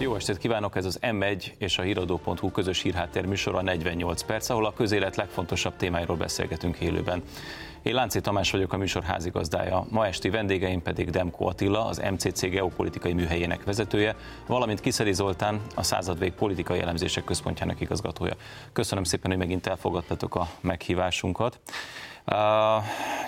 Jó 0.00 0.14
estét 0.14 0.38
kívánok, 0.38 0.76
ez 0.76 0.84
az 0.84 0.98
M1 1.02 1.52
és 1.58 1.78
a 1.78 1.82
híradó.hu 1.82 2.50
közös 2.50 2.82
hírháttér 2.82 3.26
műsora 3.26 3.62
48 3.62 4.22
perc, 4.22 4.48
ahol 4.48 4.66
a 4.66 4.72
közélet 4.72 5.16
legfontosabb 5.16 5.76
témáiról 5.76 6.16
beszélgetünk 6.16 6.78
élőben. 6.78 7.22
Én 7.82 7.94
Lánci 7.94 8.20
Tamás 8.20 8.50
vagyok, 8.50 8.72
a 8.72 8.76
műsor 8.76 9.02
házigazdája, 9.02 9.86
ma 9.90 10.06
esti 10.06 10.30
vendégeim 10.30 10.82
pedig 10.82 11.10
Demko 11.10 11.46
Attila, 11.46 11.86
az 11.86 12.02
MCC 12.10 12.40
geopolitikai 12.40 13.12
műhelyének 13.12 13.64
vezetője, 13.64 14.16
valamint 14.46 14.80
Kiszeli 14.80 15.12
Zoltán, 15.12 15.60
a 15.74 15.82
századvég 15.82 16.32
politikai 16.32 16.80
elemzések 16.80 17.24
központjának 17.24 17.80
igazgatója. 17.80 18.34
Köszönöm 18.72 19.04
szépen, 19.04 19.30
hogy 19.30 19.40
megint 19.40 19.66
elfogadtatok 19.66 20.34
a 20.34 20.48
meghívásunkat. 20.60 21.60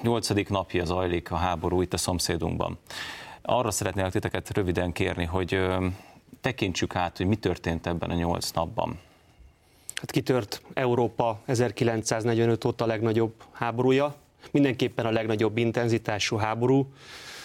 Nyolcadik 0.02 0.48
napja 0.48 0.84
zajlik 0.84 1.30
a 1.30 1.36
háború 1.36 1.82
itt 1.82 1.92
a 1.92 1.98
szomszédunkban. 1.98 2.78
Arra 3.42 3.70
szeretnélek 3.70 4.12
titeket 4.12 4.54
röviden 4.54 4.92
kérni, 4.92 5.24
hogy 5.24 5.60
tekintsük 6.40 6.94
át, 6.96 7.16
hogy 7.16 7.26
mi 7.26 7.36
történt 7.36 7.86
ebben 7.86 8.10
a 8.10 8.14
nyolc 8.14 8.50
napban. 8.50 8.98
Hát 9.94 10.10
kitört 10.10 10.62
Európa 10.74 11.40
1945 11.44 12.64
óta 12.64 12.84
a 12.84 12.86
legnagyobb 12.86 13.34
háborúja, 13.52 14.14
mindenképpen 14.50 15.06
a 15.06 15.10
legnagyobb 15.10 15.56
intenzitású 15.56 16.36
háború. 16.36 16.92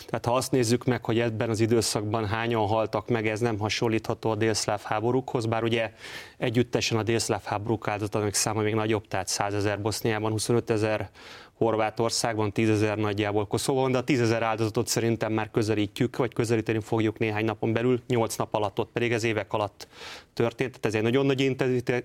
Tehát 0.05 0.25
ha 0.25 0.35
azt 0.35 0.51
nézzük 0.51 0.85
meg, 0.85 1.05
hogy 1.05 1.19
ebben 1.19 1.49
az 1.49 1.59
időszakban 1.59 2.25
hányan 2.25 2.67
haltak 2.67 3.09
meg, 3.09 3.27
ez 3.27 3.39
nem 3.39 3.59
hasonlítható 3.59 4.29
a 4.29 4.35
délszláv 4.35 4.81
háborúkhoz, 4.83 5.45
bár 5.45 5.63
ugye 5.63 5.93
együttesen 6.37 6.97
a 6.97 7.03
délszláv 7.03 7.43
háborúk 7.43 7.87
áldozatának 7.87 8.33
száma 8.33 8.61
még 8.61 8.73
nagyobb, 8.73 9.07
tehát 9.07 9.27
100 9.27 9.53
ezer 9.53 9.81
Boszniában, 9.81 10.31
25 10.31 10.69
ezer 10.69 11.09
Horvátországban, 11.57 12.51
10 12.51 12.69
ezer 12.69 12.97
nagyjából 12.97 13.47
Koszovon, 13.47 13.91
de 13.91 13.97
a 13.97 14.03
10 14.03 14.21
ezer 14.21 14.43
áldozatot 14.43 14.87
szerintem 14.87 15.33
már 15.33 15.51
közelítjük, 15.51 16.17
vagy 16.17 16.33
közelíteni 16.33 16.79
fogjuk 16.79 17.17
néhány 17.17 17.45
napon 17.45 17.73
belül, 17.73 18.01
8 18.07 18.35
nap 18.35 18.53
alatt, 18.53 18.79
ott 18.79 18.91
pedig 18.91 19.11
ez 19.11 19.23
évek 19.23 19.53
alatt 19.53 19.87
történt. 20.33 20.69
Tehát 20.69 20.85
ez 20.85 20.93
egy 20.93 21.01
nagyon 21.01 21.25
nagy 21.25 21.55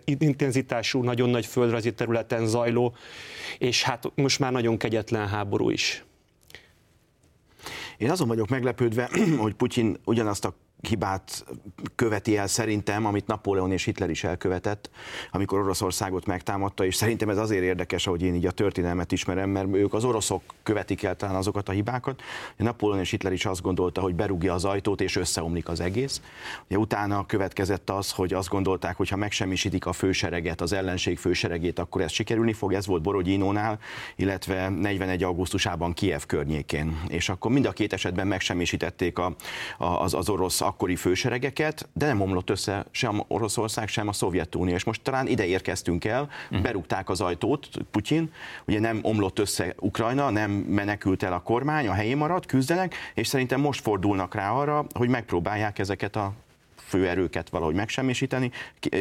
intenzitású, 0.04 1.02
nagyon 1.02 1.30
nagy 1.30 1.46
földrajzi 1.46 1.92
területen 1.92 2.46
zajló, 2.46 2.94
és 3.58 3.82
hát 3.82 4.12
most 4.14 4.38
már 4.38 4.52
nagyon 4.52 4.76
kegyetlen 4.76 5.28
háború 5.28 5.70
is. 5.70 6.04
Én 7.98 8.10
azon 8.10 8.28
vagyok 8.28 8.48
meglepődve, 8.48 9.10
hogy 9.42 9.54
Putyin 9.54 9.96
ugyanazt 10.04 10.44
a 10.44 10.54
hibát 10.88 11.44
követi 11.94 12.36
el 12.36 12.46
szerintem, 12.46 13.06
amit 13.06 13.26
Napóleon 13.26 13.72
és 13.72 13.84
Hitler 13.84 14.10
is 14.10 14.24
elkövetett, 14.24 14.90
amikor 15.30 15.58
Oroszországot 15.58 16.26
megtámadta, 16.26 16.84
és 16.84 16.94
szerintem 16.94 17.28
ez 17.28 17.38
azért 17.38 17.62
érdekes, 17.62 18.04
hogy 18.04 18.22
én 18.22 18.34
így 18.34 18.46
a 18.46 18.50
történelmet 18.50 19.12
ismerem, 19.12 19.50
mert 19.50 19.74
ők 19.74 19.94
az 19.94 20.04
oroszok 20.04 20.42
követik 20.62 21.02
el 21.02 21.16
talán 21.16 21.34
azokat 21.34 21.68
a 21.68 21.72
hibákat. 21.72 22.22
Napóleon 22.56 23.00
és 23.00 23.10
Hitler 23.10 23.32
is 23.32 23.46
azt 23.46 23.62
gondolta, 23.62 24.00
hogy 24.00 24.14
berúgja 24.14 24.54
az 24.54 24.64
ajtót, 24.64 25.00
és 25.00 25.16
összeomlik 25.16 25.68
az 25.68 25.80
egész. 25.80 26.20
Ugye 26.66 26.78
utána 26.78 27.26
következett 27.26 27.90
az, 27.90 28.10
hogy 28.10 28.32
azt 28.32 28.48
gondolták, 28.48 28.96
hogy 28.96 29.08
ha 29.08 29.16
megsemmisítik 29.16 29.86
a 29.86 29.92
fősereget, 29.92 30.60
az 30.60 30.72
ellenség 30.72 31.18
főseregét, 31.18 31.78
akkor 31.78 32.00
ez 32.00 32.12
sikerülni 32.12 32.52
fog. 32.52 32.72
Ez 32.72 32.86
volt 32.86 33.02
Borodinónál, 33.02 33.78
illetve 34.16 34.68
41. 34.68 35.22
augusztusában 35.22 35.92
Kiev 35.92 36.22
környékén. 36.26 37.00
És 37.08 37.28
akkor 37.28 37.50
mind 37.50 37.66
a 37.66 37.72
két 37.72 37.92
esetben 37.92 38.26
megsemmisítették 38.26 39.18
a, 39.18 39.36
a, 39.78 39.84
az, 39.84 40.14
az 40.14 40.28
orosz 40.28 40.60
akkori 40.72 40.96
főseregeket, 40.96 41.88
de 41.92 42.06
nem 42.06 42.20
omlott 42.20 42.50
össze 42.50 42.86
sem 42.90 43.22
Oroszország, 43.28 43.88
sem 43.88 44.08
a 44.08 44.12
Szovjetunió. 44.12 44.74
És 44.74 44.84
most 44.84 45.02
talán 45.02 45.26
ide 45.26 45.46
érkeztünk 45.46 46.04
el, 46.04 46.22
uh-huh. 46.22 46.62
berúgták 46.62 47.08
az 47.08 47.20
ajtót, 47.20 47.68
Putyin, 47.90 48.32
ugye 48.66 48.80
nem 48.80 48.98
omlott 49.02 49.38
össze 49.38 49.74
Ukrajna, 49.78 50.30
nem 50.30 50.50
menekült 50.50 51.22
el 51.22 51.32
a 51.32 51.40
kormány, 51.40 51.88
a 51.88 51.92
helyén 51.92 52.16
maradt, 52.16 52.46
küzdenek, 52.46 52.94
és 53.14 53.26
szerintem 53.26 53.60
most 53.60 53.80
fordulnak 53.80 54.34
rá 54.34 54.50
arra, 54.50 54.86
hogy 54.94 55.08
megpróbálják 55.08 55.78
ezeket 55.78 56.16
a 56.16 56.32
főerőket 56.92 57.48
valahogy 57.48 57.74
megsemmisíteni. 57.74 58.50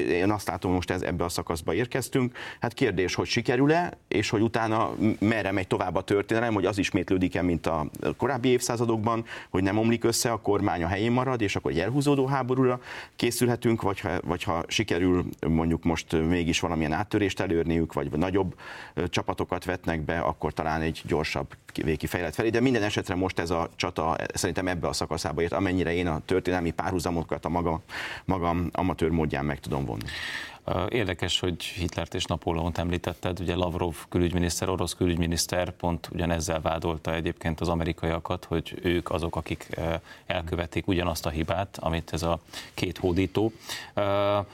Én 0.09 0.31
azt 0.31 0.47
látom, 0.47 0.72
most 0.72 0.92
ez, 0.92 1.02
ebbe 1.02 1.23
a 1.23 1.30
szakaszba 1.30 1.73
érkeztünk. 1.73 2.38
Hát 2.59 2.73
kérdés, 2.73 3.16
hogy 3.16 3.28
sikerül-e, 3.28 3.98
és 4.08 4.30
hogy 4.30 4.42
utána 4.42 4.92
merre 5.20 5.52
megy 5.52 5.67
tovább 5.67 5.95
a 5.95 6.02
történelem, 6.02 6.54
hogy 6.54 6.66
az 6.66 6.77
ismétlődik-e, 6.77 7.42
mint 7.42 7.67
a 7.67 7.89
korábbi 8.17 8.49
évszázadokban, 8.49 9.26
hogy 9.49 9.64
nem 9.64 9.77
omlik 9.77 10.04
össze, 10.04 10.32
a 10.32 10.38
kormány 10.38 10.83
a 10.83 10.88
helyén 10.88 11.11
marad, 11.11 11.42
és 11.42 11.55
akkor 11.55 11.71
egy 11.71 11.80
elhúzódó 11.80 12.26
háborúra 12.26 12.80
készülhetünk, 13.16 13.82
vagy 13.82 13.99
ha, 13.99 14.10
vagy 14.23 14.43
ha 14.43 14.64
sikerül 14.67 15.26
mondjuk 15.48 15.83
most 15.83 16.11
mégis 16.11 16.60
valamilyen 16.60 16.93
áttörést 16.93 17.39
elérniük, 17.39 17.93
vagy 17.93 18.11
nagyobb 18.11 18.55
csapatokat 19.10 19.66
vetnek 19.66 20.02
be, 20.02 20.20
akkor 20.20 20.54
talán 20.54 20.82
egy 20.82 21.02
gyorsabb 21.05 21.48
végkifejlet 21.83 22.36
felé, 22.36 22.49
de 22.49 22.60
minden 22.60 22.83
esetre 22.83 23.16
most 23.16 23.39
ez 23.39 23.49
a 23.49 23.70
csata 23.76 24.16
szerintem 24.33 24.67
ebbe 24.67 24.87
a 24.87 24.93
szakaszába 24.93 25.42
ért, 25.42 25.54
amennyire 25.54 25.93
én 25.93 26.08
a 26.08 26.21
történelmi 26.26 26.71
párhuzamokat 26.71 27.45
a 27.45 27.49
maga, 27.49 27.80
magam 28.25 28.69
amatőr 28.71 29.09
módján 29.09 29.45
meg 29.45 29.59
tudom 29.59 29.86
vonni. 29.86 30.05
Érdekes, 30.89 31.39
hogy 31.39 31.64
Hitlert 31.64 32.14
és 32.14 32.23
Napóleont 32.23 32.77
említetted, 32.77 33.39
ugye 33.39 33.55
Lavrov 33.55 33.95
külügyminiszter, 34.09 34.69
orosz 34.69 34.93
külügyminiszter 34.93 35.71
pont 35.71 36.09
ugyanezzel 36.11 36.61
vádolta 36.61 37.14
egyébként 37.14 37.59
az 37.61 37.67
amerikaiakat, 37.67 38.45
hogy 38.45 38.80
ők 38.83 39.09
azok, 39.09 39.36
akik 39.36 39.67
elkövetik 40.25 40.87
ugyanazt 40.87 41.25
a 41.25 41.30
hibát, 41.30 41.77
amit 41.80 42.14
ez 42.14 42.23
a 42.23 42.39
két 42.73 42.97
hódító. 42.97 43.52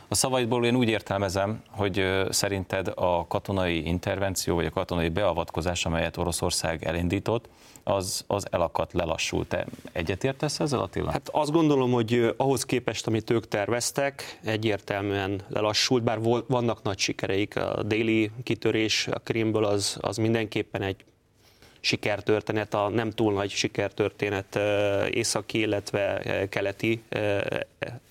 A 0.07 0.15
szavaidból 0.15 0.65
én 0.65 0.75
úgy 0.75 0.89
értelmezem, 0.89 1.61
hogy 1.69 2.25
szerinted 2.29 2.91
a 2.95 3.27
katonai 3.27 3.85
intervenció, 3.85 4.55
vagy 4.55 4.65
a 4.65 4.71
katonai 4.71 5.09
beavatkozás, 5.09 5.85
amelyet 5.85 6.17
Oroszország 6.17 6.83
elindított, 6.83 7.49
az, 7.87 8.23
az 8.27 8.45
elakadt, 8.51 8.93
lelassult. 8.93 9.47
Te 9.47 9.65
egyetértesz 9.91 10.59
ezzel, 10.59 10.79
Attila? 10.79 11.11
Hát 11.11 11.29
azt 11.31 11.51
gondolom, 11.51 11.91
hogy 11.91 12.33
ahhoz 12.37 12.65
képest, 12.65 13.07
amit 13.07 13.29
ők 13.29 13.47
terveztek, 13.47 14.39
egyértelműen 14.43 15.41
lelassult, 15.49 16.03
bár 16.03 16.19
vannak 16.47 16.83
nagy 16.83 16.97
sikereik. 16.97 17.55
A 17.55 17.83
déli 17.83 18.31
kitörés 18.43 19.07
a 19.07 19.19
Krimből 19.19 19.65
az, 19.65 19.97
az 20.01 20.17
mindenképpen 20.17 20.81
egy 20.81 21.05
sikertörténet, 21.79 22.73
a 22.73 22.89
nem 22.89 23.09
túl 23.11 23.33
nagy 23.33 23.49
sikertörténet 23.49 24.59
északi, 25.11 25.59
illetve 25.59 26.21
keleti 26.49 27.01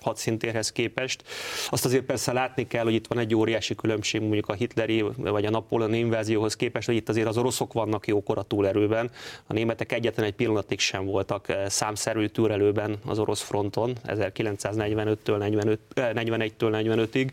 hadszintérhez 0.01 0.71
képest. 0.71 1.23
Azt 1.69 1.85
azért 1.85 2.03
persze 2.03 2.33
látni 2.33 2.67
kell, 2.67 2.83
hogy 2.83 2.93
itt 2.93 3.07
van 3.07 3.17
egy 3.17 3.35
óriási 3.35 3.75
különbség 3.75 4.21
mondjuk 4.21 4.47
a 4.49 4.53
hitleri 4.53 5.05
vagy 5.17 5.45
a 5.45 5.49
Napóleon 5.49 5.93
invázióhoz 5.93 6.55
képest, 6.55 6.87
hogy 6.87 6.95
itt 6.95 7.09
azért 7.09 7.27
az 7.27 7.37
oroszok 7.37 7.73
vannak 7.73 8.07
jókora 8.07 8.41
túlerőben. 8.41 9.11
A 9.47 9.53
németek 9.53 9.91
egyetlen 9.91 10.25
egy 10.25 10.33
pillanatig 10.33 10.79
sem 10.79 11.05
voltak 11.05 11.53
számszerű 11.67 12.25
túlerőben 12.25 12.97
az 13.05 13.19
orosz 13.19 13.41
fronton 13.41 13.95
1945-től 14.07 15.17
41-től 15.95 16.51
45-ig. 16.59 17.29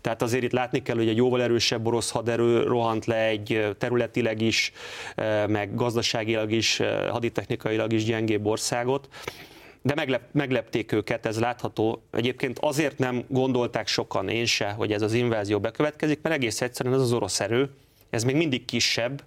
Tehát 0.00 0.22
azért 0.22 0.42
itt 0.42 0.52
látni 0.52 0.82
kell, 0.82 0.96
hogy 0.96 1.08
egy 1.08 1.16
jóval 1.16 1.42
erősebb 1.42 1.86
orosz 1.86 2.10
haderő 2.10 2.62
rohant 2.62 3.04
le 3.04 3.26
egy 3.26 3.74
területileg 3.78 4.40
is, 4.40 4.72
meg 5.46 5.73
gazdaságilag 5.74 6.52
is, 6.52 6.80
eh, 6.80 7.08
haditechnikailag 7.08 7.92
is 7.92 8.04
gyengébb 8.04 8.46
országot 8.46 9.08
de 9.86 9.94
meglep, 9.94 10.22
meglepték 10.32 10.92
őket, 10.92 11.26
ez 11.26 11.40
látható. 11.40 12.02
Egyébként 12.10 12.58
azért 12.58 12.98
nem 12.98 13.24
gondolták 13.28 13.86
sokan, 13.86 14.28
én 14.28 14.44
se, 14.44 14.70
hogy 14.70 14.92
ez 14.92 15.02
az 15.02 15.12
invázió 15.12 15.60
bekövetkezik, 15.60 16.22
mert 16.22 16.34
egész 16.34 16.60
egyszerűen 16.60 16.94
ez 16.94 17.00
az 17.00 17.12
orosz 17.12 17.40
erő, 17.40 17.70
ez 18.10 18.24
még 18.24 18.36
mindig 18.36 18.64
kisebb, 18.64 19.22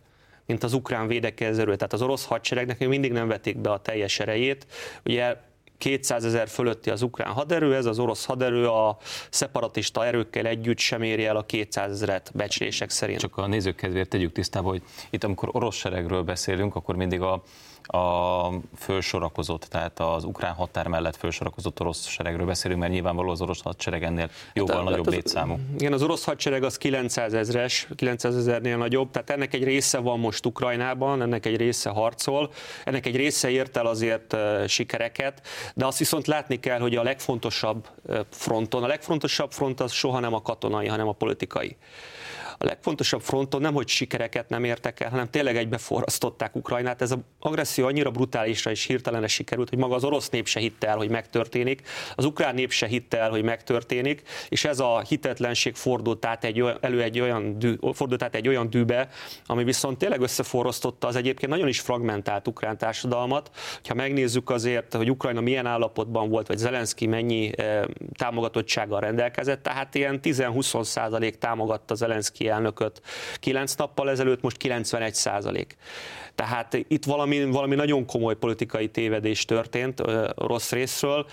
mint 0.46 0.64
az 0.64 0.74
ukrán 0.74 1.08
védekező 1.08 1.62
erő. 1.62 1.76
Tehát 1.76 1.94
az 1.94 2.02
orosz 2.02 2.26
hadseregnek 2.26 2.80
még 2.80 2.88
mindig 2.88 3.12
nem 3.12 3.28
vették 3.28 3.58
be 3.58 3.72
a 3.72 3.80
teljes 3.80 4.20
erejét. 4.20 4.66
Ugye 5.06 5.36
200 5.78 6.26
ezer 6.26 6.48
fölötti 6.48 6.90
az 6.90 7.02
ukrán 7.02 7.32
haderő, 7.34 7.76
ez 7.76 7.86
az 7.86 8.00
orosz 8.00 8.26
haderő 8.26 8.68
a 8.68 8.98
szeparatista 9.30 10.06
erőkkel 10.06 10.46
együtt 10.46 10.78
sem 10.78 11.02
éri 11.02 11.26
el 11.26 11.36
a 11.36 11.44
200 11.44 11.92
ezeret 11.92 12.32
becslések 12.34 12.90
szerint. 12.90 13.20
Csak 13.20 13.38
a 13.38 13.48
nézők 13.48 13.76
kedvéért 13.76 14.10
tegyük 14.10 14.32
tisztába, 14.32 14.70
hogy 14.70 14.82
itt 15.10 15.24
amikor 15.24 15.50
orosz 15.52 15.76
seregről 15.76 16.24
beszélünk, 16.24 16.76
akkor 16.76 16.96
mindig 16.96 17.22
a 17.22 17.44
a 17.88 18.50
fölsorakozott, 18.78 19.62
tehát 19.62 20.00
az 20.00 20.24
ukrán 20.24 20.54
határ 20.54 20.88
mellett 20.88 21.16
fölsorakozott 21.16 21.80
orosz 21.80 22.08
seregről 22.08 22.46
beszélünk, 22.46 22.80
mert 22.80 22.92
nyilvánvaló 22.92 23.30
az 23.30 23.42
orosz 23.42 23.62
hadsereg 23.62 24.04
ennél 24.04 24.30
jóval 24.54 24.76
hát, 24.76 24.84
nagyobb 24.84 25.06
hát 25.06 25.14
létszámú. 25.14 25.60
Igen, 25.78 25.94
az 25.94 26.04
orosz 26.04 26.24
hadsereg 26.24 26.64
az 26.64 26.78
900 26.78 27.34
ezres, 27.34 27.88
900 27.96 28.36
ezernél 28.36 28.78
nagyobb, 28.78 29.12
tehát 29.12 29.30
ennek 29.30 29.54
egy 29.54 29.64
része 29.64 29.98
van 29.98 30.20
most 30.20 30.46
Ukrajnában, 30.46 31.22
ennek 31.22 31.46
egy 31.46 31.58
része 31.58 31.90
harcol, 31.90 32.52
ennek 32.86 33.06
egy 33.06 33.16
része 33.16 33.50
ért 33.50 33.78
el 33.78 33.86
azért 33.86 34.36
sikereket, 34.68 35.42
de 35.76 35.86
azt 35.86 35.98
viszont 35.98 36.28
látni 36.28 36.60
kell, 36.60 36.80
hogy 36.80 36.96
a 36.96 37.04
legfontosabb 37.04 37.88
fronton, 38.30 38.84
a 38.84 38.88
legfontosabb 38.88 39.52
front 39.52 39.80
az 39.80 39.92
soha 39.92 40.20
nem 40.20 40.34
a 40.34 40.42
katonai, 40.42 40.88
hanem 40.88 41.08
a 41.08 41.12
politikai 41.12 41.78
a 42.58 42.66
legfontosabb 42.66 43.22
fronton 43.22 43.62
nem, 43.62 43.74
hogy 43.74 43.88
sikereket 43.88 44.50
nem 44.50 44.64
értek 44.64 45.00
el, 45.00 45.10
hanem 45.10 45.30
tényleg 45.30 45.58
egybeforrasztották 45.58 46.56
Ukrajnát. 46.56 47.02
Ez 47.02 47.12
az 47.12 47.18
agresszió 47.40 47.86
annyira 47.86 48.12
brutálisra 48.12 48.72
és 48.72 48.86
hirtelenre 48.86 49.28
sikerült, 49.28 49.70
hogy 49.70 49.78
maga 49.78 49.96
az 49.96 50.04
orosz 50.04 50.30
nép 50.30 50.48
se 50.48 50.60
hitte 50.60 50.88
el, 50.88 50.98
hogy 50.98 51.10
megtörténik, 51.10 51.82
az 52.16 52.26
ukrán 52.26 52.56
nép 52.56 52.72
se 52.72 52.88
hitte 52.88 53.18
el, 53.20 53.30
hogy 53.30 53.44
megtörténik, 53.44 54.22
és 54.50 54.66
ez 54.66 54.80
a 54.80 55.02
hitetlenség 55.08 55.76
fordult 55.76 56.26
át 56.26 56.44
egy, 56.44 56.64
elő 56.82 57.02
egy 57.02 57.20
olyan, 57.20 57.60
dű, 57.60 57.76
fordult 57.94 58.24
át 58.24 58.36
egy 58.36 58.48
olyan 58.48 58.70
dűbe, 58.70 59.10
ami 59.46 59.64
viszont 59.64 59.98
tényleg 59.98 60.22
összeforrasztotta 60.22 61.08
az 61.08 61.16
egyébként 61.16 61.52
nagyon 61.52 61.68
is 61.68 61.80
fragmentált 61.80 62.48
ukrán 62.48 62.78
társadalmat. 62.78 63.52
Ha 63.88 63.94
megnézzük 63.94 64.50
azért, 64.50 64.94
hogy 64.94 65.12
Ukrajna 65.12 65.42
milyen 65.42 65.66
állapotban 65.66 66.30
volt, 66.30 66.48
vagy 66.48 66.58
Zelenszky 66.58 67.08
mennyi 67.08 67.58
eh, 67.58 67.84
támogatottsággal 68.18 69.00
rendelkezett, 69.00 69.64
tehát 69.64 69.96
ilyen 69.96 70.20
10-20 70.24 70.84
százalék 70.84 71.38
támogatta 71.38 71.96
Zelenszky 71.96 72.47
elnököt 72.48 73.02
9 73.36 73.74
nappal 73.74 74.10
ezelőtt, 74.10 74.42
most 74.42 74.58
91 74.58 75.14
százalék. 75.14 75.76
Tehát 76.36 76.74
itt 76.88 77.06
valami, 77.06 77.46
valami 77.46 77.76
nagyon 77.76 78.06
komoly 78.06 78.36
politikai 78.36 78.90
tévedés 78.90 79.46
történt 79.46 80.04
rossz 80.36 80.72
részről, 80.72 81.26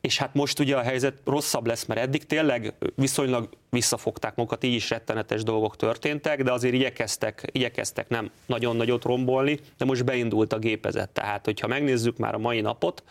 és 0.00 0.18
hát 0.18 0.34
most 0.34 0.58
ugye 0.58 0.76
a 0.76 0.82
helyzet 0.82 1.14
rosszabb 1.24 1.66
lesz, 1.66 1.84
mert 1.84 2.00
eddig 2.00 2.26
tényleg 2.26 2.74
viszonylag 2.94 3.48
visszafogták 3.72 4.34
magukat, 4.34 4.64
így 4.64 4.74
is 4.74 4.90
rettenetes 4.90 5.42
dolgok 5.42 5.76
történtek, 5.76 6.42
de 6.42 6.52
azért 6.52 6.74
igyekeztek, 6.74 7.48
igyekeztek 7.52 8.08
nem 8.08 8.30
nagyon 8.46 8.76
nagyot 8.76 9.04
rombolni, 9.04 9.58
de 9.78 9.84
most 9.84 10.04
beindult 10.04 10.52
a 10.52 10.58
gépezet. 10.58 11.10
Tehát, 11.10 11.44
hogyha 11.44 11.66
megnézzük 11.66 12.16
már 12.16 12.34
a 12.34 12.38
mai 12.38 12.60
napot, 12.60 13.02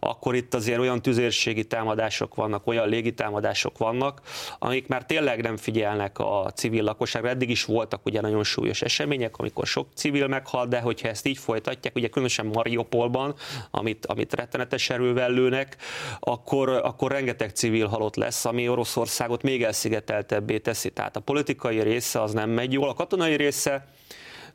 akkor 0.00 0.34
itt 0.34 0.54
azért 0.54 0.78
olyan 0.78 1.02
tüzérségi 1.02 1.64
támadások 1.64 2.34
vannak, 2.34 2.66
olyan 2.66 2.88
légitámadások 2.88 3.78
vannak, 3.78 4.20
amik 4.58 4.86
már 4.86 5.04
tényleg 5.06 5.42
nem 5.42 5.56
figyelnek 5.56 6.18
a 6.18 6.50
civil 6.54 6.82
lakosságra. 6.82 7.28
Eddig 7.28 7.50
is 7.50 7.64
voltak 7.64 8.06
ugye 8.06 8.20
nagyon 8.20 8.44
súlyos 8.44 8.82
események, 8.82 9.36
amikor 9.36 9.66
sok 9.66 9.86
civil 9.94 10.26
meghal, 10.26 10.66
de 10.66 10.80
hogyha 10.80 11.08
ezt 11.08 11.26
így 11.26 11.38
folytatják, 11.38 11.94
ugye 11.96 12.08
különösen 12.08 12.46
Mariupolban, 12.46 13.34
amit, 13.70 14.06
amit 14.06 14.34
rettenetes 14.34 14.90
erővel 14.90 15.30
lőnek, 15.30 15.76
akkor, 16.20 16.68
akkor 16.68 17.10
rengeteg 17.10 17.50
civil 17.50 17.86
halott 17.86 18.16
lesz, 18.16 18.44
ami 18.44 18.68
Oroszországot 18.68 19.42
még 19.42 19.64
elszigeteltebbé 19.88 20.58
teszi. 20.58 20.90
Tehát 20.90 21.16
a 21.16 21.20
politikai 21.20 21.80
része 21.80 22.22
az 22.22 22.32
nem 22.32 22.50
megy 22.50 22.72
jól, 22.72 22.88
a 22.88 22.94
katonai 22.94 23.36
része 23.36 23.86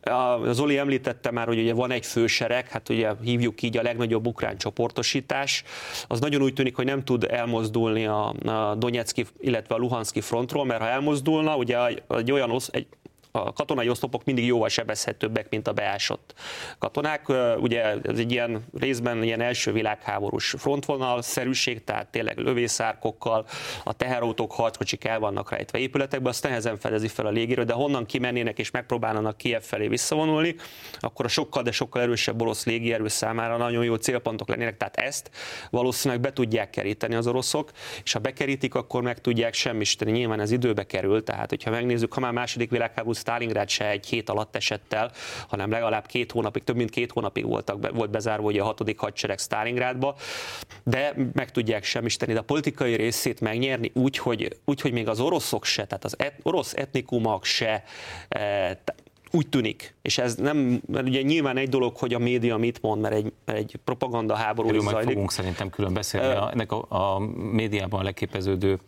az 0.04 0.56
Zoli 0.56 0.78
említette 0.78 1.32
már, 1.32 1.48
hogy 1.48 1.60
ugye 1.60 1.74
van 1.74 1.92
egy 1.92 2.06
fősereg, 2.06 2.70
hát 2.70 2.90
ugye 2.90 3.12
hívjuk 3.22 3.62
így 3.62 3.78
a 3.78 3.82
legnagyobb 3.82 4.28
ukrán 4.28 4.58
csoportosítás, 4.58 5.64
az 6.08 6.20
nagyon 6.20 6.42
úgy 6.42 6.54
tűnik, 6.54 6.76
hogy 6.76 6.86
nem 6.86 7.04
tud 7.04 7.28
elmozdulni 7.30 8.06
a, 8.06 8.34
a 8.46 8.76
Donetszki, 8.76 9.26
illetve 9.40 9.76
a 9.76 9.78
Luhanszki 9.78 10.22
frontról, 10.22 10.66
mert 10.66 10.82
ha 10.82 10.88
elmozdulna, 10.88 11.56
ugye 11.56 11.78
egy 12.10 12.32
olyan, 12.32 12.60
egy 12.72 12.88
a 13.36 13.54
katonai 13.54 13.90
oszlopok 13.90 14.24
mindig 14.24 14.46
jóval 14.46 14.70
sebezhetőbbek, 14.70 15.50
mint 15.50 15.68
a 15.68 15.74
beásott 15.74 16.34
katonák. 16.80 17.30
Ugye 17.58 17.84
ez 17.84 18.18
egy 18.18 18.32
ilyen 18.32 18.66
részben 18.74 19.24
ilyen 19.24 19.42
első 19.42 19.72
világháborús 19.72 20.56
frontvonal 20.58 21.22
szerűség, 21.22 21.84
tehát 21.84 22.08
tényleg 22.08 22.38
lövészárkokkal, 22.38 23.46
a 23.84 23.94
teherautók, 23.94 24.52
harckocsik 24.52 25.04
el 25.04 25.20
vannak 25.20 25.52
rejtve 25.52 25.80
épületekbe, 25.80 26.30
azt 26.30 26.44
nehezen 26.44 26.78
fedezi 26.78 27.08
fel 27.08 27.26
a 27.26 27.30
légierő, 27.30 27.64
de 27.64 27.74
honnan 27.74 28.06
kimennének 28.06 28.60
és 28.60 28.72
megpróbálnának 28.72 29.38
Kiev 29.38 29.62
felé 29.62 29.88
visszavonulni, 29.88 30.56
akkor 31.00 31.26
a 31.26 31.30
sokkal, 31.30 31.64
de 31.64 31.72
sokkal 31.72 32.02
erősebb 32.02 32.42
orosz 32.42 32.66
légierő 32.66 33.08
számára 33.08 33.58
nagyon 33.58 33.84
jó 33.84 33.96
célpontok 33.96 34.50
lennének, 34.50 34.78
tehát 34.78 34.98
ezt 34.98 35.30
valószínűleg 35.70 36.22
be 36.24 36.34
tudják 36.34 36.70
keríteni 36.70 37.16
az 37.16 37.28
oroszok, 37.28 37.72
és 38.04 38.14
ha 38.14 38.20
bekerítik, 38.20 38.76
akkor 38.76 39.02
meg 39.02 39.22
tudják 39.22 39.54
semmisíteni. 39.54 40.12
Nyilván 40.12 40.40
ez 40.40 40.52
időbe 40.52 40.86
kerül, 40.86 41.24
tehát 41.24 41.50
hogyha 41.50 41.72
megnézzük, 41.72 42.14
ha 42.14 42.20
már 42.20 42.32
második 42.32 42.70
világháború 42.70 43.22
Stalingrad 43.24 43.70
se 43.70 43.90
egy 43.90 44.06
hét 44.06 44.30
alatt 44.30 44.56
esett 44.56 44.94
el, 44.94 45.12
hanem 45.48 45.70
legalább 45.70 46.06
két 46.06 46.32
hónapig, 46.32 46.64
több 46.64 46.76
mint 46.76 46.90
két 46.90 47.12
hónapig 47.12 47.46
voltak, 47.46 47.92
volt 47.96 48.10
bezárva 48.10 48.48
ugye 48.48 48.62
a 48.62 48.66
hatodik 48.66 49.00
hadsereg 49.00 49.40
Stalingrádba, 49.40 50.16
de 50.84 51.14
meg 51.34 51.52
tudják 51.52 51.84
semmisíteni, 51.84 52.34
de 52.34 52.40
a 52.40 52.44
politikai 52.44 52.96
részét 52.96 53.42
megnyerni 53.42 53.92
úgy, 53.94 54.18
hogy, 54.18 54.58
úgy, 54.66 54.82
hogy 54.82 54.92
még 54.92 55.08
az 55.08 55.20
oroszok 55.20 55.66
se, 55.66 55.86
tehát 55.86 56.04
az 56.04 56.16
et, 56.20 56.40
orosz 56.44 56.74
etnikumok 56.74 57.46
se 57.46 57.84
e, 58.30 58.80
úgy 59.32 59.50
tűnik, 59.50 59.96
és 60.02 60.18
ez 60.18 60.36
nem, 60.36 60.82
mert 60.88 61.08
ugye 61.08 61.22
nyilván 61.22 61.58
egy 61.58 61.70
dolog, 61.70 61.98
hogy 61.98 62.14
a 62.14 62.20
média 62.20 62.58
mit 62.58 62.82
mond, 62.82 63.02
mert 63.02 63.14
egy, 63.14 63.34
mert 63.46 63.58
egy 63.58 63.80
propaganda 63.84 64.36
háború 64.36 64.68
Erről 64.68 64.82
zajlik. 64.82 65.10
fogunk 65.10 65.32
szerintem 65.32 65.70
külön 65.70 65.94
beszélni. 65.94 66.36
Uh, 66.36 66.52
ennek 66.52 66.72
a, 66.72 66.86
a 66.90 67.20
médiában 67.52 68.04
leképeződő, 68.04 68.80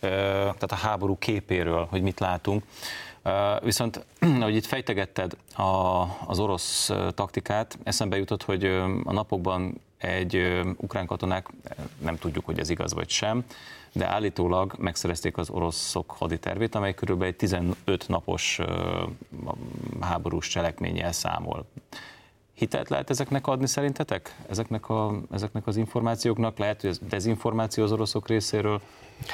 tehát 0.00 0.72
a 0.72 0.74
háború 0.74 1.18
képéről, 1.18 1.86
hogy 1.90 2.02
mit 2.02 2.20
látunk. 2.20 2.64
Viszont, 3.62 4.04
ahogy 4.40 4.54
itt 4.54 4.64
fejtegetted 4.64 5.36
a, 5.56 6.04
az 6.26 6.38
orosz 6.38 6.90
taktikát, 7.14 7.78
eszembe 7.82 8.16
jutott, 8.16 8.42
hogy 8.42 8.64
a 9.04 9.12
napokban 9.12 9.80
egy 9.98 10.62
ukrán 10.76 11.06
katonák, 11.06 11.48
nem 11.98 12.16
tudjuk, 12.16 12.44
hogy 12.44 12.58
ez 12.58 12.70
igaz 12.70 12.94
vagy 12.94 13.08
sem, 13.08 13.44
de 13.92 14.08
állítólag 14.08 14.74
megszerezték 14.78 15.36
az 15.36 15.50
oroszok 15.50 16.10
haditervét, 16.10 16.74
amely 16.74 16.94
körülbelül 16.94 17.32
egy 17.32 17.38
15 17.38 18.08
napos 18.08 18.60
háborús 20.00 20.48
cselekménnyel 20.48 21.12
számol. 21.12 21.66
Hitelt 22.54 22.88
lehet 22.88 23.10
ezeknek 23.10 23.46
adni 23.46 23.66
szerintetek? 23.66 24.36
Ezeknek, 24.48 24.88
a, 24.88 25.20
ezeknek 25.30 25.66
az 25.66 25.76
információknak? 25.76 26.58
Lehet, 26.58 26.80
hogy 26.80 26.90
ez 26.90 26.98
dezinformáció 27.08 27.84
az 27.84 27.92
oroszok 27.92 28.28
részéről? 28.28 28.80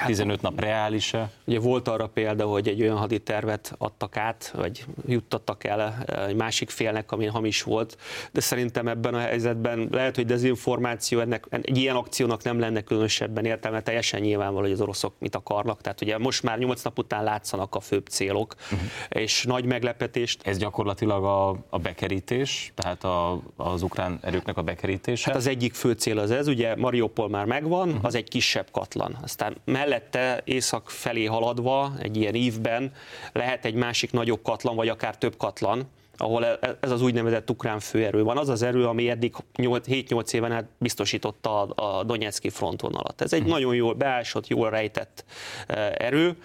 15 0.06 0.40
hát, 0.40 0.42
nap 0.42 0.60
reális-e? 0.60 1.30
Ugye 1.44 1.58
volt 1.58 1.88
arra 1.88 2.06
példa, 2.06 2.46
hogy 2.46 2.68
egy 2.68 2.82
olyan 2.82 2.96
haditervet 2.96 3.74
adtak 3.78 4.16
át, 4.16 4.52
vagy 4.56 4.84
juttattak 5.06 5.64
el 5.64 5.80
eh, 5.80 6.26
egy 6.26 6.34
másik 6.34 6.70
félnek, 6.70 7.12
ami 7.12 7.26
hamis 7.26 7.62
volt, 7.62 7.96
de 8.32 8.40
szerintem 8.40 8.88
ebben 8.88 9.14
a 9.14 9.18
helyzetben 9.18 9.88
lehet, 9.90 10.16
hogy 10.16 10.26
dezinformáció, 10.26 11.20
ennek, 11.20 11.46
egy 11.50 11.76
ilyen 11.76 11.96
akciónak 11.96 12.42
nem 12.42 12.58
lenne 12.58 12.80
különösebben 12.80 13.44
értelme, 13.44 13.82
teljesen 13.82 14.20
nyilvánvaló, 14.20 14.62
hogy 14.62 14.72
az 14.72 14.80
oroszok 14.80 15.14
mit 15.18 15.34
akarnak. 15.34 15.80
Tehát 15.80 16.00
ugye 16.00 16.18
most 16.18 16.42
már 16.42 16.58
8 16.58 16.82
nap 16.82 16.98
után 16.98 17.24
látszanak 17.24 17.74
a 17.74 17.80
főbb 17.80 18.06
célok, 18.06 18.54
uh-huh. 18.72 18.88
és 19.08 19.44
nagy 19.44 19.64
meglepetést. 19.64 20.46
Ez 20.46 20.58
gyakorlatilag 20.58 21.24
a, 21.24 21.48
a 21.70 21.78
bekerítés, 21.78 22.72
tehát 22.74 23.04
a, 23.04 23.40
az 23.56 23.82
ukrán 23.82 24.18
erőknek 24.22 24.56
a 24.56 24.62
bekerítése? 24.62 25.30
Hát 25.30 25.38
az 25.38 25.46
egyik 25.46 25.74
fő 25.74 25.92
cél 25.92 26.18
az 26.18 26.30
ez, 26.30 26.46
ugye 26.46 26.76
Mariupol 26.76 27.28
már 27.28 27.44
megvan, 27.44 27.88
uh-huh. 27.88 28.04
az 28.04 28.14
egy 28.14 28.28
kisebb 28.28 28.66
katlan. 28.70 29.18
Aztán 29.22 29.56
mellette 29.80 30.40
észak 30.44 30.90
felé 30.90 31.24
haladva, 31.24 31.92
egy 31.98 32.16
ilyen 32.16 32.34
ívben 32.34 32.92
lehet 33.32 33.64
egy 33.64 33.74
másik 33.74 34.12
nagyobb 34.12 34.42
katlan, 34.42 34.76
vagy 34.76 34.88
akár 34.88 35.18
több 35.18 35.36
katlan, 35.36 35.88
ahol 36.16 36.44
e- 36.44 36.58
e- 36.60 36.76
ez 36.80 36.90
az 36.90 37.02
úgynevezett 37.02 37.50
ukrán 37.50 37.80
főerő 37.80 38.22
van. 38.22 38.38
Az 38.38 38.48
az 38.48 38.62
erő, 38.62 38.86
ami 38.86 39.10
eddig 39.10 39.34
7-8 39.56 40.32
éven 40.32 40.52
át 40.52 40.68
biztosította 40.78 41.62
a 41.62 42.04
Donetszki 42.04 42.48
frontvonalat. 42.48 43.20
Ez 43.20 43.32
egy 43.32 43.40
hmm. 43.40 43.50
nagyon 43.50 43.74
jól 43.74 43.94
beásott, 43.94 44.46
jól 44.46 44.70
rejtett 44.70 45.24
e, 45.66 45.94
erő 45.98 46.36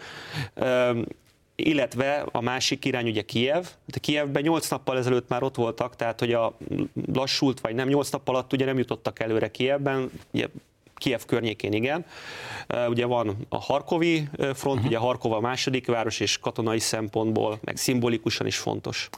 illetve 1.58 2.26
a 2.32 2.42
másik 2.42 2.86
irány 2.86 3.08
ugye 3.08 3.22
Kiev, 3.22 3.66
de 3.86 4.00
Kievben 4.00 4.42
8 4.42 4.70
nappal 4.70 4.98
ezelőtt 4.98 5.30
már 5.30 5.44
ott 5.44 5.56
voltak, 5.56 5.96
tehát 5.96 6.20
hogy 6.20 6.34
a 6.34 6.58
lassult 7.14 7.60
vagy 7.60 7.76
nem 7.76 7.88
8 7.88 8.10
nap 8.10 8.28
alatt 8.28 8.54
ugye 8.54 8.66
nem 8.66 8.78
jutottak 8.78 9.20
előre 9.20 9.52
Kievben, 9.52 10.12
ugye 10.32 10.48
Kiev 11.06 11.26
környékén 11.26 11.74
igen. 11.74 12.06
Ugye 12.88 13.06
van 13.06 13.36
a 13.50 13.60
Harkovi 13.60 14.30
front, 14.38 14.64
uh-huh. 14.64 14.86
ugye 14.86 14.98
Harkov 14.98 15.32
a 15.32 15.40
második 15.40 15.88
város, 15.88 16.20
és 16.20 16.38
katonai 16.38 16.80
szempontból, 16.80 17.60
meg 17.64 17.78
szimbolikusan 17.78 18.48
is 18.48 18.58
fontos. 18.58 19.10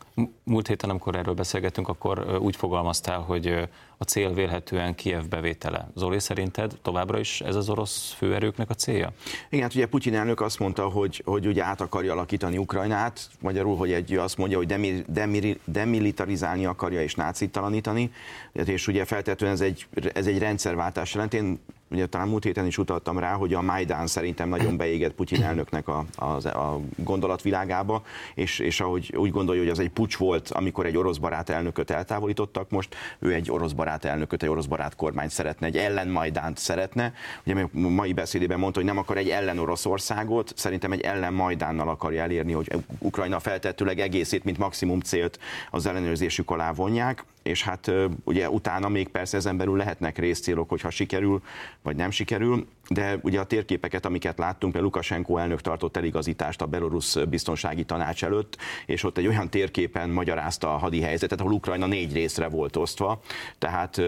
Múlt 0.44 0.67
héten, 0.67 0.89
amikor 0.89 1.15
erről 1.15 1.34
beszélgettünk, 1.34 1.88
akkor 1.88 2.38
úgy 2.41 2.56
fogalmaztál, 2.56 3.20
hogy 3.20 3.67
a 3.98 4.03
cél 4.03 4.34
vélhetően 4.34 4.96
Kiev 4.96 5.24
bevétele. 5.24 5.89
Zoli, 5.96 6.20
szerinted 6.20 6.77
továbbra 6.82 7.20
is 7.20 7.41
ez 7.41 7.56
az 7.56 7.70
orosz 7.70 8.13
főerőknek 8.17 8.70
a 8.70 8.74
célja? 8.74 9.12
Igen, 9.50 9.63
hát 9.63 9.75
ugye 9.75 9.86
Putyin 9.86 10.15
elnök 10.15 10.41
azt 10.41 10.60
mondta, 10.60 10.89
hogy, 10.89 11.22
hogy 11.25 11.48
ugye 11.48 11.63
át 11.63 11.82
akarja 11.82 12.12
alakítani 12.12 12.58
Ukrajnát, 12.58 13.29
magyarul, 13.39 13.75
hogy 13.75 13.91
egy 13.91 14.13
azt 14.13 14.38
mondja, 14.38 14.58
hogy 14.58 14.67
demir, 14.67 15.06
demir, 15.08 15.60
demilitarizálni 15.65 16.65
akarja 16.65 17.01
és 17.01 17.15
nácitalanítani, 17.15 18.12
és 18.51 18.88
ugye 18.88 19.06
feltétlenül 19.06 19.56
ez 19.56 19.62
egy, 19.62 19.88
ez 20.13 20.27
egy 20.27 20.39
rendszerváltás 20.39 21.13
jelent. 21.13 21.34
Én 21.34 21.60
ugye 21.91 22.06
talán 22.06 22.27
múlt 22.27 22.44
héten 22.44 22.65
is 22.65 22.77
utaltam 22.77 23.20
rá, 23.20 23.34
hogy 23.34 23.53
a 23.53 23.62
Majdán 23.62 24.08
szerintem 24.08 24.50
nagyon 24.50 24.77
beégett 24.77 25.13
Putyin 25.13 25.44
elnöknek 25.44 25.88
a, 25.88 26.06
a, 26.15 26.48
a 26.48 26.79
gondolatvilágába, 26.96 28.01
és, 28.36 28.60
és 28.60 28.79
ahogy 28.79 29.13
úgy 29.17 29.32
gondolja, 29.32 29.62
hogy 29.62 29.72
az 29.72 29.79
egy 29.79 29.89
pucs 29.89 30.17
volt, 30.17 30.50
amikor 30.50 30.86
egy 30.86 30.98
orosz 30.98 31.17
barát 31.17 31.50
elnököt 31.50 31.91
eltávolítottak, 31.91 32.70
most 32.70 32.96
ő 33.20 33.34
egy 33.34 33.51
orosz 33.51 33.72
barát 33.72 34.06
elnököt, 34.06 34.44
egy 34.44 34.50
orosz 34.50 34.65
barát 34.65 34.96
kormányt 34.96 35.32
szeretne, 35.32 35.67
egy 35.67 35.77
ellen 35.77 36.08
Majdánt 36.08 36.58
szeretne. 36.58 37.13
Ugye 37.46 37.67
mai 37.72 38.13
beszédében 38.13 38.60
mondta, 38.60 38.79
hogy 38.79 38.88
nem 38.88 38.98
akar 38.98 39.17
egy 39.17 39.29
ellen 39.29 39.60
Oroszországot, 39.60 40.53
szerintem 40.56 40.91
egy 40.91 41.01
ellen 41.01 41.34
Majdánnal 41.34 41.89
akarja 41.89 42.22
elérni, 42.22 42.51
hogy 42.51 42.72
Ukrajna 43.00 43.39
feltettőleg 43.39 44.00
egészét, 44.00 44.44
mint 44.44 44.58
maximum 44.58 45.00
célt 45.00 45.39
az 45.72 45.86
ellenőrzésük 45.86 46.50
alá 46.50 46.72
vonják 46.72 47.25
és 47.48 47.63
hát 47.63 47.92
ugye 48.24 48.50
utána 48.50 48.89
még 48.89 49.08
persze 49.08 49.38
ezen 49.38 49.58
belül 49.58 49.77
lehetnek 49.77 50.18
részcélok, 50.18 50.70
hogyha 50.70 50.89
sikerül, 50.89 51.42
vagy 51.82 51.96
nem 51.96 52.12
sikerül, 52.12 52.68
de 52.89 53.20
ugye 53.22 53.39
a 53.39 53.44
térképeket, 53.44 54.06
amiket 54.06 54.38
láttunk, 54.38 54.74
mert 54.74 54.86
Lukasenko 54.86 55.38
elnök 55.38 55.62
tartott 55.62 55.98
eligazítást 55.98 56.62
a 56.62 56.65
belorusz 56.65 57.17
biztonsági 57.29 57.84
tanács 57.84 58.24
előtt, 58.24 58.58
és 58.86 59.03
ott 59.03 59.17
egy 59.17 59.27
olyan 59.27 59.50
térképen 59.50 60.10
magyarázta 60.10 60.74
a 60.74 60.77
hadi 60.77 61.01
helyzetet, 61.01 61.39
ahol 61.39 61.51
Ukrajna 61.51 61.86
négy 61.86 62.13
részre 62.13 62.48
volt 62.48 62.75
osztva, 62.75 63.22
tehát 63.58 64.01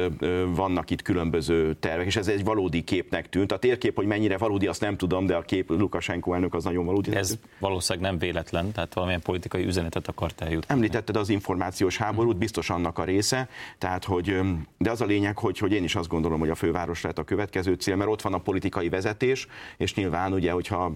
vannak 0.56 0.90
itt 0.90 1.02
különböző 1.02 1.74
tervek, 1.74 2.06
és 2.06 2.16
ez 2.16 2.28
egy 2.28 2.44
valódi 2.44 2.84
képnek 2.84 3.30
tűnt. 3.30 3.52
A 3.52 3.58
térkép, 3.58 3.96
hogy 3.96 4.06
mennyire 4.06 4.38
valódi, 4.38 4.68
azt 4.68 4.82
nem 4.82 4.98
tudom, 4.98 5.26
de 5.26 5.36
a 5.36 5.42
kép 5.42 5.70
Lukasenko 5.70 6.34
elnök 6.34 6.54
az 6.54 6.64
nagyon 6.64 6.86
valódi. 6.86 7.16
Ez 7.16 7.38
valószínűleg 7.60 8.10
nem 8.10 8.20
véletlen, 8.20 8.72
tehát 8.72 8.94
valamilyen 8.94 9.22
politikai 9.22 9.66
üzenetet 9.66 10.08
akart 10.08 10.42
eljutni. 10.42 10.74
Említetted 10.74 11.16
az 11.16 11.30
információs 11.30 11.98
háborút, 11.98 12.38
biztos 12.38 12.70
annak 12.70 12.98
a 12.98 13.04
része, 13.04 13.50
tehát 13.78 14.06
hogy, 14.06 14.40
de 14.78 14.92
az 14.92 15.02
a 15.02 15.06
lényeg, 15.06 15.38
hogy, 15.38 15.58
hogy 15.58 15.72
én 15.72 15.84
is 15.84 15.96
azt 15.96 16.10
gondolom, 16.10 16.40
hogy 16.40 16.50
a 16.50 16.56
főváros 16.56 17.02
lehet 17.02 17.18
a 17.18 17.24
következő 17.24 17.74
cél, 17.74 17.96
mert 17.96 18.10
ott 18.10 18.22
van 18.22 18.34
a 18.34 18.38
politikai 18.38 18.69
vezetés, 18.76 19.48
és 19.78 19.94
nyilván 19.94 20.34
ugye, 20.34 20.52
hogyha 20.52 20.94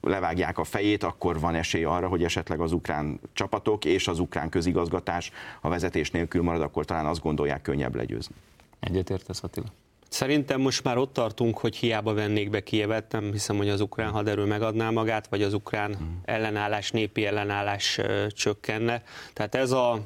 levágják 0.00 0.58
a 0.58 0.64
fejét, 0.64 1.02
akkor 1.02 1.40
van 1.40 1.54
esély 1.54 1.84
arra, 1.84 2.08
hogy 2.08 2.24
esetleg 2.24 2.60
az 2.60 2.72
ukrán 2.72 3.20
csapatok 3.32 3.84
és 3.84 4.08
az 4.08 4.18
ukrán 4.18 4.48
közigazgatás 4.48 5.30
a 5.60 5.68
vezetés 5.68 6.10
nélkül 6.10 6.42
marad, 6.42 6.60
akkor 6.60 6.84
talán 6.84 7.06
azt 7.06 7.22
gondolják 7.22 7.62
könnyebb 7.62 7.94
legyőzni. 7.94 8.34
Egyetértesz 8.80 9.42
Attila? 9.42 9.66
Szerintem 10.08 10.60
most 10.60 10.84
már 10.84 10.98
ott 10.98 11.12
tartunk, 11.12 11.58
hogy 11.58 11.76
hiába 11.76 12.14
vennék 12.14 12.50
be 12.50 12.62
Kievet, 12.62 13.12
nem 13.12 13.32
hiszem, 13.32 13.56
hogy 13.56 13.68
az 13.68 13.80
ukrán 13.80 14.10
haderő 14.10 14.44
megadná 14.44 14.90
magát, 14.90 15.26
vagy 15.26 15.42
az 15.42 15.54
ukrán 15.54 16.20
ellenállás, 16.24 16.90
népi 16.90 17.26
ellenállás 17.26 18.00
csökkenne. 18.28 19.02
Tehát 19.32 19.54
ez 19.54 19.70
a, 19.70 19.98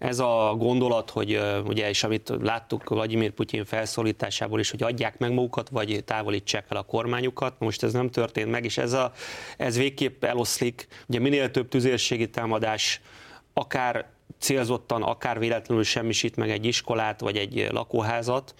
ez 0.00 0.18
a 0.18 0.54
gondolat, 0.58 1.10
hogy 1.10 1.40
ugye, 1.64 1.88
és 1.88 2.04
amit 2.04 2.32
láttuk 2.42 2.88
Vladimir 2.88 3.30
Putyin 3.30 3.64
felszólításából 3.64 4.60
is, 4.60 4.70
hogy 4.70 4.82
adják 4.82 5.18
meg 5.18 5.32
magukat, 5.32 5.68
vagy 5.68 6.02
távolítsák 6.04 6.64
el 6.68 6.76
a 6.76 6.82
kormányukat, 6.82 7.54
most 7.58 7.82
ez 7.82 7.92
nem 7.92 8.10
történt 8.10 8.50
meg, 8.50 8.64
és 8.64 8.78
ez, 8.78 8.92
a, 8.92 9.12
ez 9.56 9.76
végképp 9.76 10.24
eloszlik. 10.24 10.86
Ugye 11.08 11.18
minél 11.18 11.50
több 11.50 11.68
tüzérségi 11.68 12.30
támadás, 12.30 13.00
akár 13.52 14.06
célzottan, 14.38 15.02
akár 15.02 15.38
véletlenül 15.38 15.84
semmisít 15.84 16.36
meg 16.36 16.50
egy 16.50 16.64
iskolát, 16.64 17.20
vagy 17.20 17.36
egy 17.36 17.68
lakóházat, 17.70 18.54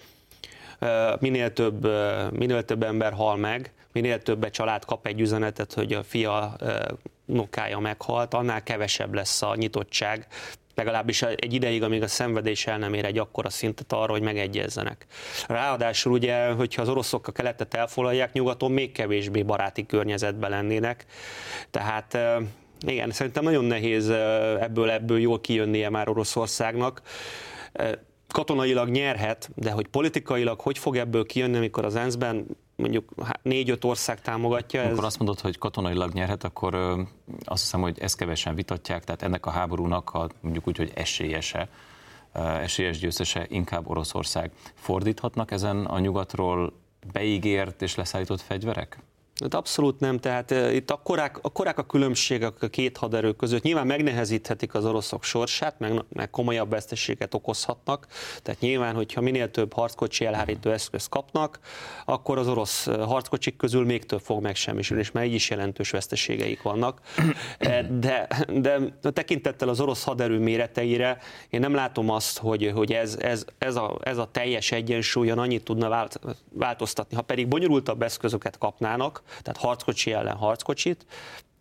minél 1.19 1.53
több, 1.53 1.87
minél 2.31 2.63
több 2.63 2.83
ember 2.83 3.13
hal 3.13 3.35
meg, 3.35 3.73
minél 3.91 4.21
több 4.21 4.49
család 4.49 4.85
kap 4.85 5.07
egy 5.07 5.21
üzenetet, 5.21 5.73
hogy 5.73 5.93
a 5.93 6.03
fia 6.03 6.55
unokája 7.25 7.79
meghalt, 7.79 8.33
annál 8.33 8.63
kevesebb 8.63 9.13
lesz 9.13 9.41
a 9.41 9.55
nyitottság, 9.55 10.27
legalábbis 10.75 11.21
egy 11.21 11.53
ideig, 11.53 11.83
amíg 11.83 12.01
a 12.01 12.07
szenvedés 12.07 12.67
el 12.67 12.77
nem 12.77 12.93
ér 12.93 13.05
egy 13.05 13.17
akkora 13.17 13.49
szintet 13.49 13.93
arra, 13.93 14.11
hogy 14.11 14.21
megegyezzenek. 14.21 15.05
Ráadásul 15.47 16.11
ugye, 16.11 16.47
hogyha 16.47 16.81
az 16.81 16.89
oroszok 16.89 17.27
a 17.27 17.31
keletet 17.31 17.73
elfoglalják, 17.73 18.33
nyugaton 18.33 18.71
még 18.71 18.91
kevésbé 18.91 19.43
baráti 19.43 19.85
környezetben 19.85 20.49
lennének. 20.49 21.05
Tehát 21.71 22.17
igen, 22.85 23.11
szerintem 23.11 23.43
nagyon 23.43 23.65
nehéz 23.65 24.09
ebből, 24.59 24.89
ebből 24.89 25.19
jól 25.19 25.41
kijönnie 25.41 25.89
már 25.89 26.09
Oroszországnak 26.09 27.01
katonailag 28.27 28.89
nyerhet, 28.89 29.49
de 29.55 29.71
hogy 29.71 29.87
politikailag 29.87 30.59
hogy 30.59 30.77
fog 30.77 30.97
ebből 30.97 31.25
kijönni, 31.25 31.57
amikor 31.57 31.85
az 31.85 31.95
ENSZ-ben 31.95 32.45
mondjuk 32.81 33.13
négy-öt 33.41 33.83
ország 33.83 34.21
támogatja. 34.21 34.81
Amikor 34.81 34.99
ez... 34.99 35.05
azt 35.05 35.17
mondod, 35.17 35.39
hogy 35.39 35.57
katonailag 35.57 36.13
nyerhet, 36.13 36.43
akkor 36.43 36.75
azt 37.43 37.61
hiszem, 37.61 37.81
hogy 37.81 37.99
ezt 37.99 38.17
kevesen 38.17 38.55
vitatják, 38.55 39.03
tehát 39.03 39.21
ennek 39.21 39.45
a 39.45 39.49
háborúnak 39.49 40.13
a, 40.13 40.29
mondjuk 40.41 40.67
úgy, 40.67 40.77
hogy 40.77 40.91
esélyese, 40.95 41.69
esélyes 42.33 42.99
győztese 42.99 43.45
inkább 43.49 43.89
Oroszország. 43.89 44.51
Fordíthatnak 44.73 45.51
ezen 45.51 45.85
a 45.85 45.99
nyugatról 45.99 46.73
beígért 47.11 47.81
és 47.81 47.95
leszállított 47.95 48.41
fegyverek? 48.41 48.99
Hát 49.41 49.53
abszolút 49.53 49.99
nem, 49.99 50.19
tehát 50.19 50.51
itt 50.51 50.91
akkorák, 50.91 51.37
akkorák 51.41 51.77
a 51.77 51.83
különbségek 51.83 52.61
a 52.61 52.67
két 52.67 52.97
haderő 52.97 53.31
között. 53.31 53.61
Nyilván 53.61 53.87
megnehezíthetik 53.87 54.73
az 54.73 54.85
oroszok 54.85 55.23
sorsát, 55.23 55.79
meg, 55.79 56.03
meg 56.09 56.29
komolyabb 56.29 56.69
veszteséget 56.69 57.33
okozhatnak. 57.33 58.07
Tehát 58.41 58.59
nyilván, 58.59 58.95
hogyha 58.95 59.21
minél 59.21 59.51
több 59.51 59.73
harckocsi 59.73 60.25
elhárító 60.25 60.69
eszközt 60.69 61.09
kapnak, 61.09 61.59
akkor 62.05 62.37
az 62.37 62.47
orosz 62.47 62.85
harckocsik 62.85 63.55
közül 63.55 63.85
még 63.85 64.05
több 64.05 64.19
fog 64.19 64.41
megsemmisülni, 64.41 65.01
és 65.01 65.11
már 65.11 65.25
így 65.25 65.33
is 65.33 65.49
jelentős 65.49 65.89
veszteségeik 65.89 66.61
vannak. 66.61 67.01
De, 67.99 68.27
de 68.53 68.79
a 69.01 69.09
tekintettel 69.09 69.69
az 69.69 69.79
orosz 69.79 70.03
haderő 70.03 70.39
méreteire 70.39 71.17
én 71.49 71.59
nem 71.59 71.73
látom 71.73 72.09
azt, 72.09 72.37
hogy, 72.37 72.71
hogy 72.75 72.93
ez, 72.93 73.17
ez, 73.19 73.45
ez, 73.57 73.75
a, 73.75 73.99
ez 74.03 74.17
a 74.17 74.29
teljes 74.31 74.71
egyensúlyon 74.71 75.37
annyit 75.37 75.63
tudna 75.63 75.89
vált, 75.89 76.19
változtatni. 76.53 77.15
Ha 77.15 77.21
pedig 77.21 77.47
bonyolultabb 77.47 78.01
eszközöket 78.01 78.57
kapnának, 78.57 79.21
tehát 79.41 79.57
harckocsi 79.57 80.11
ellen 80.11 80.35
harckocsit, 80.35 81.05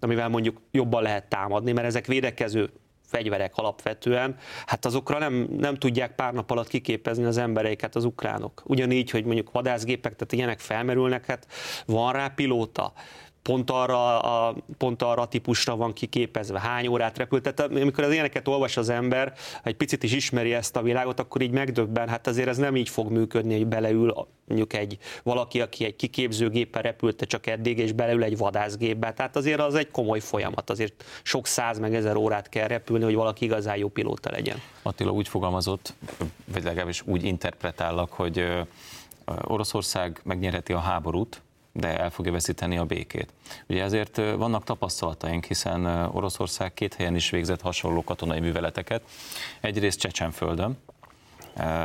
amivel 0.00 0.28
mondjuk 0.28 0.60
jobban 0.70 1.02
lehet 1.02 1.28
támadni, 1.28 1.72
mert 1.72 1.86
ezek 1.86 2.06
védekező 2.06 2.70
fegyverek 3.10 3.56
alapvetően, 3.56 4.36
hát 4.66 4.84
azokra 4.84 5.18
nem, 5.18 5.48
nem 5.58 5.74
tudják 5.74 6.14
pár 6.14 6.32
nap 6.32 6.50
alatt 6.50 6.68
kiképezni 6.68 7.24
az 7.24 7.36
embereiket 7.36 7.96
az 7.96 8.04
ukránok. 8.04 8.62
Ugyanígy, 8.64 9.10
hogy 9.10 9.24
mondjuk 9.24 9.50
vadászgépek, 9.52 10.16
tehát 10.16 10.32
ilyenek 10.32 10.58
felmerülnek, 10.58 11.26
hát 11.26 11.46
van 11.86 12.12
rá 12.12 12.28
pilóta, 12.28 12.92
pont 13.42 13.70
arra, 13.70 14.20
a, 14.20 14.54
pont 14.78 15.02
arra 15.02 15.22
a 15.22 15.26
típusra 15.26 15.76
van 15.76 15.92
kiképezve, 15.92 16.60
hány 16.60 16.86
órát 16.86 17.18
repült. 17.18 17.42
Tehát 17.42 17.72
amikor 17.72 18.04
az 18.04 18.12
ilyeneket 18.12 18.48
olvas 18.48 18.76
az 18.76 18.88
ember, 18.88 19.32
egy 19.62 19.74
picit 19.74 20.02
is 20.02 20.12
ismeri 20.12 20.54
ezt 20.54 20.76
a 20.76 20.82
világot, 20.82 21.20
akkor 21.20 21.40
így 21.40 21.50
megdöbben, 21.50 22.08
hát 22.08 22.26
azért 22.26 22.48
ez 22.48 22.56
nem 22.56 22.76
így 22.76 22.88
fog 22.88 23.10
működni, 23.10 23.56
hogy 23.56 23.66
beleül 23.66 24.28
mondjuk 24.46 24.72
egy 24.72 24.98
valaki, 25.22 25.60
aki 25.60 25.84
egy 25.84 25.96
kiképzőgéppel 25.96 26.82
repülte 26.82 27.26
csak 27.26 27.46
eddig, 27.46 27.78
és 27.78 27.92
beleül 27.92 28.22
egy 28.22 28.36
vadászgépbe. 28.36 29.12
Tehát 29.12 29.36
azért 29.36 29.60
az 29.60 29.74
egy 29.74 29.90
komoly 29.90 30.20
folyamat, 30.20 30.70
azért 30.70 31.04
sok 31.22 31.46
száz 31.46 31.78
meg 31.78 31.94
ezer 31.94 32.16
órát 32.16 32.48
kell 32.48 32.66
repülni, 32.66 33.04
hogy 33.04 33.14
valaki 33.14 33.44
igazán 33.44 33.76
jó 33.76 33.88
pilóta 33.88 34.30
legyen. 34.30 34.56
Attila 34.82 35.10
úgy 35.10 35.28
fogalmazott, 35.28 35.94
vagy 36.52 36.64
legalábbis 36.64 37.02
úgy 37.06 37.24
interpretállak, 37.24 38.12
hogy 38.12 38.44
Oroszország 39.44 40.20
megnyerheti 40.24 40.72
a 40.72 40.78
háborút, 40.78 41.42
de 41.72 41.98
el 41.98 42.10
fogja 42.10 42.32
veszíteni 42.32 42.78
a 42.78 42.84
békét. 42.84 43.32
Ugye 43.68 43.82
ezért 43.82 44.16
vannak 44.16 44.64
tapasztalataink, 44.64 45.44
hiszen 45.44 45.86
Oroszország 46.12 46.74
két 46.74 46.94
helyen 46.94 47.14
is 47.14 47.30
végzett 47.30 47.60
hasonló 47.60 48.04
katonai 48.04 48.40
műveleteket. 48.40 49.02
Egyrészt 49.60 49.98
Csecsenföldön, 49.98 50.78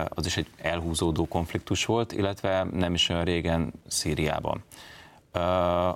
az 0.10 0.26
is 0.26 0.38
egy 0.38 0.48
elhúzódó 0.58 1.28
konfliktus 1.28 1.86
volt, 1.86 2.12
illetve 2.12 2.64
nem 2.64 2.94
is 2.94 3.10
olyan 3.10 3.24
régen 3.24 3.74
Szíriában. 3.88 4.64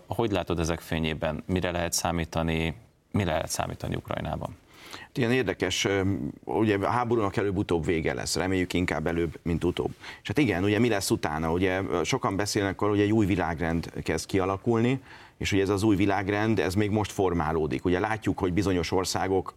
Hogy 0.08 0.32
látod 0.32 0.60
ezek 0.60 0.80
fényében? 0.80 1.44
Mire 1.46 1.72
lehet 1.72 1.94
számítani, 1.94 2.76
mi 3.12 3.24
lehet 3.24 3.50
számítani 3.50 3.96
Ukrajnában? 3.96 4.58
Ilyen 5.14 5.32
érdekes, 5.32 5.88
ugye 6.44 6.78
a 6.78 6.88
háborúnak 6.88 7.38
előbb-utóbb 7.38 7.86
vége 7.86 8.14
lesz, 8.14 8.36
reméljük 8.36 8.74
inkább 8.74 9.08
előbb, 9.08 9.40
mint 9.42 9.64
utóbb. 9.64 9.92
És 10.22 10.28
hát 10.28 10.38
igen, 10.38 10.64
ugye 10.64 10.80
mi 10.80 10.90
lesz 10.90 11.12
utána? 11.12 11.52
Ugye 11.52 11.82
sokan 12.04 12.36
beszélnek 12.36 12.82
arról, 12.82 12.94
hogy 12.94 13.04
egy 13.04 13.12
új 13.12 13.26
világrend 13.26 13.92
kezd 14.04 14.26
kialakulni, 14.26 15.00
és 15.40 15.52
ugye 15.52 15.62
ez 15.62 15.70
az 15.70 15.84
új 15.84 15.96
világrend, 15.96 16.60
ez 16.60 16.74
még 16.74 16.90
most 16.90 17.12
formálódik. 17.12 17.86
Ugye 17.86 18.00
látjuk, 18.00 18.40
hogy 18.40 18.54
bizonyos 18.54 18.92
országok 18.92 19.54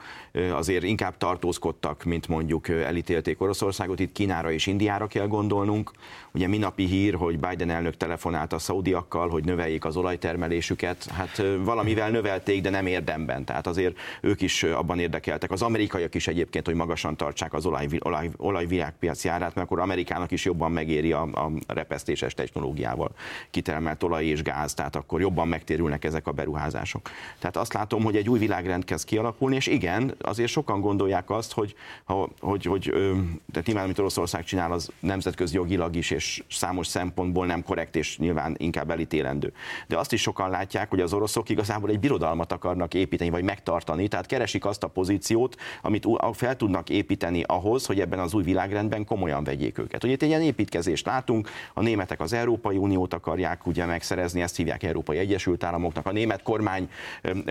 azért 0.53 0.83
inkább 0.85 1.17
tartózkodtak, 1.17 2.05
mint 2.05 2.29
mondjuk 2.29 2.69
elítélték 2.69 3.41
Oroszországot, 3.41 4.01
itt 4.01 4.13
Kínára 4.13 4.53
és 4.53 4.67
Indiára 4.67 5.07
kell 5.07 5.27
gondolnunk. 5.27 5.91
Ugye 6.35 6.49
minapi 6.49 6.85
hír, 6.85 7.15
hogy 7.15 7.39
Biden 7.39 7.71
elnök 7.71 7.97
telefonált 7.97 8.53
a 8.53 8.59
szaudiakkal, 8.59 9.29
hogy 9.29 9.45
növeljék 9.45 9.85
az 9.85 9.97
olajtermelésüket. 9.97 11.05
Hát 11.05 11.43
valamivel 11.65 12.11
növelték, 12.11 12.63
de 12.63 12.71
nem 12.71 12.87
érdemben. 12.87 13.45
Tehát 13.45 13.67
azért 13.67 13.99
ők 14.21 14.41
is 14.41 14.63
abban 14.63 14.99
érdekeltek. 14.99 15.51
Az 15.51 15.63
amerikaiak 15.63 16.15
is 16.15 16.27
egyébként, 16.27 16.67
hogy 16.67 16.75
magasan 16.75 17.17
tartsák 17.17 17.53
az 17.53 17.67
olaj, 17.67 17.87
olaj, 17.99 18.31
olajvilágpiaci 18.37 19.29
árát, 19.29 19.55
mert 19.55 19.67
akkor 19.67 19.81
Amerikának 19.81 20.31
is 20.31 20.45
jobban 20.45 20.73
megéri 20.73 21.13
a, 21.13 21.23
a 21.23 21.51
repesztéses 21.67 22.35
technológiával 22.35 23.11
kitermelt 23.51 24.03
olaj 24.03 24.25
és 24.25 24.43
gáz, 24.43 24.75
tehát 24.75 24.97
akkor 24.97 25.21
jobban 25.21 25.49
megtérülnek 25.73 26.05
ezek 26.05 26.27
a 26.27 26.33
beruházások. 26.33 27.11
Tehát 27.39 27.57
azt 27.57 27.73
látom, 27.73 28.03
hogy 28.03 28.17
egy 28.17 28.29
új 28.29 28.39
világrend 28.39 28.85
kezd 28.85 29.07
kialakulni, 29.07 29.57
és 29.57 29.67
igen, 29.67 30.15
azért 30.21 30.51
sokan 30.51 30.81
gondolják 30.81 31.31
azt, 31.31 31.53
hogy, 31.53 31.75
hogy, 32.05 32.31
hogy, 32.41 32.65
hogy 32.65 32.83
tehát 33.53 33.67
nyilván, 33.67 33.85
amit 33.85 33.99
Oroszország 33.99 34.45
csinál, 34.45 34.73
az 34.73 34.91
nemzetközi 35.01 35.55
jogilag 35.55 35.97
is, 35.97 36.11
és 36.11 36.43
számos 36.51 36.87
szempontból 36.87 37.47
nem 37.47 37.63
korrekt, 37.63 37.97
és 37.97 38.19
nyilván 38.19 38.55
inkább 38.59 38.91
elítélendő. 38.91 39.53
De 39.87 39.99
azt 39.99 40.13
is 40.13 40.21
sokan 40.21 40.51
látják, 40.51 40.91
hogy 40.91 41.01
az 41.01 41.13
oroszok 41.13 41.49
igazából 41.49 41.91
egy 41.91 42.01
birodalmat 42.01 42.53
akarnak 42.53 42.95
építeni, 42.95 43.31
vagy 43.31 43.45
megtartani, 43.45 44.09
tehát 44.09 44.27
keresik 44.27 44.65
azt 44.65 44.83
a 44.83 44.89
pozíciót, 44.89 45.57
amit 45.83 46.07
fel 46.33 46.57
tudnak 46.57 46.91
építeni 46.91 47.43
ahhoz, 47.47 47.87
hogy 47.87 48.01
ebben 48.01 48.19
az 48.19 48.35
új 48.35 48.43
világrendben 48.43 49.05
komolyan 49.05 49.45
vegyék 49.45 49.79
őket. 49.79 50.05
Ugye 50.05 50.13
itt 50.13 50.23
egy 50.23 50.29
ilyen 50.29 50.43
építkezést 50.43 51.07
látunk, 51.07 51.49
a 51.75 51.83
németek 51.83 52.21
az 52.21 52.33
Európai 52.33 52.77
Uniót 52.77 53.15
akarják 53.15 53.67
ugye 53.67 53.85
megszerezni, 53.85 54.41
ezt 54.43 54.57
hívják 54.57 54.83
Európai 54.83 55.19
Egyesült 55.19 55.62
Államoknak, 55.63 56.07
a 56.07 56.13
német 56.13 56.43
kormány 56.43 56.89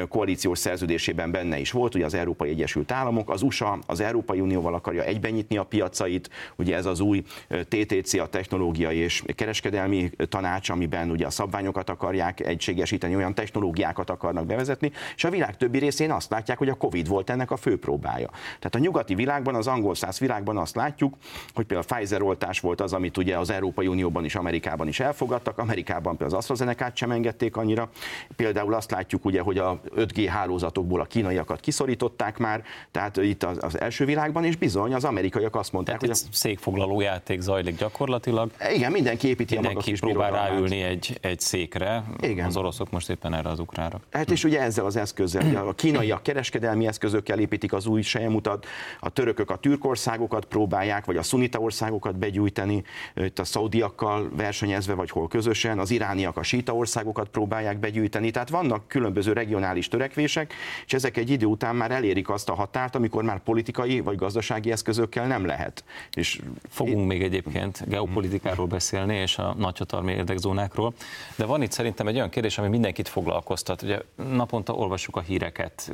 koalíciós 0.10 0.60
szerződésében 0.60 1.32
benne 1.32 1.60
is 1.60 1.72
volt, 1.72 1.96
ugye 1.96 2.06
az 2.06 2.14
Európai 2.14 2.50
Egyesült 2.50 2.92
Államok, 2.92 3.30
az 3.30 3.42
USA 3.42 3.80
az 3.86 4.00
Európai 4.00 4.40
Unióval 4.40 4.74
akarja 4.74 5.04
egybenyitni 5.04 5.58
a 5.58 5.64
piacait, 5.64 6.30
ugye 6.56 6.76
ez 6.76 6.86
az 6.86 7.00
új 7.00 7.24
TTC, 7.68 8.14
a 8.14 8.28
Technológiai 8.28 8.98
és 8.98 9.24
Kereskedelmi 9.36 10.10
Tanács, 10.30 10.70
amiben 10.70 11.10
ugye 11.10 11.26
a 11.26 11.30
szabványokat 11.30 11.90
akarják 11.90 12.40
egységesíteni, 12.40 13.16
olyan 13.16 13.34
technológiákat 13.34 14.10
akarnak 14.10 14.46
bevezetni, 14.46 14.92
és 15.16 15.24
a 15.24 15.30
világ 15.30 15.58
többi 15.58 15.78
részén 15.78 16.12
azt 16.12 16.30
látják, 16.30 16.58
hogy 16.58 16.70
a 16.70 16.74
Covid 16.74 17.08
volt 17.08 17.30
ennek 17.30 17.52
a 17.52 17.58
fő 17.58 17.80
próbája. 17.80 18.30
Tehát 18.30 18.76
a 18.76 18.80
nyugati 18.80 19.16
világban, 19.16 19.56
az 19.56 19.68
angol 19.68 19.96
száz 19.96 20.20
világban 20.20 20.58
azt 20.58 20.76
látjuk, 20.76 21.16
hogy 21.54 21.66
például 21.66 21.88
a 21.90 21.96
Pfizer 21.96 22.22
oltás 22.22 22.60
volt 22.60 22.82
az, 22.82 22.94
amit 22.94 23.18
ugye 23.18 23.38
az 23.38 23.50
Európai 23.50 23.88
Unióban 23.88 24.26
is, 24.26 24.36
Amerikában 24.36 24.88
is 24.88 25.00
elfogadtak, 25.00 25.58
Amerikában 25.58 26.18
például 26.18 26.38
az 26.38 26.44
AstraZeneca-t 26.44 26.96
sem 26.96 27.12
engedték 27.12 27.58
annyira. 27.58 27.90
Például 28.36 28.74
azt 28.74 28.92
látjuk 28.92 29.26
ugye, 29.26 29.42
hogy 29.42 29.58
a 29.58 29.82
5G 29.96 30.28
hálózatokból 30.30 31.02
a 31.02 31.06
kínaiakat 31.06 31.60
kiszorították 31.60 32.38
már, 32.38 32.64
tehát 32.92 33.18
itt 33.18 33.44
az, 33.44 33.58
az 33.62 33.80
első 33.80 34.06
világban, 34.06 34.44
és 34.44 34.56
bizony 34.56 34.94
az 34.94 35.04
amerikaiak 35.04 35.56
azt 35.56 35.72
mondták, 35.72 36.00
tehát 36.00 36.18
hogy 36.18 36.28
a... 36.30 36.36
székfoglaló 36.36 37.02
játék 37.02 37.40
zajlik 37.40 37.78
gyakorlatilag. 37.78 38.52
Igen, 38.74 38.92
mindenki 38.92 39.28
építi 39.28 39.54
mindenki 39.54 39.78
a 39.78 39.80
maga 39.80 39.92
kis 39.92 40.00
próbál 40.00 40.32
ráülni 40.32 40.82
egy, 40.82 41.18
egy 41.22 41.40
székre, 41.40 42.04
Igen. 42.20 42.46
az 42.46 42.58
oroszok 42.58 42.92
most 42.92 43.10
éppen 43.10 43.34
erre 43.34 43.50
az 43.50 43.60
ukrára. 43.60 44.00
Hát 44.12 44.32
és 44.32 44.44
ugye 44.44 44.62
ezzel 44.62 44.86
az 44.86 44.96
eszközzel, 44.96 45.68
a 45.68 45.74
kínaiak 45.74 46.24
kereskedelmi 46.24 46.88
eszközökkel 46.88 47.40
építik 47.40 47.74
az 47.74 47.86
új 47.86 48.02
sejmutat, 48.02 48.66
a 49.00 49.10
törökök 49.10 49.50
a 49.50 49.56
türkországokat 49.56 50.46
próbálják, 50.46 51.06
vagy 51.06 51.18
a 51.18 51.24
szunita 51.24 51.60
országokat 51.60 52.18
begyújtani, 52.18 52.84
itt 53.16 53.40
a 53.40 53.44
szaudiakkal 53.44 54.30
versenyezve, 54.36 54.94
vagy 54.94 55.10
hol 55.10 55.28
közösen, 55.28 55.80
az 55.80 55.92
irániak 55.92 56.38
a 56.38 56.44
síta 56.44 56.76
országokat 56.76 57.30
próbálják 57.30 57.80
begyűjteni, 57.82 58.32
tehát 58.32 58.50
vannak 58.50 58.88
különböző 58.88 59.34
regionális 59.34 59.88
törekvések, 59.88 60.54
és 60.86 60.94
ezek 60.94 61.18
egy 61.18 61.30
idő 61.30 61.46
után 61.46 61.76
már 61.76 61.92
elérik 61.92 62.30
azt 62.30 62.50
a 62.50 62.54
határt, 62.54 62.96
amikor 62.96 63.24
már 63.24 63.40
politikai 63.40 64.00
vagy 64.00 64.16
gazdasági 64.16 64.72
eszközökkel 64.72 65.28
nem 65.28 65.46
lehet. 65.46 65.84
És 66.14 66.42
Fogunk 66.70 66.98
én... 66.98 67.06
még 67.06 67.24
egyébként 67.24 67.84
geopolitikáról 67.88 68.68
beszélni, 68.68 69.16
és 69.16 69.38
a 69.38 69.56
nagyhatalmi 69.58 70.12
érdekzónákról, 70.12 70.94
de 71.36 71.46
van 71.46 71.62
itt 71.62 71.72
szerintem 71.72 72.08
egy 72.08 72.16
olyan 72.16 72.30
kérdés, 72.30 72.58
ami 72.58 72.68
mindenkit 72.68 73.08
foglalkoztat. 73.08 73.82
Ugye 73.82 74.00
naponta 74.16 74.74
olvassuk 74.74 75.16
a 75.16 75.22
híreket, 75.22 75.92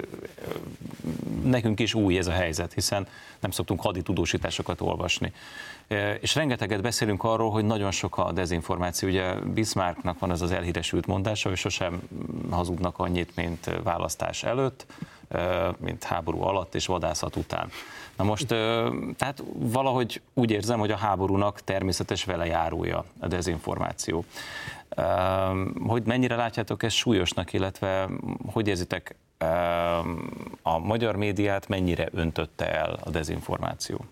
nekünk 1.43 1.79
is 1.79 1.93
új 1.93 2.17
ez 2.17 2.27
a 2.27 2.31
helyzet, 2.31 2.73
hiszen 2.73 3.07
nem 3.39 3.51
szoktunk 3.51 3.81
haditudósításokat 3.81 4.81
olvasni. 4.81 5.33
És 6.19 6.35
rengeteget 6.35 6.81
beszélünk 6.81 7.23
arról, 7.23 7.51
hogy 7.51 7.65
nagyon 7.65 7.91
sok 7.91 8.17
a 8.17 8.31
dezinformáció. 8.31 9.09
Ugye 9.09 9.33
Bismarcknak 9.33 10.19
van 10.19 10.31
ez 10.31 10.41
az 10.41 10.51
elhíresült 10.51 11.05
mondása, 11.05 11.49
hogy 11.49 11.57
sosem 11.57 12.01
hazudnak 12.51 12.99
annyit, 12.99 13.35
mint 13.35 13.71
választás 13.83 14.43
előtt, 14.43 14.85
mint 15.79 16.03
háború 16.03 16.41
alatt 16.41 16.75
és 16.75 16.85
vadászat 16.85 17.35
után. 17.35 17.69
Na 18.17 18.23
most, 18.23 18.47
tehát 19.17 19.43
valahogy 19.53 20.21
úgy 20.33 20.51
érzem, 20.51 20.79
hogy 20.79 20.91
a 20.91 20.97
háborúnak 20.97 21.61
természetes 21.61 22.23
velejárója 22.23 23.05
a 23.19 23.27
dezinformáció. 23.27 24.25
Hogy 25.87 26.03
mennyire 26.05 26.35
látjátok 26.35 26.83
ezt 26.83 26.95
súlyosnak, 26.95 27.53
illetve 27.53 28.09
hogy 28.51 28.67
érzitek 28.67 29.15
a 30.61 30.77
magyar 30.77 31.15
médiát 31.15 31.67
mennyire 31.67 32.07
öntötte 32.11 32.73
el 32.73 32.99
a 33.03 33.09
dezinformáció? 33.09 34.05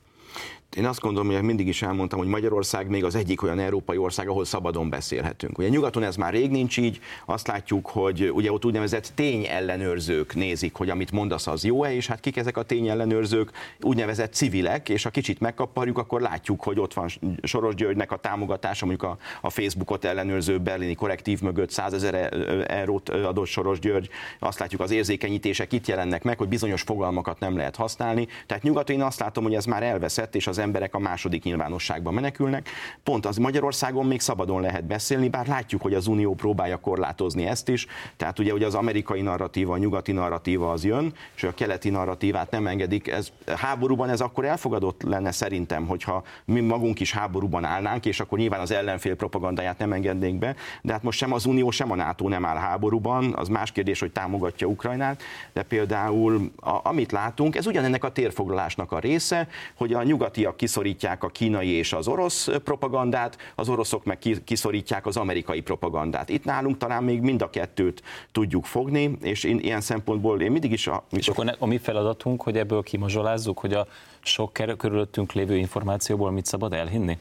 Én 0.76 0.86
azt 0.86 1.00
gondolom, 1.00 1.34
hogy 1.34 1.42
mindig 1.42 1.68
is 1.68 1.82
elmondtam, 1.82 2.20
hogy 2.20 2.28
Magyarország 2.28 2.90
még 2.90 3.04
az 3.04 3.16
egyik 3.16 3.44
olyan 3.44 3.60
európai 3.60 3.98
ország, 3.98 4.28
ahol 4.28 4.46
szabadon 4.46 4.90
beszélhetünk. 4.90 5.58
Ugye 5.58 5.68
nyugaton 5.68 6.04
ez 6.04 6.16
már 6.16 6.34
rég 6.34 6.50
nincs 6.52 6.78
így, 6.78 7.00
azt 7.26 7.48
látjuk, 7.48 7.88
hogy 7.88 8.32
ugye 8.34 8.52
ott 8.52 8.66
úgynevezett 8.66 9.12
tényellenőrzők 9.16 10.36
nézik, 10.36 10.76
hogy 10.76 10.90
amit 10.90 11.12
mondasz, 11.12 11.48
az 11.48 11.64
jó-e, 11.64 11.94
és 11.94 12.08
hát 12.08 12.20
kik 12.20 12.38
ezek 12.38 12.58
a 12.58 12.64
tényellenőrzők, 12.64 13.52
úgynevezett 13.82 14.34
civilek, 14.34 14.90
és 14.90 15.04
ha 15.04 15.10
kicsit 15.10 15.40
megkaparjuk, 15.40 15.98
akkor 15.98 16.22
látjuk, 16.22 16.64
hogy 16.64 16.80
ott 16.80 16.94
van 16.94 17.10
Soros 17.44 17.76
Györgynek 17.76 18.12
a 18.12 18.18
támogatása, 18.18 18.86
mondjuk 18.86 19.12
a, 19.12 19.18
a 19.42 19.50
Facebookot 19.50 20.06
ellenőrző 20.06 20.60
berlini 20.60 20.96
korrektív 20.96 21.42
mögött 21.42 21.70
100 21.70 21.94
ezer 21.94 22.34
eurót 22.68 23.10
adott 23.10 23.48
Soros 23.48 23.80
György, 23.80 24.10
azt 24.40 24.60
látjuk 24.60 24.82
az 24.82 24.92
érzékenyítések 24.92 25.74
itt 25.74 25.88
jelennek 25.88 26.24
meg, 26.24 26.38
hogy 26.38 26.48
bizonyos 26.48 26.82
fogalmakat 26.82 27.40
nem 27.40 27.58
lehet 27.58 27.76
használni. 27.76 28.28
Tehát 28.46 28.64
nyugaton 28.64 28.96
én 28.96 29.02
azt 29.02 29.20
látom, 29.20 29.44
hogy 29.44 29.56
ez 29.56 29.66
már 29.66 29.84
elveszett, 29.84 30.36
és 30.36 30.48
az 30.48 30.58
emberek 30.66 30.96
a 30.96 31.00
második 31.00 31.44
nyilvánosságban 31.44 32.14
menekülnek. 32.14 32.70
Pont 33.04 33.26
az 33.26 33.38
Magyarországon 33.38 34.06
még 34.06 34.20
szabadon 34.20 34.62
lehet 34.62 34.86
beszélni, 34.86 35.30
bár 35.30 35.48
látjuk, 35.48 35.82
hogy 35.82 35.94
az 35.94 36.08
Unió 36.08 36.34
próbálja 36.34 36.78
korlátozni 36.78 37.46
ezt 37.46 37.70
is. 37.70 37.88
Tehát 38.18 38.40
ugye, 38.40 38.54
ugye 38.54 38.66
az 38.66 38.76
amerikai 38.76 39.22
narratíva, 39.22 39.74
a 39.74 39.78
nyugati 39.78 40.12
narratíva 40.12 40.72
az 40.72 40.84
jön, 40.84 41.14
és 41.36 41.44
a 41.44 41.54
keleti 41.54 41.90
narratívát 41.90 42.52
nem 42.52 42.68
engedik. 42.68 43.08
Ez 43.08 43.32
háborúban 43.56 44.10
ez 44.10 44.22
akkor 44.22 44.46
elfogadott 44.46 45.04
lenne 45.04 45.32
szerintem, 45.32 45.88
hogyha 45.88 46.24
mi 46.46 46.60
magunk 46.60 47.00
is 47.00 47.14
háborúban 47.14 47.66
állnánk, 47.66 48.06
és 48.06 48.20
akkor 48.20 48.38
nyilván 48.38 48.60
az 48.60 48.72
ellenfél 48.72 49.16
propagandáját 49.16 49.78
nem 49.78 49.94
engednénk 49.94 50.40
be, 50.40 50.56
de 50.82 50.92
hát 50.92 51.04
most 51.04 51.18
sem 51.18 51.34
az 51.34 51.46
Unió, 51.46 51.72
sem 51.72 51.92
a 51.92 51.96
NATO 51.96 52.28
nem 52.28 52.46
áll 52.46 52.58
háborúban, 52.58 53.34
az 53.36 53.48
más 53.48 53.72
kérdés, 53.72 54.00
hogy 54.00 54.12
támogatja 54.12 54.68
Ukrajnát, 54.68 55.24
de 55.54 55.64
például 55.64 56.52
a, 56.56 56.80
amit 56.84 57.12
látunk, 57.12 57.56
ez 57.56 57.68
ugyanennek 57.68 58.04
a 58.04 58.12
térfoglalásnak 58.12 58.92
a 58.92 59.00
része, 59.00 59.48
hogy 59.76 59.94
a 59.94 60.04
nyugatiak 60.04 60.55
kiszorítják 60.56 61.24
a 61.24 61.28
kínai 61.28 61.70
és 61.70 61.94
az 61.94 62.08
orosz 62.08 62.50
propagandát, 62.64 63.38
az 63.56 63.70
oroszok 63.70 64.04
meg 64.04 64.20
kiszorítják 64.46 65.06
az 65.06 65.18
amerikai 65.18 65.62
propagandát. 65.62 66.30
Itt 66.30 66.44
nálunk 66.44 66.78
talán 66.78 67.04
még 67.04 67.22
mind 67.22 67.42
a 67.42 67.50
kettőt 67.50 68.04
tudjuk 68.32 68.66
fogni, 68.66 69.18
és 69.22 69.44
én 69.44 69.60
ilyen 69.60 69.82
szempontból 69.82 70.42
én 70.42 70.52
mindig 70.52 70.72
is... 70.72 70.88
A, 70.88 71.04
és 71.12 71.28
akkor 71.28 71.56
a 71.60 71.66
mi 71.66 71.78
feladatunk, 71.78 72.42
hogy 72.42 72.58
ebből 72.58 72.84
kimazsolázzuk, 72.84 73.60
hogy 73.60 73.74
a 73.74 73.88
sok 74.24 74.54
körülöttünk 74.78 75.34
lévő 75.34 75.58
információból 75.58 76.32
mit 76.32 76.46
szabad 76.46 76.74
elhinni? 76.74 77.18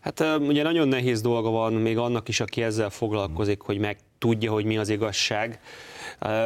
Hát 0.00 0.20
ugye 0.38 0.62
nagyon 0.62 0.88
nehéz 0.88 1.20
dolga 1.20 1.50
van 1.50 1.72
még 1.72 1.98
annak 1.98 2.28
is, 2.28 2.40
aki 2.40 2.62
ezzel 2.62 2.90
foglalkozik, 2.90 3.60
hogy 3.60 3.78
meg 3.78 3.98
tudja, 4.18 4.52
hogy 4.52 4.64
mi 4.64 4.76
az 4.76 4.88
igazság. 4.88 5.60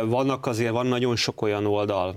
Vannak 0.04 0.46
azért, 0.46 0.70
van 0.70 0.86
nagyon 0.86 1.16
sok 1.16 1.42
olyan 1.42 1.66
oldal, 1.66 2.14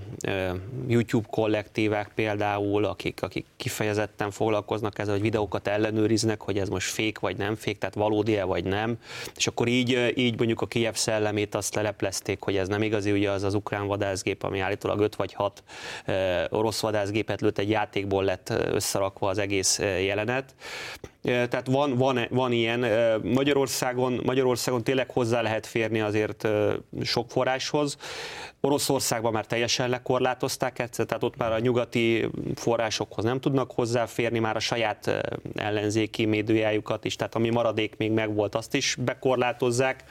YouTube 0.88 1.26
kollektívák 1.30 2.10
például, 2.14 2.84
akik, 2.84 3.22
akik 3.22 3.46
kifejezetten 3.56 4.30
foglalkoznak 4.30 4.98
ezzel, 4.98 5.12
hogy 5.12 5.22
videókat 5.22 5.66
ellenőriznek, 5.66 6.42
hogy 6.42 6.58
ez 6.58 6.68
most 6.68 6.90
fék 6.90 7.18
vagy 7.18 7.36
nem 7.36 7.54
fék, 7.54 7.78
tehát 7.78 7.94
valódi-e 7.94 8.44
vagy 8.44 8.64
nem, 8.64 8.98
és 9.36 9.46
akkor 9.46 9.68
így, 9.68 10.12
így 10.14 10.36
mondjuk 10.36 10.60
a 10.60 10.66
Kiev 10.66 10.94
szellemét 10.94 11.54
azt 11.54 11.74
leleplezték, 11.74 12.42
hogy 12.42 12.56
ez 12.56 12.68
nem 12.68 12.82
igazi, 12.82 13.12
ugye 13.12 13.30
az 13.30 13.42
az 13.42 13.54
ukrán 13.54 13.86
vadászgép, 13.86 14.42
ami 14.42 14.60
állítólag 14.60 15.00
5 15.00 15.16
vagy 15.16 15.32
6 15.32 15.62
orosz 16.48 16.80
vadászgépet 16.80 17.40
lőtt, 17.40 17.58
egy 17.58 17.70
játékból 17.70 18.24
lett 18.24 18.48
összerakva 18.48 19.28
az 19.28 19.38
egész 19.38 19.78
jelenet. 19.78 20.54
Tehát 21.22 21.66
van, 21.66 21.96
van, 21.96 22.26
van 22.30 22.52
ilyen. 22.52 22.86
Magyarországon, 23.22 24.20
Magyarországon 24.24 24.84
tényleg 24.84 25.10
hozzá 25.10 25.40
lehet 25.42 25.66
férni 25.66 26.00
azért 26.00 26.48
sok 27.02 27.30
forráshoz. 27.30 27.96
Oroszországban 28.60 29.32
már 29.32 29.46
teljesen 29.46 29.88
lekorlátozták 29.88 30.78
ezt, 30.78 31.06
tehát 31.06 31.22
ott 31.22 31.36
már 31.36 31.52
a 31.52 31.58
nyugati 31.58 32.28
forrásokhoz 32.54 33.24
nem 33.24 33.40
tudnak 33.40 33.70
hozzáférni, 33.70 34.38
már 34.38 34.56
a 34.56 34.60
saját 34.60 35.26
ellenzéki 35.54 36.24
médiájukat 36.24 37.04
is, 37.04 37.16
tehát 37.16 37.34
ami 37.34 37.50
maradék 37.50 37.96
még 37.96 38.10
megvolt, 38.10 38.54
azt 38.54 38.74
is 38.74 38.96
bekorlátozzák. 39.04 40.04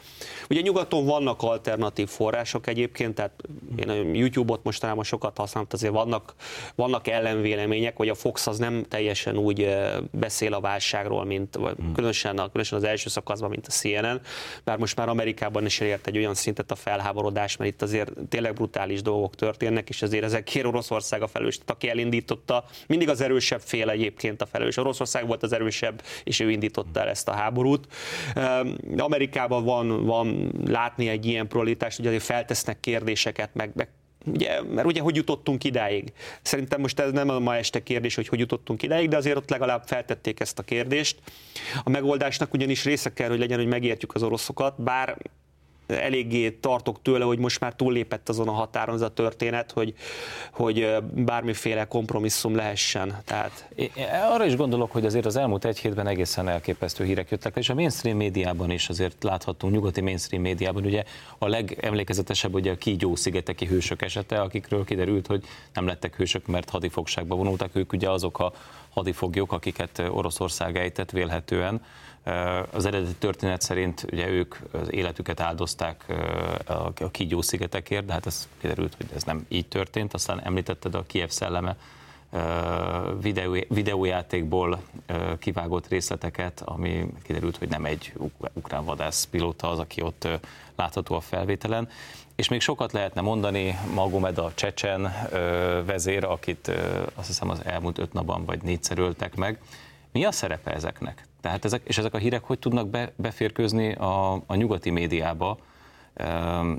Ugye 0.49 0.61
nyugaton 0.61 1.05
vannak 1.05 1.43
alternatív 1.43 2.07
források 2.07 2.67
egyébként, 2.67 3.15
tehát 3.15 3.43
én 3.75 3.89
a 3.89 3.93
YouTube-ot 3.93 4.63
mostanában 4.63 5.03
sokat 5.03 5.37
használtam, 5.37 5.79
azért 5.79 5.93
vannak, 5.93 6.33
vannak 6.75 7.07
ellenvélemények, 7.07 7.97
hogy 7.97 8.09
a 8.09 8.15
Fox 8.15 8.47
az 8.47 8.57
nem 8.57 8.85
teljesen 8.89 9.37
úgy 9.37 9.77
beszél 10.11 10.53
a 10.53 10.59
válságról, 10.59 11.25
mint 11.25 11.55
hmm. 11.55 11.93
különösen, 11.93 12.37
a, 12.37 12.45
különösen 12.47 12.77
az 12.77 12.83
első 12.83 13.09
szakaszban, 13.09 13.49
mint 13.49 13.67
a 13.67 13.71
CNN, 13.71 14.21
bár 14.63 14.77
most 14.77 14.95
már 14.95 15.09
Amerikában 15.09 15.65
is 15.65 15.81
elért 15.81 16.07
egy 16.07 16.17
olyan 16.17 16.33
szintet 16.33 16.71
a 16.71 16.75
felháborodás, 16.75 17.57
mert 17.57 17.71
itt 17.71 17.81
azért 17.81 18.27
tényleg 18.37 18.55
brutális 18.55 19.01
dolgok 19.01 19.35
történnek, 19.35 19.89
és 19.89 20.01
azért 20.01 20.23
ezekért 20.23 20.65
Oroszország 20.65 21.21
a 21.21 21.27
felelős, 21.27 21.55
tehát 21.55 21.69
aki 21.69 21.89
elindította, 21.89 22.65
mindig 22.87 23.09
az 23.09 23.21
erősebb 23.21 23.61
fél 23.61 23.89
egyébként 23.89 24.41
a 24.41 24.45
felelős. 24.45 24.77
Oroszország 24.77 25.27
volt 25.27 25.43
az 25.43 25.53
erősebb, 25.53 26.01
és 26.23 26.39
ő 26.39 26.49
indította 26.51 26.99
el 26.99 27.07
ezt 27.07 27.27
a 27.27 27.31
háborút. 27.31 27.87
Amerikában 28.97 29.63
van, 29.63 30.05
van 30.05 30.51
látni 30.65 31.07
egy 31.07 31.25
ilyen 31.25 31.47
problémást, 31.47 31.97
hogy 31.97 32.07
azért 32.07 32.23
feltesznek 32.23 32.79
kérdéseket, 32.79 33.49
meg, 33.53 33.71
meg 33.75 33.89
Ugye, 34.25 34.61
mert 34.61 34.87
ugye 34.87 35.01
hogy 35.01 35.15
jutottunk 35.15 35.63
idáig? 35.63 36.13
Szerintem 36.41 36.81
most 36.81 36.99
ez 36.99 37.11
nem 37.11 37.29
a 37.29 37.39
ma 37.39 37.55
este 37.55 37.83
kérdés, 37.83 38.15
hogy 38.15 38.27
hogy 38.27 38.39
jutottunk 38.39 38.83
idáig, 38.83 39.09
de 39.09 39.17
azért 39.17 39.37
ott 39.37 39.49
legalább 39.49 39.83
feltették 39.85 40.39
ezt 40.39 40.59
a 40.59 40.63
kérdést. 40.63 41.19
A 41.83 41.89
megoldásnak 41.89 42.53
ugyanis 42.53 42.83
része 42.83 43.13
kell, 43.13 43.29
hogy 43.29 43.39
legyen, 43.39 43.57
hogy 43.57 43.67
megértjük 43.67 44.15
az 44.15 44.23
oroszokat, 44.23 44.81
bár 44.81 45.17
eléggé 45.87 46.49
tartok 46.51 47.01
tőle, 47.01 47.25
hogy 47.25 47.37
most 47.37 47.59
már 47.59 47.73
túllépett 47.73 48.29
azon 48.29 48.47
a 48.47 48.51
határon 48.51 48.95
ez 48.95 49.01
a 49.01 49.13
történet, 49.13 49.71
hogy, 49.71 49.93
hogy 50.51 50.95
bármiféle 51.15 51.85
kompromisszum 51.85 52.55
lehessen. 52.55 53.17
Tehát... 53.25 53.69
Én 53.75 53.91
arra 54.31 54.45
is 54.45 54.55
gondolok, 54.55 54.91
hogy 54.91 55.05
azért 55.05 55.25
az 55.25 55.35
elmúlt 55.35 55.65
egy 55.65 55.79
hétben 55.79 56.07
egészen 56.07 56.47
elképesztő 56.47 57.03
hírek 57.03 57.29
jöttek, 57.29 57.55
és 57.55 57.69
a 57.69 57.73
mainstream 57.73 58.17
médiában 58.17 58.71
is 58.71 58.89
azért 58.89 59.23
láthatunk, 59.23 59.73
nyugati 59.73 60.01
mainstream 60.01 60.41
médiában 60.41 60.85
ugye 60.85 61.03
a 61.37 61.47
legemlékezetesebb 61.47 62.53
ugye 62.53 62.71
a 62.71 62.75
Kígyó 62.75 63.15
szigeteki 63.15 63.65
hősök 63.65 64.01
esete, 64.01 64.41
akikről 64.41 64.85
kiderült, 64.85 65.27
hogy 65.27 65.43
nem 65.73 65.87
lettek 65.87 66.15
hősök, 66.15 66.47
mert 66.47 66.69
hadifogságba 66.69 67.35
vonultak, 67.35 67.75
ők 67.75 67.93
ugye 67.93 68.09
azok 68.09 68.39
a 68.39 68.53
hadifoglyok, 68.97 69.51
akiket 69.51 69.99
Oroszország 70.09 70.77
ejtett 70.77 71.11
vélhetően. 71.11 71.81
Az 72.71 72.85
eredeti 72.85 73.15
történet 73.15 73.61
szerint 73.61 74.05
ugye 74.11 74.27
ők 74.27 74.55
az 74.71 74.93
életüket 74.93 75.39
áldozták 75.39 76.05
a 76.99 77.11
Kígyó 77.11 77.41
szigetekért, 77.41 78.05
de 78.05 78.13
hát 78.13 78.25
ez 78.25 78.47
kiderült, 78.61 78.95
hogy 78.97 79.05
ez 79.15 79.23
nem 79.23 79.45
így 79.49 79.67
történt. 79.67 80.13
Aztán 80.13 80.41
említetted 80.43 80.95
a 80.95 81.05
Kiev 81.07 81.29
szelleme 81.29 81.75
videó, 83.21 83.55
videójátékból 83.67 84.81
kivágott 85.39 85.87
részleteket, 85.87 86.61
ami 86.65 87.07
kiderült, 87.23 87.57
hogy 87.57 87.69
nem 87.69 87.85
egy 87.85 88.13
ukrán 88.53 88.85
vadászpilóta 88.85 89.69
az, 89.69 89.79
aki 89.79 90.01
ott 90.01 90.27
látható 90.75 91.15
a 91.15 91.19
felvételen. 91.19 91.89
És 92.35 92.47
még 92.47 92.61
sokat 92.61 92.91
lehetne 92.91 93.21
mondani, 93.21 93.77
Magomed 93.93 94.37
a 94.37 94.51
csecsen 94.55 95.13
vezér, 95.85 96.23
akit 96.23 96.71
azt 97.15 97.27
hiszem 97.27 97.49
az 97.49 97.61
elmúlt 97.65 97.97
öt 97.97 98.13
napban 98.13 98.45
vagy 98.45 98.61
négyszer 98.61 98.99
öltek 98.99 99.35
meg. 99.35 99.59
Mi 100.11 100.25
a 100.25 100.31
szerepe 100.31 100.71
ezeknek? 100.71 101.25
Tehát 101.41 101.65
ezek, 101.65 101.81
és 101.83 101.97
ezek 101.97 102.13
a 102.13 102.17
hírek 102.17 102.43
hogy 102.43 102.59
tudnak 102.59 102.89
be, 102.89 103.11
beférkőzni 103.15 103.93
a, 103.93 104.33
a 104.33 104.55
nyugati 104.55 104.89
médiába? 104.89 105.57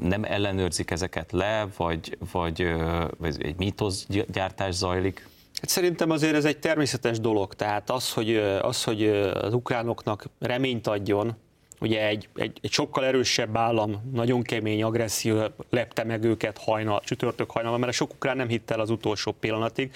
Nem 0.00 0.24
ellenőrzik 0.24 0.90
ezeket 0.90 1.32
le, 1.32 1.66
vagy, 1.76 2.18
vagy, 2.32 2.74
vagy 3.18 3.42
egy 3.42 3.56
mítoszgyártás 3.56 4.74
zajlik? 4.74 5.28
Hát 5.60 5.68
szerintem 5.68 6.10
azért 6.10 6.34
ez 6.34 6.44
egy 6.44 6.58
természetes 6.58 7.20
dolog, 7.20 7.54
tehát 7.54 7.90
az, 7.90 8.12
hogy, 8.12 8.36
az, 8.60 8.84
hogy 8.84 9.06
az 9.32 9.54
ukránoknak 9.54 10.24
reményt 10.38 10.86
adjon, 10.86 11.36
ugye 11.80 12.06
egy, 12.06 12.28
egy, 12.34 12.58
egy 12.62 12.72
sokkal 12.72 13.04
erősebb 13.04 13.56
állam, 13.56 14.10
nagyon 14.12 14.42
kemény, 14.42 14.82
agresszió 14.82 15.42
lepte 15.70 16.04
meg 16.04 16.24
őket 16.24 16.58
hajnal, 16.58 17.00
csütörtök 17.04 17.50
hajnalban, 17.50 17.80
mert 17.80 17.92
sok 17.92 18.12
ukrán 18.12 18.36
nem 18.36 18.48
hitt 18.48 18.70
el 18.70 18.80
az 18.80 18.90
utolsó 18.90 19.32
pillanatig. 19.32 19.92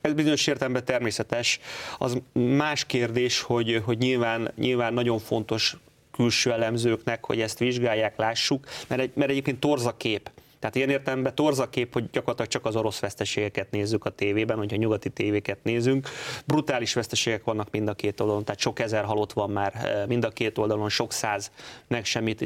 Ez 0.00 0.12
bizonyos 0.12 0.46
értelemben 0.46 0.84
természetes. 0.84 1.60
Az 1.98 2.18
más 2.32 2.84
kérdés, 2.84 3.40
hogy, 3.40 3.82
hogy 3.84 3.98
nyilván, 3.98 4.52
nyilván 4.56 4.94
nagyon 4.94 5.18
fontos 5.18 5.76
külső 6.12 6.52
elemzőknek, 6.52 7.24
hogy 7.24 7.40
ezt 7.40 7.58
vizsgálják, 7.58 8.16
lássuk, 8.16 8.66
mert, 8.86 9.00
egy, 9.00 9.10
mert 9.14 9.30
egyébként 9.30 9.60
torza 9.60 9.96
kép 9.96 10.30
tehát 10.58 10.76
ilyen 10.76 10.90
értelemben 10.90 11.34
torza 11.34 11.68
kép, 11.68 11.92
hogy 11.92 12.10
gyakorlatilag 12.10 12.50
csak 12.50 12.64
az 12.64 12.76
orosz 12.76 13.00
veszteségeket 13.00 13.70
nézzük 13.70 14.04
a 14.04 14.10
tévében, 14.10 14.56
hogyha 14.56 14.76
nyugati 14.76 15.08
tévéket 15.08 15.58
nézünk. 15.62 16.08
Brutális 16.46 16.94
veszteségek 16.94 17.44
vannak 17.44 17.70
mind 17.70 17.88
a 17.88 17.94
két 17.94 18.20
oldalon, 18.20 18.44
tehát 18.44 18.60
sok 18.60 18.78
ezer 18.78 19.04
halott 19.04 19.32
van 19.32 19.50
már 19.50 19.72
eh, 19.74 20.06
mind 20.06 20.24
a 20.24 20.28
két 20.28 20.58
oldalon, 20.58 20.88
sok 20.88 21.12
száz 21.12 21.50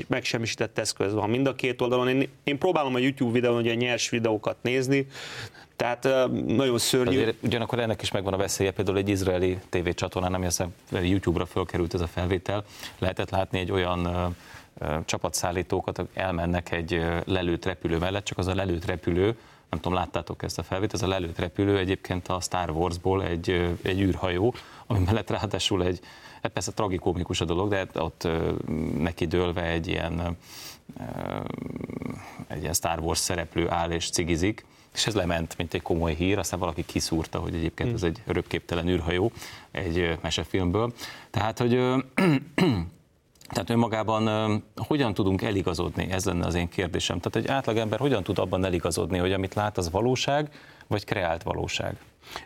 megsemmisített 0.08 0.78
eszköz 0.78 1.14
van 1.14 1.30
mind 1.30 1.46
a 1.46 1.54
két 1.54 1.80
oldalon. 1.80 2.08
Én, 2.08 2.28
én 2.44 2.58
próbálom 2.58 2.94
a 2.94 2.98
YouTube 2.98 3.32
videón 3.32 3.56
ugye 3.56 3.74
nyers 3.74 4.08
videókat 4.08 4.56
nézni, 4.62 5.06
tehát 5.82 6.04
eh, 6.04 6.28
nagyon 6.28 6.78
szörnyű. 6.78 7.20
Azért, 7.20 7.36
ugyanakkor 7.42 7.78
ennek 7.78 8.02
is 8.02 8.10
megvan 8.10 8.32
a 8.32 8.36
veszélye, 8.36 8.70
például 8.70 8.96
egy 8.96 9.08
izraeli 9.08 9.58
tévécsatornán, 9.68 10.30
nem 10.30 10.42
hiszem, 10.42 10.74
YouTube-ra 10.90 11.46
fölkerült 11.46 11.94
ez 11.94 12.00
a 12.00 12.06
felvétel, 12.06 12.64
lehetett 12.98 13.30
látni 13.30 13.58
egy 13.58 13.72
olyan 13.72 14.34
csapatszállítókat 15.04 16.02
elmennek 16.14 16.72
egy 16.72 17.04
lelőtt 17.24 17.64
repülő 17.64 17.98
mellett, 17.98 18.24
csak 18.24 18.38
az 18.38 18.46
a 18.46 18.54
lelőtt 18.54 18.84
repülő, 18.84 19.24
nem 19.70 19.80
tudom, 19.80 19.94
láttátok 19.94 20.42
ezt 20.42 20.58
a 20.58 20.62
felvét, 20.62 20.92
ez 20.92 21.02
a 21.02 21.08
lelőtt 21.08 21.38
repülő 21.38 21.78
egyébként 21.78 22.28
a 22.28 22.40
Star 22.40 22.70
Warsból 22.70 23.24
egy, 23.24 23.76
egy 23.82 24.00
űrhajó, 24.00 24.54
ami 24.86 24.98
mellett 25.04 25.30
ráadásul 25.30 25.84
egy, 25.84 26.00
hát 26.42 26.52
persze 26.52 26.72
tragikomikus 26.72 27.40
a 27.40 27.44
dolog, 27.44 27.68
de 27.68 27.86
ott 27.94 28.28
neki 28.98 29.26
dőlve 29.26 29.62
egy 29.62 29.86
ilyen, 29.88 30.36
egy 32.46 32.60
ilyen 32.60 32.74
Star 32.74 32.98
Wars 32.98 33.18
szereplő 33.18 33.70
áll 33.70 33.90
és 33.90 34.10
cigizik, 34.10 34.64
és 34.94 35.06
ez 35.06 35.14
lement, 35.14 35.56
mint 35.56 35.74
egy 35.74 35.82
komoly 35.82 36.14
hír, 36.14 36.38
aztán 36.38 36.58
valaki 36.58 36.84
kiszúrta, 36.84 37.38
hogy 37.38 37.54
egyébként 37.54 37.88
hmm. 37.88 37.96
ez 37.96 38.02
egy 38.02 38.22
röpképtelen 38.26 38.88
űrhajó 38.88 39.32
egy 39.70 40.18
mesefilmből. 40.22 40.92
Tehát, 41.30 41.58
hogy 41.58 41.70
tehát 43.52 43.70
önmagában 43.70 44.62
hogyan 44.76 45.14
tudunk 45.14 45.42
eligazodni? 45.42 46.10
Ez 46.10 46.24
lenne 46.24 46.46
az 46.46 46.54
én 46.54 46.68
kérdésem. 46.68 47.20
Tehát 47.20 47.48
egy 47.48 47.54
átlagember 47.56 47.98
hogyan 47.98 48.22
tud 48.22 48.38
abban 48.38 48.64
eligazodni, 48.64 49.18
hogy 49.18 49.32
amit 49.32 49.54
lát, 49.54 49.78
az 49.78 49.90
valóság, 49.90 50.50
vagy 50.86 51.04
kreált 51.04 51.42
valóság? 51.42 51.96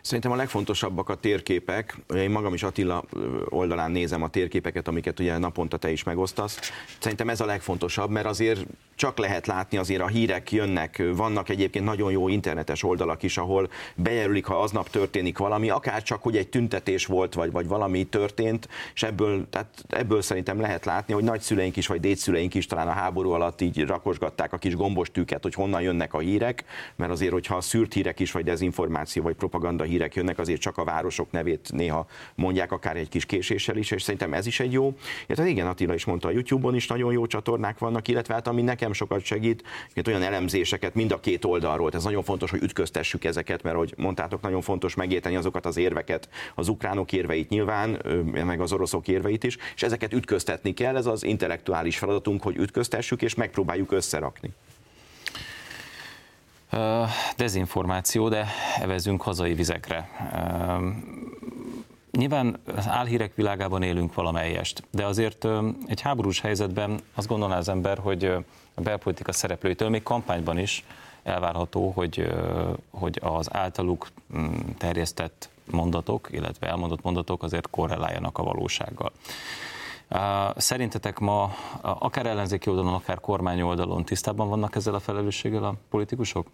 Szerintem 0.01 0.31
a 0.31 0.35
legfontosabbak 0.35 1.09
a 1.09 1.15
térképek. 1.15 1.97
Én 2.15 2.29
magam 2.29 2.53
is 2.53 2.63
Attila 2.63 3.03
oldalán 3.45 3.91
nézem 3.91 4.23
a 4.23 4.29
térképeket, 4.29 4.87
amiket 4.87 5.19
ugye 5.19 5.37
naponta 5.37 5.77
te 5.77 5.91
is 5.91 6.03
megosztasz. 6.03 6.59
Szerintem 6.99 7.29
ez 7.29 7.41
a 7.41 7.45
legfontosabb, 7.45 8.09
mert 8.09 8.25
azért 8.25 8.65
csak 8.95 9.17
lehet 9.17 9.47
látni, 9.47 9.77
azért 9.77 10.01
a 10.01 10.07
hírek 10.07 10.51
jönnek, 10.51 11.03
vannak 11.15 11.49
egyébként 11.49 11.85
nagyon 11.85 12.11
jó 12.11 12.27
internetes 12.27 12.83
oldalak 12.83 13.23
is, 13.23 13.37
ahol 13.37 13.69
bejelölik, 13.95 14.45
ha 14.45 14.61
aznap 14.61 14.89
történik 14.89 15.37
valami, 15.37 15.69
akár 15.69 16.03
csak, 16.03 16.23
hogy 16.23 16.37
egy 16.37 16.47
tüntetés 16.47 17.05
volt, 17.05 17.33
vagy, 17.33 17.51
vagy 17.51 17.67
valami 17.67 18.03
történt, 18.03 18.69
és 18.93 19.03
ebből, 19.03 19.49
tehát 19.49 19.85
ebből 19.89 20.21
szerintem 20.21 20.59
lehet 20.59 20.85
látni, 20.85 21.13
hogy 21.13 21.23
nagyszüleink 21.23 21.75
is, 21.75 21.87
vagy 21.87 21.99
dédszüleink 21.99 22.53
is 22.53 22.65
talán 22.65 22.87
a 22.87 22.91
háború 22.91 23.31
alatt 23.31 23.61
így 23.61 23.85
rakosgatták 23.85 24.53
a 24.53 24.57
kis 24.57 24.75
gombos 24.75 25.11
tűket, 25.11 25.43
hogy 25.43 25.53
honnan 25.53 25.81
jönnek 25.81 26.13
a 26.13 26.19
hírek, 26.19 26.63
mert 26.95 27.11
azért, 27.11 27.31
hogyha 27.31 27.55
a 27.55 27.61
szűrt 27.61 27.93
hírek 27.93 28.19
is, 28.19 28.31
vagy 28.31 28.43
dezinformáció, 28.43 29.23
vagy 29.23 29.35
propaganda 29.35 29.76
hírek 29.83 30.15
jönnek, 30.15 30.39
azért 30.39 30.61
csak 30.61 30.77
a 30.77 30.83
városok 30.83 31.31
nevét 31.31 31.69
néha 31.71 32.07
mondják, 32.35 32.71
akár 32.71 32.95
egy 32.95 33.09
kis 33.09 33.25
késéssel 33.25 33.77
is, 33.77 33.91
és 33.91 34.01
szerintem 34.01 34.33
ez 34.33 34.45
is 34.45 34.59
egy 34.59 34.71
jó. 34.71 34.93
Illetve 35.25 35.47
igen, 35.47 35.67
Attila 35.67 35.93
is 35.93 36.05
mondta, 36.05 36.27
a 36.27 36.31
YouTube-on 36.31 36.75
is 36.75 36.87
nagyon 36.87 37.11
jó 37.11 37.25
csatornák 37.25 37.77
vannak, 37.77 38.07
illetve 38.07 38.33
hát 38.33 38.47
ami 38.47 38.61
nekem 38.61 38.93
sokat 38.93 39.23
segít, 39.23 39.63
olyan 40.07 40.21
elemzéseket 40.21 40.95
mind 40.95 41.11
a 41.11 41.19
két 41.19 41.45
oldalról. 41.45 41.89
Ez 41.93 42.03
nagyon 42.03 42.23
fontos, 42.23 42.49
hogy 42.49 42.63
ütköztessük 42.63 43.23
ezeket, 43.23 43.63
mert 43.63 43.75
hogy 43.75 43.93
mondtátok, 43.97 44.41
nagyon 44.41 44.61
fontos 44.61 44.95
megérteni 44.95 45.35
azokat 45.35 45.65
az 45.65 45.77
érveket, 45.77 46.29
az 46.55 46.67
ukránok 46.67 47.11
érveit 47.11 47.49
nyilván, 47.49 48.01
meg 48.45 48.61
az 48.61 48.73
oroszok 48.73 49.07
érveit 49.07 49.43
is, 49.43 49.57
és 49.75 49.83
ezeket 49.83 50.13
ütköztetni 50.13 50.73
kell, 50.73 50.95
ez 50.95 51.05
az 51.05 51.23
intellektuális 51.23 51.97
feladatunk, 51.97 52.43
hogy 52.43 52.57
ütköztessük 52.57 53.21
és 53.21 53.35
megpróbáljuk 53.35 53.91
összerakni. 53.91 54.49
Dezinformáció, 57.35 58.29
de 58.29 58.47
evezünk 58.79 59.21
hazai 59.21 59.53
vizekre. 59.53 60.09
Nyilván 62.11 62.59
álhírek 62.87 63.35
világában 63.35 63.81
élünk 63.83 64.13
valamelyest, 64.13 64.83
de 64.91 65.05
azért 65.05 65.47
egy 65.87 66.01
háborús 66.01 66.39
helyzetben 66.41 66.99
azt 67.15 67.27
gondolná 67.27 67.57
az 67.57 67.69
ember, 67.69 67.97
hogy 67.97 68.25
a 68.73 68.81
belpolitika 68.81 69.31
szereplőitől 69.31 69.89
még 69.89 70.03
kampányban 70.03 70.57
is 70.57 70.85
elvárható, 71.23 71.91
hogy, 71.91 72.31
hogy 72.89 73.19
az 73.23 73.53
általuk 73.53 74.07
mm, 74.37 74.55
terjesztett 74.77 75.49
mondatok, 75.71 76.27
illetve 76.31 76.67
elmondott 76.67 77.01
mondatok 77.01 77.43
azért 77.43 77.69
korreláljanak 77.69 78.37
a 78.37 78.43
valósággal. 78.43 79.11
Szerintetek 80.55 81.19
ma 81.19 81.51
akár 81.81 82.25
ellenzéki 82.25 82.69
oldalon, 82.69 82.93
akár 82.93 83.19
kormány 83.19 83.61
oldalon 83.61 84.05
tisztában 84.05 84.49
vannak 84.49 84.75
ezzel 84.75 84.93
a 84.93 84.99
felelősséggel 84.99 85.63
a 85.63 85.75
politikusok? 85.89 86.47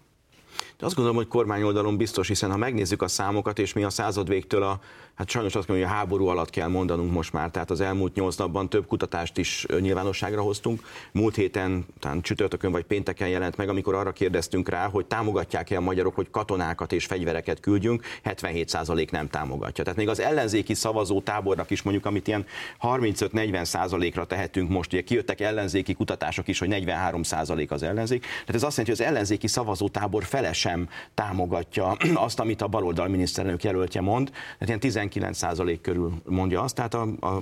De 0.77 0.85
azt 0.85 0.95
gondolom, 0.95 1.17
hogy 1.17 1.27
kormányoldalon 1.27 1.97
biztos, 1.97 2.27
hiszen 2.27 2.51
ha 2.51 2.57
megnézzük 2.57 3.01
a 3.01 3.07
számokat, 3.07 3.59
és 3.59 3.73
mi 3.73 3.83
a 3.83 3.89
század 3.89 4.27
végtől 4.27 4.63
a, 4.63 4.79
hát 5.15 5.29
sajnos 5.29 5.55
azt 5.55 5.67
mondom, 5.67 5.87
hogy 5.87 5.95
a 5.95 5.97
háború 5.97 6.25
alatt 6.25 6.49
kell 6.49 6.67
mondanunk 6.67 7.11
most 7.11 7.33
már, 7.33 7.49
tehát 7.49 7.71
az 7.71 7.81
elmúlt 7.81 8.15
nyolc 8.15 8.35
napban 8.35 8.69
több 8.69 8.87
kutatást 8.87 9.37
is 9.37 9.65
nyilvánosságra 9.79 10.41
hoztunk. 10.41 10.81
Múlt 11.11 11.35
héten, 11.35 11.85
talán 11.99 12.21
csütörtökön 12.21 12.71
vagy 12.71 12.83
pénteken 12.83 13.27
jelent 13.27 13.57
meg, 13.57 13.69
amikor 13.69 13.95
arra 13.95 14.11
kérdeztünk 14.11 14.69
rá, 14.69 14.87
hogy 14.87 15.05
támogatják-e 15.05 15.77
a 15.77 15.81
magyarok, 15.81 16.15
hogy 16.15 16.29
katonákat 16.29 16.91
és 16.91 17.05
fegyvereket 17.05 17.59
küldjünk, 17.59 18.03
77% 18.23 19.11
nem 19.11 19.27
támogatja. 19.27 19.83
Tehát 19.83 19.99
még 19.99 20.09
az 20.09 20.19
ellenzéki 20.19 20.73
szavazó 20.73 21.21
tábornak 21.21 21.69
is 21.69 21.81
mondjuk, 21.81 22.05
amit 22.05 22.27
ilyen 22.27 22.45
35-40%-ra 22.81 24.25
tehetünk 24.25 24.69
most, 24.69 24.93
ugye 24.93 25.01
kijöttek 25.01 25.41
ellenzéki 25.41 25.93
kutatások 25.93 26.47
is, 26.47 26.59
hogy 26.59 26.69
43% 26.71 27.69
az 27.69 27.83
ellenzék. 27.83 28.21
Tehát 28.21 28.55
ez 28.55 28.63
azt 28.63 28.77
jelenti, 28.77 28.97
hogy 28.97 29.05
az 29.05 29.13
ellenzéki 29.13 29.47
szavazó 29.47 29.89
tábor 29.89 30.23
feles 30.23 30.59
sem 30.59 30.89
támogatja 31.13 31.97
azt, 32.13 32.39
amit 32.39 32.61
a 32.61 32.67
baloldal 32.67 33.07
miniszterelnök 33.07 33.63
jelöltje 33.63 34.01
mond, 34.01 34.31
tehát 34.59 34.67
ilyen 34.67 34.79
19% 35.11 35.79
körül 35.81 36.21
mondja 36.25 36.61
azt, 36.61 36.75
tehát 36.75 36.93
a, 36.93 37.01
a 37.01 37.41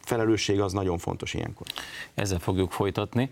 felelősség 0.00 0.60
az 0.60 0.72
nagyon 0.72 0.98
fontos 0.98 1.34
ilyenkor. 1.34 1.66
Ezzel 2.14 2.38
fogjuk 2.38 2.72
folytatni. 2.72 3.30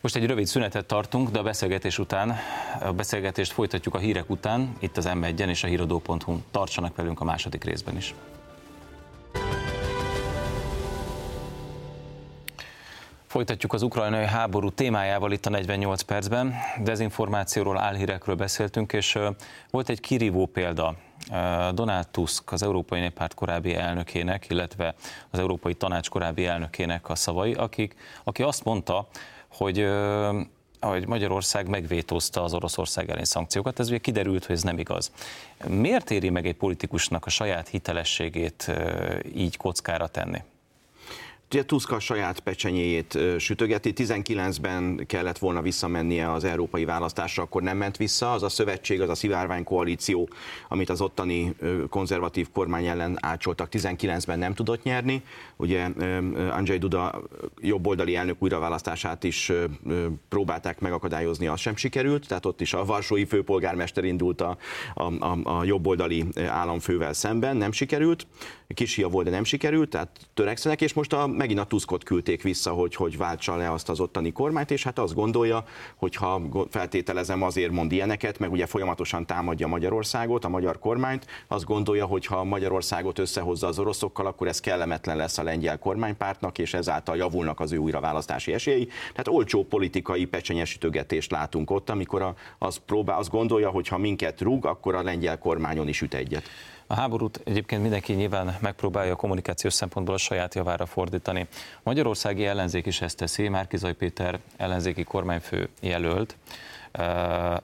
Most 0.00 0.16
egy 0.16 0.26
rövid 0.26 0.46
szünetet 0.46 0.86
tartunk, 0.86 1.30
de 1.30 1.38
a 1.38 1.42
beszélgetés 1.42 1.98
után, 1.98 2.36
a 2.80 2.92
beszélgetést 2.92 3.52
folytatjuk 3.52 3.94
a 3.94 3.98
hírek 3.98 4.30
után, 4.30 4.76
itt 4.78 4.96
az 4.96 5.04
m 5.04 5.24
és 5.48 5.64
a 5.64 5.66
híradó.hu. 5.66 6.38
Tartsanak 6.50 6.96
velünk 6.96 7.20
a 7.20 7.24
második 7.24 7.64
részben 7.64 7.96
is. 7.96 8.14
Folytatjuk 13.26 13.72
az 13.72 13.82
ukrajnai 13.82 14.24
háború 14.24 14.70
témájával 14.70 15.32
itt 15.32 15.46
a 15.46 15.50
48 15.50 16.02
percben. 16.02 16.54
Dezinformációról, 16.82 17.78
álhírekről 17.78 18.34
beszéltünk, 18.34 18.92
és 18.92 19.18
volt 19.70 19.88
egy 19.88 20.00
kirívó 20.00 20.46
példa. 20.46 20.94
Donald 21.74 22.08
Tusk, 22.08 22.52
az 22.52 22.62
Európai 22.62 23.00
Néppárt 23.00 23.34
korábbi 23.34 23.74
elnökének, 23.74 24.46
illetve 24.48 24.94
az 25.30 25.38
Európai 25.38 25.74
Tanács 25.74 26.08
korábbi 26.08 26.46
elnökének 26.46 27.08
a 27.08 27.14
szavai, 27.14 27.52
akik, 27.52 27.94
aki 28.24 28.42
azt 28.42 28.64
mondta, 28.64 29.08
hogy 29.48 29.88
hogy 30.80 31.06
Magyarország 31.06 31.68
megvétózta 31.68 32.42
az 32.42 32.54
Oroszország 32.54 33.08
elleni 33.08 33.26
szankciókat, 33.26 33.78
ez 33.78 33.88
ugye 33.88 33.98
kiderült, 33.98 34.44
hogy 34.44 34.56
ez 34.56 34.62
nem 34.62 34.78
igaz. 34.78 35.12
Miért 35.66 36.10
éri 36.10 36.30
meg 36.30 36.46
egy 36.46 36.56
politikusnak 36.56 37.26
a 37.26 37.30
saját 37.30 37.68
hitelességét 37.68 38.70
így 39.34 39.56
kockára 39.56 40.06
tenni? 40.06 40.42
Tusk 41.48 41.90
a 41.90 41.98
saját 41.98 42.40
pecsenyéjét 42.40 43.18
sütögeti. 43.38 43.92
19-ben 43.96 45.04
kellett 45.06 45.38
volna 45.38 45.62
visszamennie 45.62 46.32
az 46.32 46.44
európai 46.44 46.84
választásra, 46.84 47.42
akkor 47.42 47.62
nem 47.62 47.76
ment 47.76 47.96
vissza. 47.96 48.32
Az 48.32 48.42
a 48.42 48.48
szövetség, 48.48 49.00
az 49.00 49.08
a 49.08 49.14
szivárvány 49.14 49.64
koalíció, 49.64 50.28
amit 50.68 50.90
az 50.90 51.00
ottani 51.00 51.54
konzervatív 51.90 52.48
kormány 52.52 52.86
ellen 52.86 53.18
ácsoltak, 53.20 53.68
19-ben 53.72 54.38
nem 54.38 54.54
tudott 54.54 54.82
nyerni. 54.82 55.22
Ugye 55.56 55.88
Andrzej 56.50 56.78
Duda 56.78 57.22
jobboldali 57.60 58.16
elnök 58.16 58.36
újraválasztását 58.42 59.24
is 59.24 59.52
próbálták 60.28 60.80
megakadályozni, 60.80 61.46
az 61.46 61.60
sem 61.60 61.76
sikerült. 61.76 62.28
Tehát 62.28 62.46
ott 62.46 62.60
is 62.60 62.74
a 62.74 62.84
Varsói 62.84 63.24
főpolgármester 63.24 64.04
indult 64.04 64.40
a, 64.40 64.56
a, 64.94 65.02
a, 65.02 65.38
a 65.42 65.64
jobboldali 65.64 66.24
államfővel 66.48 67.12
szemben, 67.12 67.56
nem 67.56 67.72
sikerült. 67.72 68.26
Kisia 68.74 69.08
volt, 69.08 69.24
de 69.24 69.30
nem 69.30 69.44
sikerült, 69.44 69.90
tehát 69.90 70.28
törekszenek, 70.34 70.80
és 70.80 70.92
most 70.92 71.12
a 71.12 71.26
megint 71.38 71.60
a 71.60 71.64
Tuskot 71.64 72.04
küldték 72.04 72.42
vissza, 72.42 72.70
hogy, 72.70 72.94
hogy 72.94 73.16
váltsa 73.16 73.56
le 73.56 73.72
azt 73.72 73.88
az 73.88 74.00
ottani 74.00 74.32
kormányt, 74.32 74.70
és 74.70 74.82
hát 74.82 74.98
azt 74.98 75.14
gondolja, 75.14 75.64
hogy 75.96 76.14
ha 76.14 76.42
feltételezem 76.70 77.42
azért 77.42 77.70
mond 77.70 77.92
ilyeneket, 77.92 78.38
meg 78.38 78.52
ugye 78.52 78.66
folyamatosan 78.66 79.26
támadja 79.26 79.66
Magyarországot, 79.66 80.44
a 80.44 80.48
magyar 80.48 80.78
kormányt, 80.78 81.26
azt 81.46 81.64
gondolja, 81.64 82.06
hogy 82.06 82.26
ha 82.26 82.44
Magyarországot 82.44 83.18
összehozza 83.18 83.66
az 83.66 83.78
oroszokkal, 83.78 84.26
akkor 84.26 84.46
ez 84.46 84.60
kellemetlen 84.60 85.16
lesz 85.16 85.38
a 85.38 85.42
lengyel 85.42 85.78
kormánypártnak, 85.78 86.58
és 86.58 86.74
ezáltal 86.74 87.16
javulnak 87.16 87.60
az 87.60 87.72
ő 87.72 87.76
újraválasztási 87.76 88.52
esélyei. 88.52 88.86
Tehát 88.86 89.28
olcsó 89.28 89.64
politikai 89.64 90.24
pecsenyesütögetést 90.24 91.30
látunk 91.30 91.70
ott, 91.70 91.90
amikor 91.90 92.22
a, 92.22 92.34
az 92.58 92.76
próbál, 92.76 93.18
azt 93.18 93.30
gondolja, 93.30 93.70
hogy 93.70 93.88
ha 93.88 93.98
minket 93.98 94.40
rúg, 94.40 94.66
akkor 94.66 94.94
a 94.94 95.02
lengyel 95.02 95.38
kormányon 95.38 95.88
is 95.88 96.00
üt 96.00 96.14
egyet. 96.14 96.48
A 96.90 96.94
háborút 96.94 97.40
egyébként 97.44 97.82
mindenki 97.82 98.12
nyilván 98.12 98.56
megpróbálja 98.60 99.12
a 99.12 99.16
kommunikációs 99.16 99.72
szempontból 99.72 100.14
a 100.14 100.18
saját 100.18 100.54
javára 100.54 100.86
fordítani. 100.86 101.46
Magyarországi 101.82 102.46
ellenzék 102.46 102.86
is 102.86 103.00
ezt 103.00 103.16
teszi, 103.16 103.48
Márkizaj 103.48 103.92
Péter 103.92 104.38
ellenzéki 104.56 105.04
kormányfő 105.04 105.68
jelölt 105.80 106.36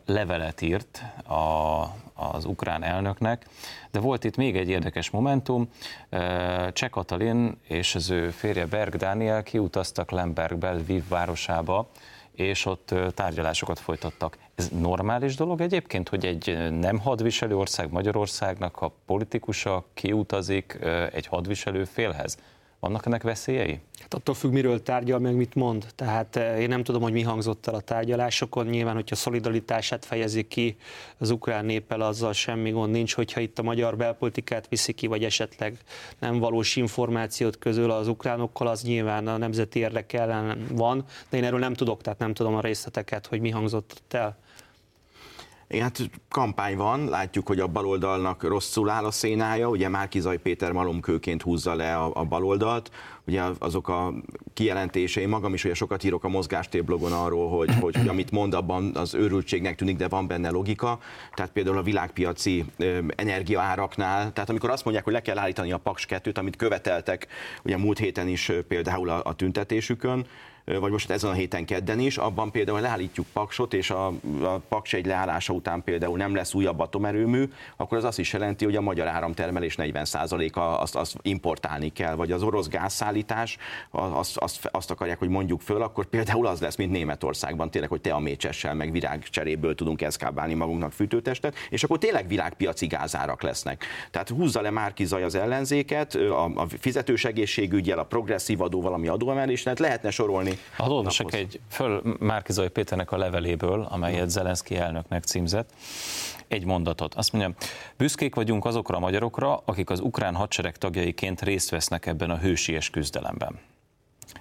levelet 0.07 0.61
írt 0.61 1.03
a, 1.27 1.83
az 2.15 2.45
ukrán 2.45 2.83
elnöknek, 2.83 3.47
de 3.91 4.01
volt 4.01 4.25
itt 4.25 4.37
még 4.37 4.57
egy 4.57 4.69
érdekes 4.69 5.11
momentum. 5.11 5.69
Cseh 6.73 6.89
Katalin 6.91 7.59
és 7.69 7.95
az 7.95 8.11
ő 8.11 8.31
férje 8.31 8.67
Berg 8.67 8.97
Dániel 8.97 9.43
kiutaztak 9.43 10.11
Lembergbe, 10.11 10.73
Lviv 10.73 11.09
városába, 11.09 11.89
és 12.35 12.67
ott 12.67 12.95
tárgyalásokat 13.15 13.79
folytattak. 13.79 14.39
Ez 14.55 14.69
normális 14.69 15.37
dolog 15.37 15.61
egyébként, 15.61 16.09
hogy 16.09 16.27
egy 16.27 16.71
nem 16.71 16.99
hadviselő 16.99 17.57
ország 17.57 17.93
Magyarországnak 17.93 18.81
a 18.81 18.93
politikusa 19.07 19.85
kiutazik 19.95 20.79
egy 21.13 21.27
hadviselő 21.27 21.85
félhez? 21.85 22.39
Vannak 22.85 23.07
ennek 23.07 23.23
veszélyei? 23.23 23.81
Hát 24.01 24.15
attól 24.15 24.35
függ, 24.35 24.53
miről 24.53 24.83
tárgyal, 24.83 25.19
meg 25.19 25.35
mit 25.35 25.55
mond. 25.55 25.87
Tehát 25.95 26.37
én 26.37 26.69
nem 26.69 26.83
tudom, 26.83 27.03
hogy 27.03 27.13
mi 27.13 27.23
hangzott 27.23 27.67
el 27.67 27.75
a 27.75 27.81
tárgyalásokon. 27.81 28.67
Nyilván, 28.67 28.95
hogyha 28.95 29.15
szolidaritását 29.15 30.05
fejezi 30.05 30.49
ki 30.49 30.77
az 31.19 31.31
ukrán 31.31 31.65
néppel, 31.65 32.01
azzal 32.01 32.33
semmi 32.33 32.71
gond 32.71 32.93
nincs, 32.93 33.15
hogyha 33.15 33.41
itt 33.41 33.59
a 33.59 33.63
magyar 33.63 33.97
belpolitikát 33.97 34.69
viszi 34.69 34.93
ki, 34.93 35.07
vagy 35.07 35.25
esetleg 35.25 35.79
nem 36.19 36.39
valós 36.39 36.77
információt 36.77 37.59
közül 37.59 37.91
az 37.91 38.09
ukránokkal, 38.09 38.67
az 38.67 38.83
nyilván 38.83 39.29
a 39.29 39.37
nemzeti 39.37 39.79
érdek 39.79 40.13
ellen 40.13 40.67
van, 40.73 41.05
de 41.31 41.37
én 41.37 41.45
erről 41.45 41.59
nem 41.59 41.75
tudok, 41.75 42.03
tehát 42.03 42.19
nem 42.19 42.35
tudom 42.35 42.55
a 42.55 42.61
részleteket, 42.61 43.27
hogy 43.27 43.41
mi 43.41 43.51
hangzott 43.51 44.03
el. 44.11 44.37
Hát 45.69 46.11
kampány 46.29 46.77
van, 46.77 47.09
látjuk, 47.09 47.47
hogy 47.47 47.61
a 47.61 47.67
baloldalnak 47.67 48.43
rosszul 48.43 48.91
áll 48.91 49.05
a 49.05 49.11
szénája, 49.11 49.69
ugye 49.69 49.89
Márkizaj 49.89 50.37
Péter 50.37 50.73
malomkőként 50.73 51.43
húzza 51.43 51.75
le 51.75 51.97
a, 51.97 52.11
a 52.15 52.25
baloldalt, 52.25 52.91
ugye 53.27 53.43
azok 53.59 53.89
a 53.89 54.13
kijelentései, 54.55 55.27
magam 55.27 55.55
is 55.55 55.65
ugye 55.65 55.75
sokat 55.75 56.05
írok 56.05 56.25
a 56.25 56.29
mozgástéblogon 56.29 57.13
arról, 57.13 57.49
hogy, 57.49 57.75
hogy, 57.81 57.97
hogy 57.97 58.09
amit 58.09 58.31
mond, 58.31 58.55
abban 58.55 58.97
az 58.97 59.15
őrültségnek 59.15 59.77
tűnik, 59.77 59.97
de 59.97 60.09
van 60.09 60.27
benne 60.27 60.51
logika, 60.51 60.99
tehát 61.35 61.53
például 61.53 61.79
a 61.79 61.83
világpiaci 61.83 62.65
energiaáraknál, 63.17 64.33
tehát 64.33 64.51
amikor 64.51 64.71
azt 64.71 64.85
mondják, 64.85 65.05
hogy 65.05 65.15
le 65.15 65.23
kell 65.23 65.39
állítani 65.39 65.73
a 65.73 65.79
Paks 65.79 66.07
2-t, 66.09 66.39
amit 66.39 66.57
követeltek 66.57 67.27
ugye 67.65 67.77
múlt 67.77 67.99
héten 67.99 68.29
is 68.29 68.53
például 68.69 69.09
a, 69.09 69.21
a 69.25 69.35
tüntetésükön, 69.35 70.27
vagy 70.65 70.91
most 70.91 71.11
ezen 71.11 71.31
a 71.31 71.33
héten 71.33 71.65
kedden 71.65 71.99
is, 71.99 72.17
abban 72.17 72.51
például 72.51 72.81
leállítjuk 72.81 73.27
Paksot, 73.33 73.75
és 73.75 73.91
a, 73.91 74.07
a 74.43 74.61
Paks 74.69 74.93
egy 74.93 75.07
leállása 75.07 75.53
után 75.53 75.83
például 75.83 76.17
nem 76.17 76.35
lesz 76.35 76.55
újabb 76.55 76.81
atomerőmű, 76.81 77.45
akkor 77.77 77.99
az 77.99 78.05
azt 78.05 78.19
is 78.19 78.33
jelenti, 78.33 78.65
hogy 78.65 78.77
a 78.77 78.81
magyar 78.81 79.07
áramtermelés 79.07 79.75
40%-a 79.79 80.61
azt, 80.61 80.97
azt 80.97 81.17
importálni 81.23 81.93
kell, 81.93 82.15
vagy 82.15 82.33
az 82.33 82.43
orosz 82.43 82.69
gázszállítás, 82.69 83.57
azt, 83.91 84.37
azt, 84.37 84.69
azt 84.73 84.91
akarják, 84.91 85.19
hogy 85.19 85.29
mondjuk 85.29 85.61
föl, 85.61 85.83
akkor 85.83 86.07
például 86.07 86.47
az 86.47 86.61
lesz, 86.61 86.77
mint 86.77 86.91
Németországban, 86.91 87.71
tényleg, 87.71 87.91
hogy 87.91 88.01
te 88.01 88.13
a 88.13 88.19
mécsessel, 88.19 88.75
meg 88.75 88.93
virágcseréből 88.93 89.75
tudunk 89.75 90.03
eszkábálni 90.03 90.55
magunknak 90.55 90.93
fűtőtestet, 90.93 91.57
és 91.71 91.85
akkor 91.85 91.99
tényleg 91.99 92.29
világpiaci 92.29 92.87
gázárak 92.87 93.43
lesznek. 93.43 93.85
Tehát 94.11 94.29
húzza 94.29 94.61
le 94.61 94.71
Márki 94.71 95.05
Zaj 95.05 95.23
az 95.23 95.35
ellenzéket, 95.35 96.15
a, 96.15 96.45
a 96.45 96.67
fizetős 96.79 97.25
egészségügyel, 97.25 97.99
a 97.99 98.05
progresszív 98.05 98.61
adó 98.61 98.81
valami 98.81 99.09
adóemelés, 99.09 99.63
tehát 99.63 99.79
lehetne 99.79 100.11
sorolni 100.11 100.54
ha 100.77 100.89
olvasok 100.89 101.35
egy 101.35 101.61
föl 101.69 102.03
Márkizai 102.19 102.69
Péternek 102.69 103.13
a 103.13 103.17
leveléből, 103.17 103.87
amelyet 103.91 104.31
Zelenszky 104.31 104.77
elnöknek 104.77 105.25
címzett, 105.25 105.71
egy 106.49 106.65
mondatot. 106.65 107.15
Azt 107.15 107.33
mondja, 107.33 107.55
büszkék 107.97 108.35
vagyunk 108.35 108.65
azokra 108.65 108.97
a 108.97 109.01
magyarokra, 109.01 109.63
akik 109.65 109.91
az 109.91 110.01
ukrán 110.01 110.35
hadsereg 110.35 110.77
tagjaiként 110.77 111.43
részt 111.43 111.71
vesznek 111.71 112.07
ebben 112.07 112.31
a 112.31 112.39
hősies 112.39 112.91
küzdelemben. 112.91 113.59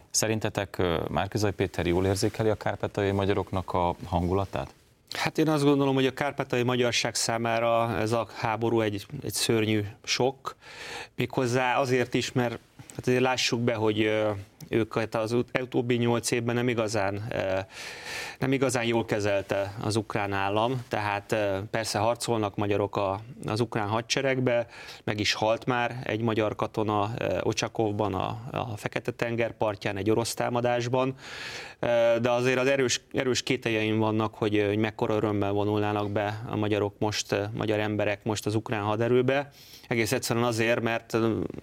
Szerintetek 0.09 0.81
Márkizai 1.09 1.51
Péter 1.51 1.87
jól 1.87 2.05
érzékeli 2.05 2.49
a 2.49 2.55
kárpátai 2.55 3.11
magyaroknak 3.11 3.73
a 3.73 3.95
hangulatát? 4.05 4.73
Hát 5.13 5.37
én 5.37 5.47
azt 5.47 5.63
gondolom, 5.63 5.95
hogy 5.95 6.05
a 6.05 6.13
kárpátai 6.13 6.63
magyarság 6.63 7.15
számára 7.15 7.97
ez 7.97 8.11
a 8.11 8.27
háború 8.35 8.81
egy, 8.81 9.05
egy 9.23 9.33
szörnyű 9.33 9.85
sok, 10.03 10.55
méghozzá 11.15 11.79
azért 11.79 12.13
is, 12.13 12.31
mert 12.31 12.59
hát 12.89 13.07
azért 13.07 13.21
lássuk 13.21 13.59
be, 13.59 13.73
hogy 13.73 14.23
ők 14.69 14.95
az 15.11 15.31
utóbbi 15.31 15.95
nyolc 15.95 16.31
évben 16.31 16.55
nem 16.55 16.67
igazán, 16.67 17.33
nem 18.39 18.51
igazán 18.51 18.85
jól 18.85 19.05
kezelte 19.05 19.73
az 19.83 19.95
ukrán 19.95 20.33
állam, 20.33 20.81
tehát 20.87 21.35
persze 21.71 21.97
harcolnak 21.99 22.55
magyarok 22.55 22.99
az 23.45 23.59
ukrán 23.59 23.87
hadseregbe, 23.87 24.67
meg 25.03 25.19
is 25.19 25.33
halt 25.33 25.65
már 25.65 26.01
egy 26.03 26.21
magyar 26.21 26.55
katona 26.55 27.11
Ocsakovban, 27.41 28.13
a, 28.13 28.39
a 28.51 28.77
Fekete-tenger 28.77 29.51
partján, 29.51 29.97
egy 29.97 30.09
orosz 30.09 30.33
támadásban, 30.33 31.15
de 32.21 32.29
azért 32.31 32.59
az 32.59 32.67
erős, 32.67 33.01
erős 33.13 33.43
kételjeim 33.43 33.97
vannak, 33.97 34.35
hogy, 34.35 34.63
hogy 34.67 34.77
mekkora 34.77 35.15
örömmel 35.15 35.51
vonulnának 35.51 36.11
be 36.11 36.43
a 36.49 36.55
magyarok 36.55 36.93
most, 36.99 37.35
magyar 37.53 37.79
emberek 37.79 38.23
most 38.23 38.45
az 38.45 38.55
ukrán 38.55 38.81
haderőbe. 38.81 39.49
Egész 39.87 40.11
egyszerűen 40.11 40.45
azért, 40.45 40.81
mert 40.81 41.17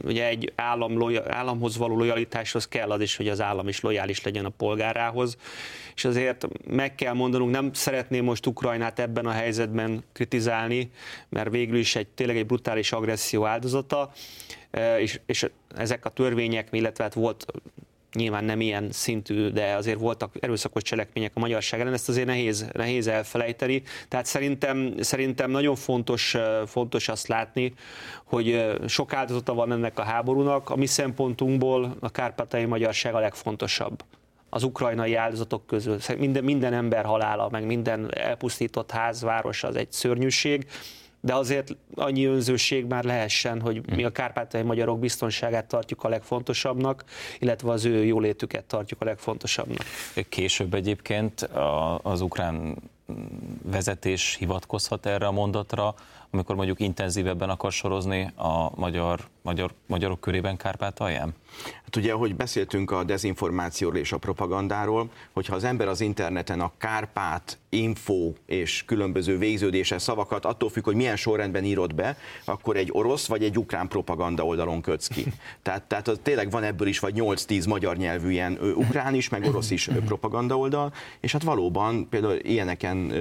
ugye 0.04 0.26
egy 0.26 0.52
állam, 0.56 0.98
államhoz 1.28 1.76
való 1.76 1.96
lojalitáshoz 1.96 2.68
kell 2.68 2.89
az 2.90 3.00
is, 3.00 3.16
hogy 3.16 3.29
az 3.29 3.40
állam 3.40 3.68
is 3.68 3.81
lojális 3.81 4.22
legyen 4.22 4.44
a 4.44 4.48
polgárához, 4.48 5.37
és 5.94 6.05
azért 6.05 6.48
meg 6.66 6.94
kell 6.94 7.12
mondanunk, 7.12 7.50
nem 7.50 7.72
szeretném 7.72 8.24
most 8.24 8.46
Ukrajnát 8.46 8.98
ebben 8.98 9.26
a 9.26 9.31
helyzetben 9.31 10.05
kritizálni, 10.12 10.90
mert 11.29 11.50
végül 11.50 11.79
is 11.79 11.96
egy 11.96 12.09
tényleg 12.09 12.37
egy 12.37 12.46
brutális 12.46 12.92
agresszió 12.92 13.46
áldozata, 13.46 14.12
és, 14.98 15.20
és 15.26 15.46
ezek 15.76 16.05
a 16.05 16.09
törvények, 16.09 16.68
illetve 16.70 17.05
hát 17.05 17.14
volt 17.14 17.46
nyilván 18.14 18.44
nem 18.44 18.61
ilyen 18.61 18.88
szintű, 18.92 19.49
de 19.49 19.75
azért 19.75 19.99
voltak 19.99 20.35
erőszakos 20.40 20.83
cselekmények 20.83 21.33
a 21.35 21.40
magyarság 21.40 21.81
ellen, 21.81 21.92
ezt 21.92 22.09
azért 22.09 22.27
nehéz, 22.27 22.70
nehéz 22.73 23.07
elfelejteni. 23.07 23.83
Tehát 24.09 24.27
szerintem, 24.27 24.94
szerintem 25.01 25.51
nagyon 25.51 25.75
fontos, 25.75 26.37
fontos 26.66 27.09
azt 27.09 27.27
látni, 27.27 27.75
hogy 28.25 28.77
sok 28.87 29.12
áldozata 29.12 29.55
van 29.55 29.73
ennek 29.73 29.99
a 29.99 30.03
háborúnak. 30.03 30.70
A 30.70 30.77
mi 30.77 30.87
szempontunkból 30.87 31.96
a 32.01 32.11
kárpátai 32.11 32.64
magyarság 32.64 33.14
a 33.14 33.20
legfontosabb 33.20 34.05
az 34.51 34.62
ukrajnai 34.62 35.14
áldozatok 35.14 35.66
közül. 35.66 35.99
Minden, 36.18 36.44
minden 36.44 36.73
ember 36.73 37.05
halála, 37.05 37.49
meg 37.49 37.66
minden 37.66 38.14
elpusztított 38.14 38.90
ház, 38.90 39.23
város 39.23 39.64
az 39.64 39.77
egy 39.77 39.92
szörnyűség, 39.92 40.66
de 41.20 41.35
azért 41.35 41.76
annyi 41.94 42.24
önzőség 42.24 42.87
már 42.87 43.04
lehessen, 43.04 43.61
hogy 43.61 43.94
mi 43.94 44.04
a 44.04 44.11
kárpátai 44.11 44.62
magyarok 44.62 44.98
biztonságát 44.98 45.66
tartjuk 45.66 46.04
a 46.04 46.09
legfontosabbnak, 46.09 47.04
illetve 47.38 47.70
az 47.70 47.85
ő 47.85 48.04
jólétüket 48.04 48.64
tartjuk 48.64 49.00
a 49.00 49.04
legfontosabbnak. 49.04 49.85
Később 50.28 50.74
egyébként 50.74 51.48
az 52.02 52.20
ukrán 52.20 52.76
vezetés 53.62 54.37
hivatkozhat 54.38 55.06
erre 55.06 55.26
a 55.26 55.33
mondatra, 55.33 55.94
amikor 56.30 56.56
mondjuk 56.56 56.80
intenzívebben 56.80 57.50
akar 57.50 57.72
sorozni 57.72 58.33
a 58.37 58.80
magyar, 58.80 59.20
magyar, 59.42 59.74
magyarok 59.87 60.20
körében 60.20 60.57
Kárpátalján? 60.57 61.35
Hát 61.85 61.96
ugye, 61.96 62.12
ahogy 62.12 62.37
beszéltünk 62.37 62.90
a 62.90 63.05
dezinformációról 63.05 63.98
és 63.98 64.12
a 64.12 64.18
propagandáról, 64.18 65.11
hogyha 65.33 65.55
az 65.55 65.64
ember 65.64 65.88
az 65.88 66.00
interneten 66.00 66.61
a 66.61 66.72
Kárpát, 66.79 67.59
info 67.68 68.33
és 68.46 68.85
különböző 68.87 69.38
végződéses 69.38 70.03
szavakat, 70.03 70.44
attól 70.44 70.68
függ, 70.68 70.85
hogy 70.85 70.94
milyen 70.94 71.16
sorrendben 71.16 71.64
írod 71.64 71.94
be, 71.94 72.16
akkor 72.44 72.76
egy 72.76 72.88
orosz 72.92 73.26
vagy 73.26 73.44
egy 73.44 73.59
ukrán 73.59 73.88
propaganda 73.88 74.44
oldalon 74.44 74.81
kötsz 74.81 75.07
ki. 75.07 75.24
Tehát, 75.62 75.83
tehát 75.83 76.09
az, 76.09 76.18
tényleg 76.22 76.50
van 76.50 76.62
ebből 76.62 76.88
is 76.88 76.98
vagy 76.98 77.14
8-10 77.16 77.68
magyar 77.68 77.96
nyelvű 77.96 78.31
ilyen 78.31 78.59
ukrán 78.74 79.14
is, 79.14 79.29
meg 79.29 79.44
orosz 79.44 79.70
is 79.70 79.88
propaganda 80.05 80.59
oldal, 80.59 80.92
és 81.20 81.33
hát 81.33 81.42
valóban 81.42 82.09
például 82.09 82.38
ilyeneken, 82.42 83.12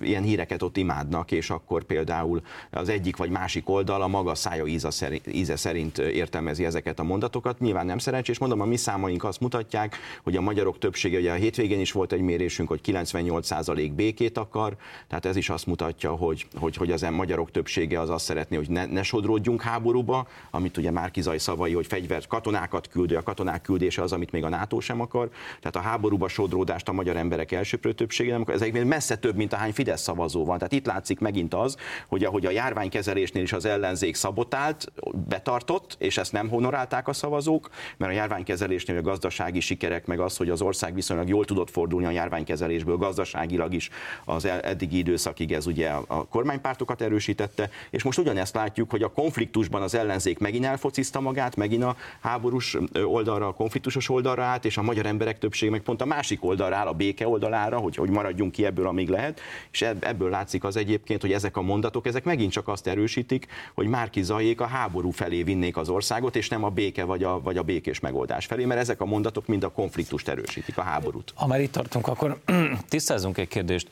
ilyen 0.00 0.22
híreket 0.22 0.62
ott 0.62 0.76
imádnak, 0.76 1.30
és 1.30 1.50
akkor 1.50 1.84
például 1.84 2.42
az 2.70 2.88
egyik 2.88 3.16
vagy 3.16 3.30
másik 3.30 3.68
oldal 3.68 4.02
a 4.02 4.08
maga 4.08 4.34
szája 4.34 4.66
íze 4.66 4.90
szerint, 4.90 5.26
íze 5.48 5.56
szerint 5.56 5.98
értelmezi 5.98 6.64
ezeket 6.64 6.98
a 6.98 7.02
mondatokat. 7.02 7.58
Nyilván 7.58 7.86
nem 7.86 7.98
szerencsés, 7.98 8.38
mondom, 8.38 8.60
a 8.60 8.64
mi 8.64 8.76
számaink 8.76 9.24
azt 9.24 9.40
mutatják, 9.40 9.96
hogy 10.22 10.36
a 10.36 10.40
magyarok 10.40 10.78
többsége, 10.78 11.18
ugye 11.18 11.30
a 11.30 11.34
hétvégén 11.34 11.80
is 11.80 11.92
volt 11.92 12.12
egy 12.12 12.20
mérésünk, 12.20 12.68
hogy 12.68 12.80
98% 12.84 13.92
békét 13.94 14.38
akar, 14.38 14.76
tehát 15.08 15.26
ez 15.26 15.36
is 15.36 15.48
azt 15.48 15.66
mutatja, 15.66 16.10
hogy, 16.10 16.46
hogy, 16.54 16.76
hogy 16.76 16.90
az 16.90 17.06
magyarok 17.10 17.50
többsége 17.50 18.00
az 18.00 18.10
azt 18.10 18.24
szeretné, 18.24 18.56
hogy 18.56 18.70
ne, 18.70 18.86
ne 18.86 19.02
sodródjunk 19.02 19.62
háborúba, 19.62 20.26
amit 20.50 20.76
ugye 20.76 20.90
Márkizai 20.90 21.38
szavai, 21.38 21.72
hogy 21.72 21.86
fegyvert, 21.86 22.26
katonákat 22.26 22.88
küldő, 22.88 23.16
a 23.16 23.22
katonák 23.22 23.62
küldése 23.62 24.02
az, 24.02 24.12
amit 24.12 24.30
még 24.30 24.44
a 24.44 24.48
NATO 24.48 24.80
sem 24.80 25.00
akar. 25.00 25.28
Tehát 25.60 25.76
a 25.76 25.90
háborúba 25.90 26.28
sodródást 26.28 26.88
a 26.88 26.92
magyar 26.92 27.16
emberek 27.16 27.52
elsőprő 27.52 27.92
többsége 27.92 28.32
nem. 28.32 28.44
Ez 28.46 28.62
egy 28.62 28.84
messze 28.84 29.16
több, 29.16 29.36
mint 29.36 29.52
ahány 29.52 29.72
Fidesz 29.72 30.02
szavazó 30.02 30.44
van. 30.44 30.56
Tehát 30.58 30.72
itt 30.72 30.86
látszik 30.86 31.18
megint 31.18 31.54
az, 31.54 31.76
hogy 32.06 32.24
ahogy 32.24 32.46
a 32.46 32.50
járványkezelésnél 32.50 33.42
is 33.42 33.52
az 33.52 33.64
ellenzék 33.64 34.14
szabotált, 34.14 34.92
betartott, 35.38 35.96
és 35.98 36.16
ezt 36.16 36.32
nem 36.32 36.48
honorálták 36.48 37.08
a 37.08 37.12
szavazók, 37.12 37.70
mert 37.96 38.12
a 38.12 38.14
járványkezelésnél 38.14 38.96
a 38.96 39.02
gazdasági 39.02 39.60
sikerek, 39.60 40.06
meg 40.06 40.20
az, 40.20 40.36
hogy 40.36 40.50
az 40.50 40.62
ország 40.62 40.94
viszonylag 40.94 41.28
jól 41.28 41.44
tudott 41.44 41.70
fordulni 41.70 42.06
a 42.06 42.10
járványkezelésből 42.10 42.96
gazdaságilag 42.96 43.74
is 43.74 43.90
az 44.24 44.44
eddigi 44.44 44.98
időszakig 44.98 45.52
ez 45.52 45.66
ugye 45.66 45.88
a 45.90 46.26
kormánypártokat 46.26 47.02
erősítette, 47.02 47.70
és 47.90 48.02
most 48.02 48.18
ugyanezt 48.18 48.54
látjuk, 48.54 48.90
hogy 48.90 49.02
a 49.02 49.12
konfliktusban 49.12 49.82
az 49.82 49.94
ellenzék 49.94 50.38
megint 50.38 50.64
elfocizta 50.64 51.20
magát, 51.20 51.56
megint 51.56 51.82
a 51.82 51.96
háborús 52.20 52.76
oldalra, 53.04 53.46
a 53.46 53.52
konfliktusos 53.52 54.08
oldalra 54.08 54.44
állt, 54.44 54.64
és 54.64 54.76
a 54.76 54.82
magyar 54.82 55.06
emberek 55.06 55.38
többsége 55.38 55.70
meg 55.70 55.80
pont 55.80 56.00
a 56.00 56.04
másik 56.04 56.44
oldalra 56.44 56.76
áll, 56.76 56.86
a 56.86 56.92
béke 56.92 57.28
oldalára, 57.28 57.78
hogy, 57.78 57.96
hogy 57.96 58.10
maradjunk 58.10 58.52
ki 58.52 58.64
ebből, 58.64 58.86
amíg 58.86 59.08
lehet, 59.08 59.40
és 59.70 59.82
ebből 59.82 60.30
látszik 60.30 60.64
az 60.64 60.76
egyébként, 60.76 61.20
hogy 61.20 61.32
ezek 61.32 61.56
a 61.56 61.62
mondatok, 61.62 62.06
ezek 62.06 62.24
megint 62.24 62.52
csak 62.52 62.68
azt 62.68 62.86
erősítik, 62.86 63.46
hogy 63.74 63.86
Márki 63.86 64.22
Zajék 64.22 64.60
a 64.60 64.66
háború 64.66 65.10
felé 65.28 65.42
vinnék 65.42 65.76
az 65.76 65.88
országot, 65.88 66.36
és 66.36 66.48
nem 66.48 66.64
a 66.64 66.68
béke 66.68 67.04
vagy 67.04 67.22
a, 67.22 67.40
vagy 67.40 67.56
a 67.56 67.62
békés 67.62 68.00
megoldás 68.00 68.46
felé, 68.46 68.64
mert 68.64 68.80
ezek 68.80 69.00
a 69.00 69.04
mondatok 69.04 69.46
mind 69.46 69.64
a 69.64 69.68
konfliktust 69.68 70.28
erősítik, 70.28 70.78
a 70.78 70.82
háborút. 70.82 71.32
Ha 71.34 71.46
már 71.46 71.60
itt 71.60 71.72
tartunk, 71.72 72.06
akkor 72.06 72.40
tisztázunk 72.88 73.38
egy 73.38 73.48
kérdést. 73.48 73.88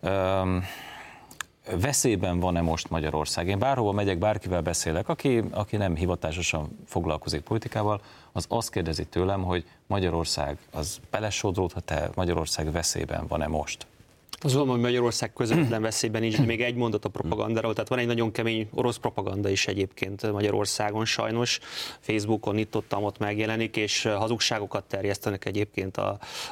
Um, 0.00 0.64
veszélyben 1.80 2.40
van-e 2.40 2.60
most 2.60 2.90
Magyarország? 2.90 3.48
Én 3.48 3.58
bárhova 3.58 3.92
megyek, 3.92 4.18
bárkivel 4.18 4.60
beszélek, 4.60 5.08
aki, 5.08 5.42
aki 5.50 5.76
nem 5.76 5.96
hivatásosan 5.96 6.78
foglalkozik 6.86 7.40
politikával, 7.40 8.00
az 8.32 8.44
azt 8.48 8.70
kérdezi 8.70 9.04
tőlem, 9.04 9.42
hogy 9.42 9.64
Magyarország 9.86 10.58
az 10.70 11.00
belesodródhat-e, 11.10 12.10
Magyarország 12.14 12.72
veszélyben 12.72 13.26
van-e 13.26 13.46
most? 13.46 13.86
Az 14.44 14.54
hogy 14.54 14.80
Magyarország 14.80 15.32
közvetlen 15.32 15.82
veszélyben 15.82 16.20
nincs, 16.20 16.38
még 16.38 16.62
egy 16.62 16.74
mondat 16.74 17.04
a 17.04 17.08
propagandáról, 17.08 17.72
tehát 17.72 17.88
van 17.88 17.98
egy 17.98 18.06
nagyon 18.06 18.32
kemény 18.32 18.68
orosz 18.74 18.96
propaganda 18.96 19.48
is 19.48 19.66
egyébként 19.66 20.32
Magyarországon 20.32 21.04
sajnos, 21.04 21.58
Facebookon 22.00 22.58
itt 22.58 22.76
ott, 22.76 22.96
ott 22.96 23.18
megjelenik, 23.18 23.76
és 23.76 24.02
hazugságokat 24.02 24.84
terjesztenek 24.84 25.44
egyébként 25.44 25.96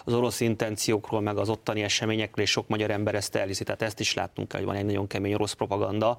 az 0.05 0.15
orosz 0.15 0.41
intenciókról, 0.41 1.21
meg 1.21 1.39
az 1.39 1.49
ottani 1.49 1.83
eseményekről, 1.83 2.45
és 2.45 2.51
sok 2.51 2.69
magyar 2.69 2.91
ember 2.91 3.15
ezt 3.15 3.35
elhiszi, 3.35 3.65
tehát 3.65 3.83
ezt 3.83 4.01
is 4.01 4.15
láttunk 4.15 4.53
hogy 4.53 4.65
van 4.65 4.77
egy 4.77 4.85
nagyon 4.85 5.07
kemény 5.07 5.35
orosz 5.35 5.53
propaganda, 5.53 6.19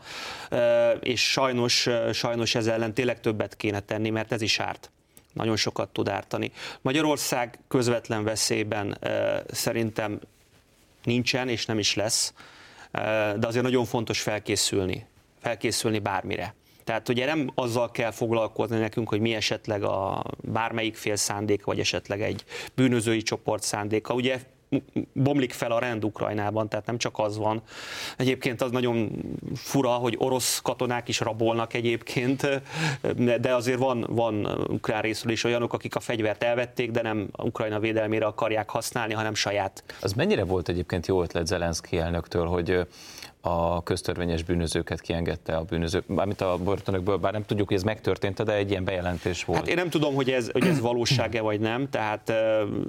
és 1.00 1.32
sajnos, 1.32 1.90
sajnos 2.14 2.56
ez 2.56 2.68
ellen 2.68 2.94
tényleg 2.94 3.20
többet 3.20 3.56
kéne 3.56 3.80
tenni, 3.80 4.10
mert 4.10 4.32
ez 4.32 4.42
is 4.42 4.60
árt. 4.60 4.92
Nagyon 5.34 5.56
sokat 5.56 5.90
tud 5.90 6.10
ártani. 6.10 6.52
Magyarország 6.82 7.60
közvetlen 7.68 8.24
veszélyben 8.24 8.98
szerintem 9.52 10.20
nincsen 11.04 11.50
és 11.50 11.66
nem 11.66 11.80
is 11.80 11.96
lesz, 11.96 12.34
de 13.38 13.48
azért 13.48 13.64
nagyon 13.64 13.86
fontos 13.86 14.22
felkészülni, 14.22 15.06
felkészülni 15.40 16.00
bármire. 16.00 16.56
Tehát 16.84 17.10
ugye 17.10 17.26
nem 17.26 17.52
azzal 17.56 17.92
kell 17.92 18.12
foglalkozni 18.12 18.78
nekünk, 18.78 19.10
hogy 19.10 19.20
mi 19.20 19.34
esetleg 19.34 19.84
a 19.84 20.24
bármelyik 20.38 20.96
fél 20.96 21.16
szándéka, 21.16 21.64
vagy 21.66 21.80
esetleg 21.80 22.22
egy 22.22 22.44
bűnözői 22.76 23.22
csoport 23.22 23.64
szándéka. 23.64 24.14
Ugye 24.14 24.40
bomlik 25.14 25.54
fel 25.54 25.72
a 25.72 25.80
rend 25.80 26.06
Ukrajnában, 26.06 26.70
tehát 26.70 26.86
nem 26.86 26.98
csak 26.98 27.20
az 27.20 27.38
van. 27.38 27.62
Egyébként 28.18 28.62
az 28.62 28.72
nagyon 28.72 29.12
fura, 29.56 29.90
hogy 29.90 30.16
orosz 30.18 30.60
katonák 30.62 31.08
is 31.08 31.20
rabolnak 31.20 31.74
egyébként, 31.74 32.62
de 33.40 33.54
azért 33.54 33.80
van, 33.80 34.06
van 34.10 34.46
ukrán 34.70 35.02
részről 35.02 35.32
is 35.32 35.44
olyanok, 35.44 35.74
akik 35.74 35.96
a 35.96 36.00
fegyvert 36.00 36.44
elvették, 36.44 36.92
de 36.92 37.02
nem 37.02 37.28
Ukrajna 37.38 37.80
védelmére 37.80 38.26
akarják 38.26 38.70
használni, 38.70 39.14
hanem 39.14 39.34
saját. 39.34 39.84
Az 40.02 40.14
mennyire 40.14 40.44
volt 40.44 40.70
egyébként 40.70 41.08
jó 41.08 41.22
ötlet 41.22 41.48
Zelenszky 41.48 41.98
elnöktől, 41.98 42.46
hogy 42.46 42.88
a 43.42 43.84
köztörvényes 43.84 44.44
bűnözőket 44.44 45.02
kiengedte 45.02 45.56
a 45.56 45.64
bűnözők, 45.64 46.08
mármint 46.08 46.42
a 46.42 46.58
börtönökből, 46.58 47.18
bár 47.18 47.34
nem 47.34 47.46
tudjuk, 47.46 47.68
hogy 47.68 47.78
ez 47.78 47.84
megtörtént, 47.84 48.44
de 48.44 48.54
egy 48.54 48.70
ilyen 48.70 48.84
bejelentés 48.84 49.46
volt. 49.46 49.60
Hát 49.60 49.70
én 49.70 49.76
nem 49.76 49.90
tudom, 49.90 50.16
hogy 50.16 50.30
ez, 50.30 50.50
hogy 50.52 50.68
ez 50.68 50.80
valósága 50.80 51.42
vagy 51.42 51.60
nem, 51.60 51.90
tehát 51.90 52.34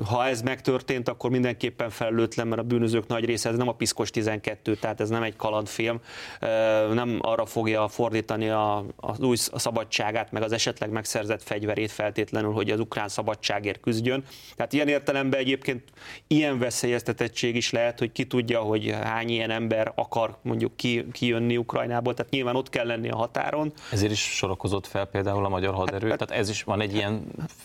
ha 0.05 0.27
ez 0.27 0.43
megtörtént, 0.43 1.09
akkor 1.09 1.31
mindenképpen 1.31 1.91
felelőtlen, 1.91 2.47
mert 2.47 2.61
a 2.61 2.65
bűnözők 2.65 3.07
nagy 3.07 3.25
része, 3.25 3.49
ez 3.49 3.57
nem 3.57 3.69
a 3.69 3.73
Piszkos 3.73 4.11
12, 4.11 4.75
tehát 4.75 5.01
ez 5.01 5.09
nem 5.09 5.23
egy 5.23 5.37
kalandfilm, 5.37 6.01
nem 6.93 7.19
arra 7.21 7.47
fogja 7.47 7.89
fordítani 7.89 8.49
a, 8.49 8.85
az 8.97 9.21
új 9.21 9.37
szabadságát, 9.37 10.33
meg 10.33 10.43
az 10.43 10.53
esetleg 10.53 10.91
megszerzett 10.91 11.43
fegyverét 11.43 11.91
feltétlenül, 11.91 12.53
hogy 12.53 12.71
az 12.71 12.81
ukrán 12.81 13.09
szabadságért 13.09 13.81
küzdjön. 13.81 14.25
Tehát 14.57 14.73
ilyen 14.73 14.89
értelemben 14.89 15.41
egyébként 15.41 15.83
ilyen 16.27 16.59
veszélyeztetettség 16.59 17.57
is 17.57 17.71
lehet, 17.71 17.99
hogy 17.99 18.13
ki 18.13 18.27
tudja, 18.27 18.61
hogy 18.61 18.97
hány 19.03 19.29
ilyen 19.29 19.51
ember 19.51 19.93
akar 19.95 20.41
mondjuk 20.43 20.77
ki, 20.77 21.07
kijönni 21.13 21.57
Ukrajnából, 21.57 22.15
tehát 22.15 22.33
nyilván 22.33 22.57
ott 22.57 22.69
kell 22.69 22.87
lenni 22.87 23.11
a 23.11 23.17
határon. 23.17 23.73
Ezért 23.91 24.13
is 24.13 24.21
sorakozott 24.21 24.87
fel 24.87 25.05
például 25.05 25.45
a 25.45 25.49
magyar 25.49 25.75
haderő, 25.75 26.09
hát, 26.09 26.19
tehát 26.19 26.43
ez 26.43 26.49
is 26.49 26.63
van 26.63 26.81
egy 26.81 26.95
ilyen 26.95 27.25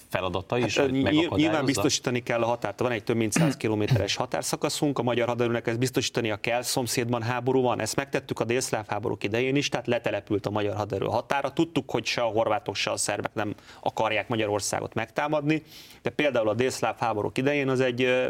feladata 0.09 0.57
is, 0.57 0.77
hát, 0.77 0.85
hogy 0.85 1.27
Nyilván 1.35 1.65
biztosítani 1.65 2.23
kell 2.23 2.41
a 2.41 2.45
határt, 2.45 2.79
van 2.79 2.91
egy 2.91 3.03
több 3.03 3.15
mint 3.15 3.31
100 3.31 3.57
kilométeres 3.57 4.15
határszakaszunk, 4.15 4.99
a 4.99 5.03
magyar 5.03 5.27
haderőnek 5.27 5.67
ezt 5.67 5.79
biztosítania 5.79 6.35
kell, 6.35 6.61
szomszédban 6.61 7.21
háború 7.21 7.61
van, 7.61 7.79
ezt 7.79 7.95
megtettük 7.95 8.39
a 8.39 8.43
délszláv 8.43 8.87
háborúk 8.87 9.23
idején 9.23 9.55
is, 9.55 9.69
tehát 9.69 9.87
letelepült 9.87 10.45
a 10.45 10.49
magyar 10.49 10.75
haderő 10.75 11.05
határa. 11.05 11.53
Tudtuk, 11.53 11.91
hogy 11.91 12.05
se 12.05 12.21
a 12.21 12.25
horvátok, 12.25 12.75
se 12.75 12.91
a 12.91 12.97
szerbek 12.97 13.33
nem 13.33 13.55
akarják 13.79 14.27
Magyarországot 14.27 14.93
megtámadni, 14.93 15.63
de 16.01 16.09
például 16.09 16.49
a 16.49 16.53
délszláv 16.53 16.95
háborúk 16.99 17.37
idején 17.37 17.69
az 17.69 17.79
egy 17.79 18.27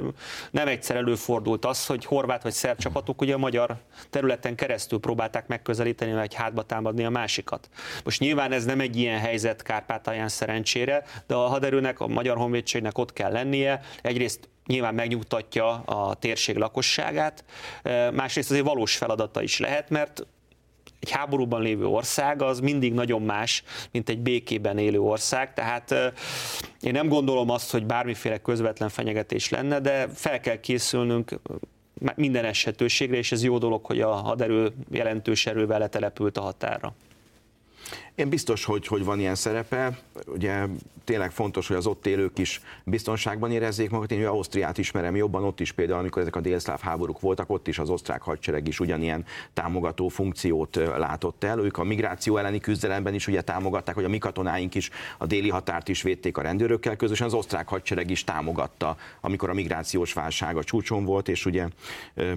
nem 0.51 0.67
egyszer 0.67 0.95
előfordult 0.95 1.65
az, 1.65 1.85
hogy 1.85 2.05
horvát 2.05 2.43
vagy 2.43 2.53
szerb 2.53 2.77
csapatok 2.77 3.21
ugye 3.21 3.33
a 3.33 3.37
magyar 3.37 3.75
terület 4.09 4.36
területen 4.37 4.55
keresztül 4.67 4.99
próbálták 4.99 5.47
megközelíteni, 5.47 6.13
vagy 6.13 6.33
hátba 6.33 6.63
támadni 6.63 7.03
a 7.03 7.09
másikat. 7.09 7.69
Most 8.03 8.19
nyilván 8.19 8.51
ez 8.51 8.65
nem 8.65 8.79
egy 8.79 8.95
ilyen 8.95 9.19
helyzet 9.19 9.61
Kárpátalján 9.61 10.27
szerencsére, 10.27 11.03
de 11.27 11.35
a 11.35 11.47
haderőnek, 11.47 11.99
a 11.99 12.07
Magyar 12.07 12.37
Honvédségnek 12.37 12.97
ott 12.97 13.13
kell 13.13 13.31
lennie. 13.31 13.81
Egyrészt 14.01 14.49
nyilván 14.65 14.93
megnyugtatja 14.93 15.69
a 15.73 16.13
térség 16.13 16.57
lakosságát, 16.57 17.45
másrészt 18.13 18.51
azért 18.51 18.65
valós 18.65 18.97
feladata 18.97 19.41
is 19.41 19.59
lehet, 19.59 19.89
mert 19.89 20.25
egy 20.99 21.11
háborúban 21.11 21.61
lévő 21.61 21.85
ország 21.85 22.41
az 22.41 22.59
mindig 22.59 22.93
nagyon 22.93 23.21
más, 23.21 23.63
mint 23.91 24.09
egy 24.09 24.19
békében 24.19 24.77
élő 24.77 24.99
ország, 24.99 25.53
tehát 25.53 25.95
én 26.81 26.91
nem 26.91 27.07
gondolom 27.07 27.49
azt, 27.49 27.71
hogy 27.71 27.85
bármiféle 27.85 28.37
közvetlen 28.37 28.89
fenyegetés 28.89 29.49
lenne, 29.49 29.79
de 29.79 30.07
fel 30.07 30.39
kell 30.39 30.59
készülnünk 30.59 31.39
minden 32.15 32.45
esetőségre, 32.45 33.17
és 33.17 33.31
ez 33.31 33.43
jó 33.43 33.57
dolog, 33.57 33.85
hogy 33.85 34.01
a 34.01 34.11
haderő 34.11 34.73
jelentős 34.91 35.45
erővel 35.45 35.79
letelepült 35.79 36.37
a 36.37 36.41
határa. 36.41 36.93
Én 38.17 38.29
biztos, 38.29 38.65
hogy, 38.65 38.87
hogy 38.87 39.03
van 39.03 39.19
ilyen 39.19 39.35
szerepe. 39.35 39.99
Ugye 40.25 40.65
tényleg 41.03 41.31
fontos, 41.31 41.67
hogy 41.67 41.75
az 41.75 41.87
ott 41.87 42.05
élők 42.05 42.37
is 42.37 42.61
biztonságban 42.83 43.51
érezzék 43.51 43.89
magukat. 43.89 44.11
Én 44.11 44.25
Ausztriát 44.25 44.77
ismerem 44.77 45.15
jobban, 45.15 45.43
ott 45.43 45.59
is 45.59 45.71
például, 45.71 45.99
amikor 45.99 46.21
ezek 46.21 46.35
a 46.35 46.41
délszláv 46.41 46.81
háborúk 46.81 47.19
voltak, 47.19 47.49
ott 47.49 47.67
is 47.67 47.79
az 47.79 47.89
osztrák 47.89 48.21
hadsereg 48.21 48.67
is 48.67 48.79
ugyanilyen 48.79 49.25
támogató 49.53 50.07
funkciót 50.07 50.75
látott 50.75 51.43
el. 51.43 51.59
Ők 51.59 51.77
a 51.77 51.83
migráció 51.83 52.37
elleni 52.37 52.59
küzdelemben 52.59 53.13
is 53.13 53.27
ugye 53.27 53.41
támogatták, 53.41 53.95
hogy 53.95 54.03
a 54.03 54.09
mi 54.09 54.17
katonáink 54.17 54.75
is 54.75 54.89
a 55.17 55.25
déli 55.25 55.49
határt 55.49 55.87
is 55.87 56.01
védték 56.01 56.37
a 56.37 56.41
rendőrökkel 56.41 56.95
közösen, 56.95 57.27
az 57.27 57.33
osztrák 57.33 57.67
hadsereg 57.67 58.09
is 58.09 58.23
támogatta, 58.23 58.97
amikor 59.21 59.49
a 59.49 59.53
migrációs 59.53 60.13
válság 60.13 60.57
a 60.57 60.63
csúcson 60.63 61.05
volt, 61.05 61.27
és 61.27 61.45
ugye 61.45 61.67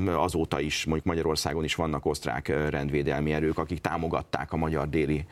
azóta 0.07 0.61
is, 0.61 0.85
mondjuk 0.85 1.07
Magyarországon 1.07 1.64
is 1.64 1.75
vannak 1.75 2.07
osztrák 2.07 2.49
rendvédelmi 2.71 3.33
erők, 3.33 3.59
akik 3.59 3.81
támogatták 3.81 4.52
a 4.52 4.57
magyar 4.57 4.88
déli 4.88 5.25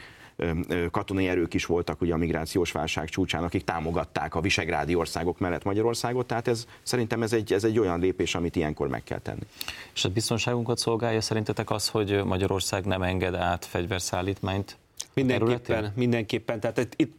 katonai 0.91 1.29
erők 1.29 1.55
is 1.55 1.67
voltak 1.67 2.01
ugye 2.01 2.13
a 2.13 2.17
migrációs 2.17 2.73
válság 2.73 3.09
csúcsán, 3.09 3.45
akik 3.45 3.65
támogatták 3.65 4.35
a 4.35 4.41
visegrádi 4.41 4.95
országok 4.95 5.39
mellett 5.39 5.65
Magyarországot, 5.65 6.27
tehát 6.27 6.49
ez 6.49 6.67
szerintem 6.83 7.23
ez 7.23 7.33
egy, 7.33 7.53
ez 7.53 7.65
egy 7.65 7.79
olyan 7.79 8.01
lépés, 8.01 8.35
amit 8.35 8.57
ilyenkor 8.57 8.89
meg 8.89 9.05
kell 9.05 9.19
tenni. 9.19 9.47
És 9.95 10.05
a 10.05 10.09
biztonságunkat 10.09 10.79
szolgálja 10.79 11.21
szerintetek 11.21 11.71
az, 11.71 11.89
hogy 11.89 12.25
Magyarország 12.25 12.85
nem 12.85 13.03
enged 13.03 13.35
át 13.35 13.65
fegyverszállítmányt? 13.65 14.77
Mindenképpen, 15.15 15.93
mindenképpen. 15.97 16.61
Tehát 16.61 16.79
itt, 16.79 16.95
itt 16.97 17.17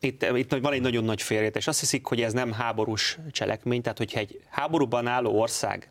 itt, 0.00 0.56
van 0.60 0.72
egy 0.72 0.80
nagyon 0.80 1.04
nagy 1.04 1.22
félreértés. 1.22 1.66
Azt 1.66 1.80
hiszik, 1.80 2.06
hogy 2.06 2.20
ez 2.20 2.32
nem 2.32 2.52
háborús 2.52 3.18
cselekmény, 3.30 3.82
tehát 3.82 3.98
hogyha 3.98 4.20
egy 4.20 4.40
háborúban 4.50 5.06
álló 5.06 5.40
ország, 5.40 5.90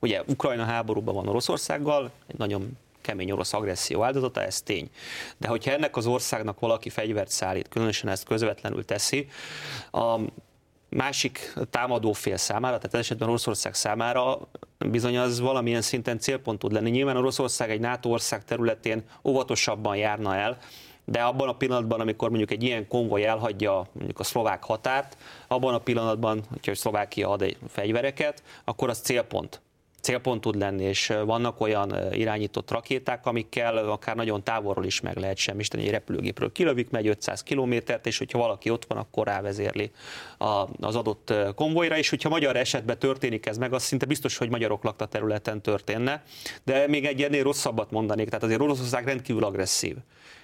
ugye 0.00 0.22
Ukrajna 0.26 0.64
háborúban 0.64 1.14
van 1.14 1.28
Oroszországgal, 1.28 2.10
egy 2.26 2.38
nagyon 2.38 2.76
kemény 3.00 3.30
orosz 3.30 3.52
agresszió 3.52 4.02
áldozata, 4.02 4.42
ez 4.42 4.62
tény. 4.62 4.90
De 5.36 5.48
hogyha 5.48 5.70
ennek 5.70 5.96
az 5.96 6.06
országnak 6.06 6.60
valaki 6.60 6.90
fegyvert 6.90 7.30
szállít, 7.30 7.68
különösen 7.68 8.08
ezt 8.08 8.24
közvetlenül 8.24 8.84
teszi, 8.84 9.28
a 9.90 10.18
másik 10.88 11.52
támadó 11.70 12.12
fél 12.12 12.36
számára, 12.36 12.78
tehát 12.78 12.94
esetben 12.94 13.28
Oroszország 13.28 13.74
számára 13.74 14.38
bizony 14.78 15.18
az 15.18 15.40
valamilyen 15.40 15.82
szinten 15.82 16.18
célpont 16.18 16.58
tud 16.58 16.72
lenni. 16.72 16.90
Nyilván 16.90 17.16
Oroszország 17.16 17.70
egy 17.70 17.80
NATO 17.80 18.08
ország 18.08 18.44
területén 18.44 19.02
óvatosabban 19.24 19.96
járna 19.96 20.36
el, 20.36 20.58
de 21.04 21.22
abban 21.22 21.48
a 21.48 21.56
pillanatban, 21.56 22.00
amikor 22.00 22.28
mondjuk 22.28 22.50
egy 22.50 22.62
ilyen 22.62 22.88
konvoj 22.88 23.24
elhagyja 23.24 23.86
mondjuk 23.92 24.18
a 24.18 24.24
szlovák 24.24 24.64
határt, 24.64 25.16
abban 25.46 25.74
a 25.74 25.78
pillanatban, 25.78 26.42
hogyha 26.50 26.74
Szlovákia 26.74 27.28
ad 27.28 27.42
egy 27.42 27.56
fegyvereket, 27.68 28.42
akkor 28.64 28.88
az 28.88 28.98
célpont 28.98 29.60
célpont 30.00 30.40
tud 30.40 30.56
lenni, 30.56 30.84
és 30.84 31.12
vannak 31.24 31.60
olyan 31.60 32.12
irányított 32.12 32.70
rakéták, 32.70 33.26
amikkel 33.26 33.76
akár 33.76 34.16
nagyon 34.16 34.44
távolról 34.44 34.84
is 34.84 35.00
meg 35.00 35.16
lehet 35.16 35.36
semmisíteni, 35.36 35.84
egy 35.84 35.90
repülőgépről 35.90 36.52
kilövik, 36.52 36.90
megy 36.90 37.06
500 37.06 37.42
kilométert, 37.42 38.06
és 38.06 38.18
hogyha 38.18 38.38
valaki 38.38 38.70
ott 38.70 38.84
van, 38.84 38.98
akkor 38.98 39.26
rávezérli 39.26 39.90
az 40.80 40.96
adott 40.96 41.34
konvojra, 41.54 41.96
és 41.96 42.08
hogyha 42.08 42.28
magyar 42.28 42.56
esetben 42.56 42.98
történik 42.98 43.46
ez 43.46 43.58
meg, 43.58 43.72
az 43.72 43.82
szinte 43.82 44.06
biztos, 44.06 44.36
hogy 44.36 44.50
magyarok 44.50 44.84
lakta 44.84 45.06
területen 45.06 45.62
történne, 45.62 46.22
de 46.64 46.86
még 46.88 47.06
egy 47.06 47.22
ennél 47.22 47.42
rosszabbat 47.42 47.90
mondanék, 47.90 48.28
tehát 48.28 48.44
azért 48.44 48.60
Oroszország 48.60 49.04
rendkívül 49.04 49.44
agresszív 49.44 49.96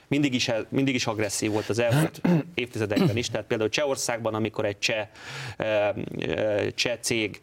mindig 0.08 0.34
is, 0.34 0.50
mindig 0.68 0.94
is 0.94 1.06
agresszív 1.06 1.52
volt 1.52 1.68
az 1.68 1.78
elmúlt 1.78 2.20
évtizedekben 2.54 3.16
is. 3.16 3.30
Tehát 3.30 3.46
például 3.46 3.70
Csehországban, 3.70 4.34
amikor 4.34 4.64
egy 4.64 4.78
cseh, 4.78 5.08
cseh 6.74 6.96
cég 7.00 7.40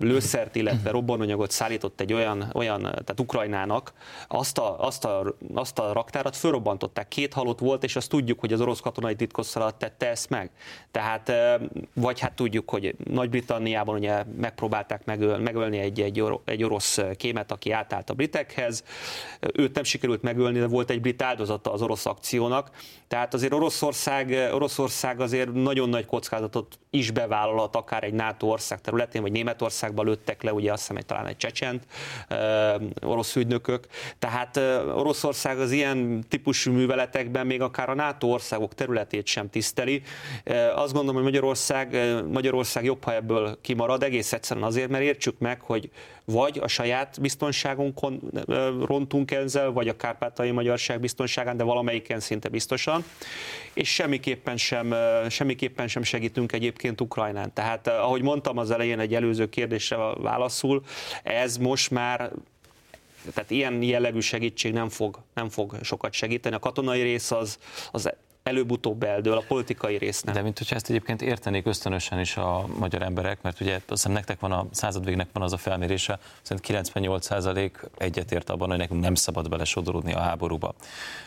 lőszert, 0.00 0.56
illetve 0.56 0.90
robbanóanyagot 0.90 1.50
szállított 1.50 2.00
egy 2.00 2.12
olyan, 2.12 2.50
olyan 2.54 2.80
tehát 2.80 3.20
Ukrajnának, 3.20 3.92
azt 4.28 4.58
a, 4.58 4.84
azt 4.86 5.04
a, 5.04 5.34
azt 5.54 5.78
a 5.78 5.92
raktárat 5.92 6.36
fölrobbantották. 6.36 7.08
Két 7.08 7.32
halott 7.32 7.58
volt, 7.58 7.84
és 7.84 7.96
azt 7.96 8.08
tudjuk, 8.08 8.40
hogy 8.40 8.52
az 8.52 8.60
orosz 8.60 8.80
katonai 8.80 9.14
titkosszalat 9.14 9.74
tette 9.74 10.08
ezt 10.08 10.30
meg. 10.30 10.50
Tehát, 10.90 11.32
vagy 11.94 12.20
hát 12.20 12.32
tudjuk, 12.32 12.70
hogy 12.70 12.94
Nagy-Britanniában 13.04 13.94
ugye 13.94 14.24
megpróbálták 14.40 15.04
megöl, 15.04 15.38
megölni 15.38 15.78
egy, 15.78 16.00
egy, 16.00 16.24
egy 16.44 16.64
orosz 16.64 17.00
kémet, 17.16 17.52
aki 17.52 17.70
átállt 17.70 18.10
a 18.10 18.14
britekhez. 18.14 18.84
Őt 19.54 19.74
nem 19.74 19.84
sikerült 19.84 20.22
megölni, 20.22 20.58
de 20.58 20.66
volt 20.66 20.90
egy 20.90 21.00
brit 21.00 21.22
áldozata 21.22 21.71
az 21.72 21.82
orosz 21.82 22.06
akciónak. 22.06 22.70
Tehát 23.08 23.34
azért 23.34 23.52
Oroszország, 23.52 24.30
Oroszország 24.52 25.20
azért 25.20 25.52
nagyon 25.52 25.88
nagy 25.88 26.06
kockázatot 26.06 26.78
is 26.94 27.10
bevállalhat, 27.10 27.76
akár 27.76 28.04
egy 28.04 28.12
NATO 28.12 28.46
ország 28.46 28.80
területén, 28.80 29.22
vagy 29.22 29.32
Németországban 29.32 30.06
lőttek 30.06 30.42
le, 30.42 30.52
ugye 30.52 30.72
azt 30.72 30.80
hiszem, 30.80 30.96
hogy 30.96 31.06
talán 31.06 31.26
egy 31.26 31.36
csecsent, 31.36 31.86
orosz 33.02 33.36
ügynökök. 33.36 33.86
Tehát 34.18 34.56
Oroszország 34.94 35.58
az 35.58 35.70
ilyen 35.70 36.24
típusú 36.28 36.72
műveletekben 36.72 37.46
még 37.46 37.60
akár 37.60 37.88
a 37.88 37.94
NATO 37.94 38.26
országok 38.26 38.74
területét 38.74 39.26
sem 39.26 39.50
tiszteli. 39.50 40.02
Azt 40.74 40.92
gondolom, 40.92 41.14
hogy 41.14 41.24
Magyarország, 41.24 41.96
Magyarország 42.32 42.84
jobb, 42.84 43.04
ha 43.04 43.14
ebből 43.14 43.58
kimarad, 43.60 44.02
egész 44.02 44.32
egyszerűen 44.32 44.66
azért, 44.66 44.88
mert 44.88 45.04
értsük 45.04 45.38
meg, 45.38 45.60
hogy 45.60 45.90
vagy 46.24 46.58
a 46.62 46.68
saját 46.68 47.20
biztonságunkon 47.20 48.20
rontunk 48.86 49.30
ezzel, 49.30 49.70
vagy 49.70 49.88
a 49.88 49.96
kárpátai 49.96 50.50
magyarság 50.50 51.00
biztonságán, 51.00 51.56
de 51.56 51.64
valamelyiken 51.64 52.20
szinte 52.20 52.48
biztosan, 52.48 53.04
és 53.72 53.94
semmiképpen 53.94 54.56
sem, 54.56 54.94
semmiképpen 55.28 55.88
sem 55.88 56.02
segítünk 56.02 56.52
egyébként 56.52 56.80
Ukrajnán. 57.00 57.52
Tehát 57.52 57.86
ahogy 57.86 58.22
mondtam 58.22 58.58
az 58.58 58.70
elején 58.70 58.98
egy 58.98 59.14
előző 59.14 59.48
kérdésre 59.48 59.96
válaszul, 60.14 60.82
ez 61.22 61.56
most 61.56 61.90
már 61.90 62.32
tehát 63.34 63.50
ilyen 63.50 63.82
jellegű 63.82 64.20
segítség 64.20 64.72
nem 64.72 64.88
fog, 64.88 65.18
nem 65.34 65.48
fog 65.48 65.76
sokat 65.82 66.12
segíteni. 66.12 66.54
A 66.54 66.58
katonai 66.58 67.02
rész 67.02 67.30
az, 67.30 67.58
az 67.92 68.12
előbb-utóbb 68.42 69.02
eldől, 69.02 69.36
a 69.36 69.44
politikai 69.48 69.96
rész 69.96 70.22
nem. 70.22 70.34
De 70.34 70.42
mint 70.42 70.58
hogyha 70.58 70.74
ezt 70.74 70.90
egyébként 70.90 71.22
értenék 71.22 71.66
ösztönösen 71.66 72.20
is 72.20 72.36
a 72.36 72.66
magyar 72.78 73.02
emberek, 73.02 73.42
mert 73.42 73.60
ugye 73.60 73.74
azt 73.74 73.84
hiszem 73.88 74.12
nektek 74.12 74.40
van 74.40 74.52
a 74.52 74.66
század 74.70 75.04
végnek 75.04 75.28
van 75.32 75.42
az 75.42 75.52
a 75.52 75.56
felmérése, 75.56 76.18
szerint 76.42 76.88
98% 76.88 77.70
egyetért 77.98 78.50
abban, 78.50 78.68
hogy 78.68 78.78
nekünk 78.78 79.00
nem 79.00 79.14
szabad 79.14 79.48
belesodródni 79.48 80.12
a 80.12 80.18
háborúba 80.18 80.74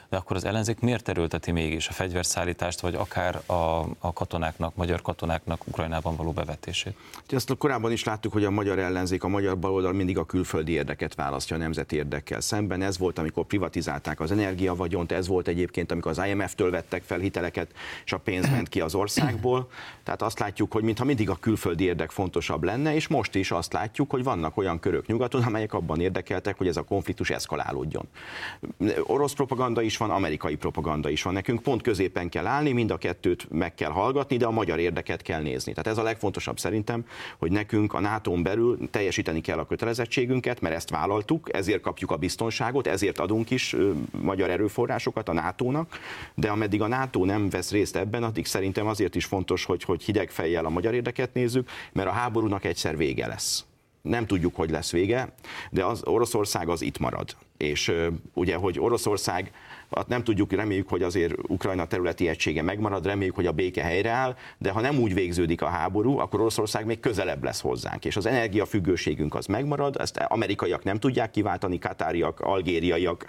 de 0.09 0.21
akkor 0.21 0.35
az 0.35 0.45
ellenzék 0.45 0.79
miért 0.79 1.09
erőlteti 1.09 1.51
mégis 1.51 1.87
a 1.87 1.91
fegyverszállítást, 1.91 2.79
vagy 2.79 2.95
akár 2.95 3.41
a, 3.45 3.85
a 3.99 4.13
katonáknak, 4.13 4.75
magyar 4.75 5.01
katonáknak 5.01 5.67
Ukrajnában 5.67 6.15
való 6.15 6.31
bevetését? 6.31 6.95
Ezt 7.29 7.57
korábban 7.57 7.91
is 7.91 8.03
láttuk, 8.03 8.31
hogy 8.33 8.43
a 8.43 8.49
magyar 8.49 8.79
ellenzék, 8.79 9.23
a 9.23 9.27
magyar 9.27 9.57
baloldal 9.57 9.93
mindig 9.93 10.17
a 10.17 10.25
külföldi 10.25 10.71
érdeket 10.71 11.15
választja 11.15 11.55
a 11.55 11.59
nemzeti 11.59 11.95
érdekkel 11.95 12.41
szemben. 12.41 12.81
Ez 12.81 12.97
volt, 12.97 13.19
amikor 13.19 13.45
privatizálták 13.45 14.19
az 14.19 14.31
energiavagyont, 14.31 15.11
ez 15.11 15.27
volt 15.27 15.47
egyébként, 15.47 15.91
amikor 15.91 16.11
az 16.11 16.21
IMF-től 16.27 16.71
vettek 16.71 17.03
fel 17.05 17.19
hiteleket, 17.19 17.71
és 18.05 18.13
a 18.13 18.17
pénz 18.17 18.49
ment 18.49 18.69
ki 18.69 18.81
az 18.81 18.95
országból. 18.95 19.69
Tehát 20.03 20.21
azt 20.21 20.39
látjuk, 20.39 20.73
hogy 20.73 20.83
mintha 20.83 21.05
mindig 21.05 21.29
a 21.29 21.35
külföldi 21.35 21.83
érdek 21.83 22.11
fontosabb 22.11 22.63
lenne, 22.63 22.95
és 22.95 23.07
most 23.07 23.35
is 23.35 23.51
azt 23.51 23.73
látjuk, 23.73 24.11
hogy 24.11 24.23
vannak 24.23 24.57
olyan 24.57 24.79
körök 24.79 25.05
nyugaton, 25.05 25.43
amelyek 25.43 25.73
abban 25.73 26.01
érdekeltek, 26.01 26.57
hogy 26.57 26.67
ez 26.67 26.77
a 26.77 26.83
konfliktus 26.83 27.29
eszkalálódjon. 27.29 28.07
Orosz 29.03 29.33
propaganda 29.33 29.81
is 29.81 29.97
van, 29.97 30.09
amerikai 30.09 30.55
propaganda 30.55 31.09
is 31.09 31.21
van. 31.21 31.33
Nekünk 31.33 31.61
pont 31.61 31.81
középen 31.81 32.29
kell 32.29 32.47
állni, 32.47 32.71
mind 32.71 32.91
a 32.91 32.97
kettőt 32.97 33.47
meg 33.51 33.73
kell 33.73 33.91
hallgatni, 33.91 34.37
de 34.37 34.45
a 34.45 34.51
magyar 34.51 34.79
érdeket 34.79 35.21
kell 35.21 35.41
nézni. 35.41 35.71
Tehát 35.73 35.87
ez 35.87 35.97
a 35.97 36.03
legfontosabb 36.03 36.59
szerintem, 36.59 37.05
hogy 37.37 37.51
nekünk 37.51 37.93
a 37.93 37.99
nato 37.99 38.41
belül 38.41 38.89
teljesíteni 38.91 39.41
kell 39.41 39.59
a 39.59 39.65
kötelezettségünket, 39.65 40.61
mert 40.61 40.75
ezt 40.75 40.89
vállaltuk, 40.89 41.53
ezért 41.53 41.81
kapjuk 41.81 42.11
a 42.11 42.15
biztonságot, 42.15 42.87
ezért 42.87 43.19
adunk 43.19 43.49
is 43.49 43.75
magyar 44.11 44.49
erőforrásokat 44.49 45.29
a 45.29 45.33
NATO-nak, 45.33 45.99
de 46.33 46.49
ameddig 46.49 46.81
a 46.81 46.87
NATO 46.97 47.25
nem 47.25 47.49
vesz 47.49 47.71
részt 47.71 47.95
ebben, 47.95 48.23
addig 48.23 48.45
szerintem 48.45 48.87
azért 48.87 49.15
is 49.15 49.25
fontos, 49.25 49.65
hogy, 49.65 49.83
hogy 49.83 50.03
hideg 50.03 50.29
fejjel 50.29 50.65
a 50.65 50.69
magyar 50.69 50.93
érdeket 50.93 51.33
nézzük, 51.33 51.69
mert 51.93 52.07
a 52.07 52.11
háborúnak 52.11 52.65
egyszer 52.65 52.97
vége 52.97 53.27
lesz 53.27 53.65
nem 54.05 54.25
tudjuk, 54.25 54.55
hogy 54.55 54.69
lesz 54.69 54.91
vége, 54.91 55.33
de 55.71 55.85
az 55.85 56.01
Oroszország 56.03 56.69
az 56.69 56.81
itt 56.81 56.97
marad. 56.97 57.35
És 57.57 57.91
ugye, 58.33 58.55
hogy 58.55 58.79
Oroszország 58.79 59.51
Hát 59.95 60.07
nem 60.07 60.23
tudjuk, 60.23 60.51
reméljük, 60.51 60.89
hogy 60.89 61.03
azért 61.03 61.33
Ukrajna 61.47 61.85
területi 61.85 62.27
egysége 62.27 62.61
megmarad, 62.61 63.05
reméljük, 63.05 63.35
hogy 63.35 63.45
a 63.45 63.51
béke 63.51 63.83
helyreáll, 63.83 64.35
de 64.57 64.71
ha 64.71 64.81
nem 64.81 64.99
úgy 64.99 65.13
végződik 65.13 65.61
a 65.61 65.67
háború, 65.67 66.17
akkor 66.17 66.39
Oroszország 66.39 66.85
még 66.85 66.99
közelebb 66.99 67.43
lesz 67.43 67.61
hozzánk, 67.61 68.05
és 68.05 68.15
az 68.15 68.25
energiafüggőségünk 68.25 69.35
az 69.35 69.45
megmarad, 69.45 69.95
ezt 69.99 70.17
amerikaiak 70.17 70.83
nem 70.83 70.99
tudják 70.99 71.31
kiváltani, 71.31 71.79
katáriak, 71.79 72.39
algériaiak, 72.39 73.25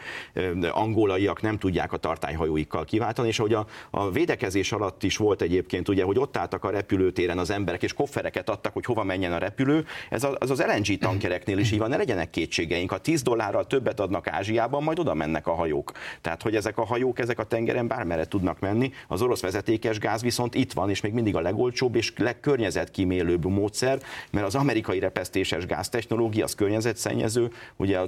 angolaiak 0.71 1.43
nem 1.43 1.59
tudják 1.59 1.93
a 1.93 1.97
tartályhajóikkal 1.97 2.85
kiváltani, 2.85 3.29
és 3.29 3.39
ahogy 3.39 3.53
a, 3.53 3.67
a 3.91 4.11
védekezés 4.11 4.73
alatt 4.73 5.03
is 5.03 5.17
volt 5.17 5.43
egyébként, 5.43 5.89
ugye, 5.89 6.05
hogy 6.05 6.19
ott 6.19 6.37
álltak 6.37 6.65
a 6.65 6.71
repülőtéren 6.71 7.39
az 7.39 7.51
emberek, 7.51 7.83
és 7.83 7.93
koffereket 7.93 8.51
adtak, 8.51 8.73
hogy 8.73 8.85
hova 8.85 9.05
menjen 9.05 9.33
a 9.33 9.39
repülő, 9.39 9.85
ez 10.11 10.25
az, 10.25 10.51
az 10.51 10.65
LNG 10.67 10.99
tankereknél 10.99 11.59
is 11.59 11.73
így 11.73 11.79
van, 11.79 11.89
ne 11.89 11.97
legyenek 11.97 12.31
kétségeink, 12.31 12.91
ha 12.91 12.99
10 12.99 13.23
dollárral 13.23 13.67
többet 13.67 14.01
adnak 14.01 14.27
Ázsiában, 14.29 14.83
majd 14.83 14.99
oda 14.99 15.15
mennek 15.15 15.47
a 15.47 15.55
hajók. 15.55 15.93
Tehát, 16.21 16.43
hogy 16.43 16.56
ezek 16.57 16.79
a 16.79 16.85
hajók, 16.85 17.19
ezek 17.19 17.39
a 17.39 17.45
tengeren 17.45 17.87
bármere 17.87 18.27
tudnak 18.27 18.61
menni, 18.61 18.93
az 19.09 19.23
orosz 19.23 19.41
vezetékes 19.41 19.99
gáz 19.99 20.23
viszont 20.23 20.55
itt 20.55 20.73
van, 20.73 20.91
és 20.91 21.01
még 21.01 21.13
mindig 21.13 21.37
a 21.37 21.41
legolcsóbb 21.41 21.95
és 21.95 22.13
legkörnyezetkímélőbb 22.17 23.45
módszer, 23.45 23.99
mert 24.31 24.47
az 24.47 24.55
amerikai 24.55 24.99
repesztéses 24.99 25.67
gáztechnológia 25.67 26.45
az 26.45 26.55
környezetszennyező, 26.55 27.51
ugye, 27.77 27.99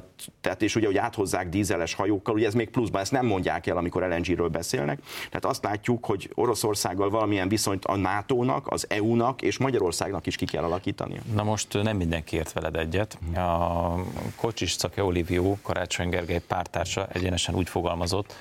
tehát 0.41 0.63
és 0.63 0.77
ugye, 0.77 0.87
hogy 0.87 0.97
áthozzák 0.97 1.49
dízeles 1.49 1.95
hajókkal, 1.95 2.35
ugye 2.35 2.47
ez 2.47 2.55
még 2.55 2.71
pluszban, 2.71 3.01
ezt 3.01 3.13
nem 3.13 3.27
mondják 3.27 3.67
el, 3.67 3.77
amikor 3.77 4.03
LNG-ről 4.03 4.49
beszélnek. 4.49 5.01
Tehát 5.29 5.45
azt 5.45 5.65
látjuk, 5.65 6.05
hogy 6.05 6.31
Oroszországgal 6.35 7.11
valamilyen 7.11 7.49
viszonyt 7.49 7.85
a 7.85 7.97
NATO-nak, 7.97 8.67
az 8.71 8.87
EU-nak 8.89 9.43
és 9.43 9.59
Magyarországnak 9.59 10.27
is 10.27 10.37
ki 10.37 10.45
kell 10.45 10.65
alakítani. 10.65 11.21
Na 11.35 11.43
most 11.43 11.83
nem 11.83 11.97
mindenki 11.97 12.37
ért 12.37 12.53
veled 12.53 12.77
egyet. 12.77 13.19
A 13.35 13.95
Kocsis 14.37 14.77
Cake 14.77 15.05
Oliviu, 15.05 15.57
Karácsony 15.63 16.09
Gergely 16.09 16.41
pártársa 16.47 17.09
egyenesen 17.13 17.55
úgy 17.55 17.69
fogalmazott, 17.69 18.35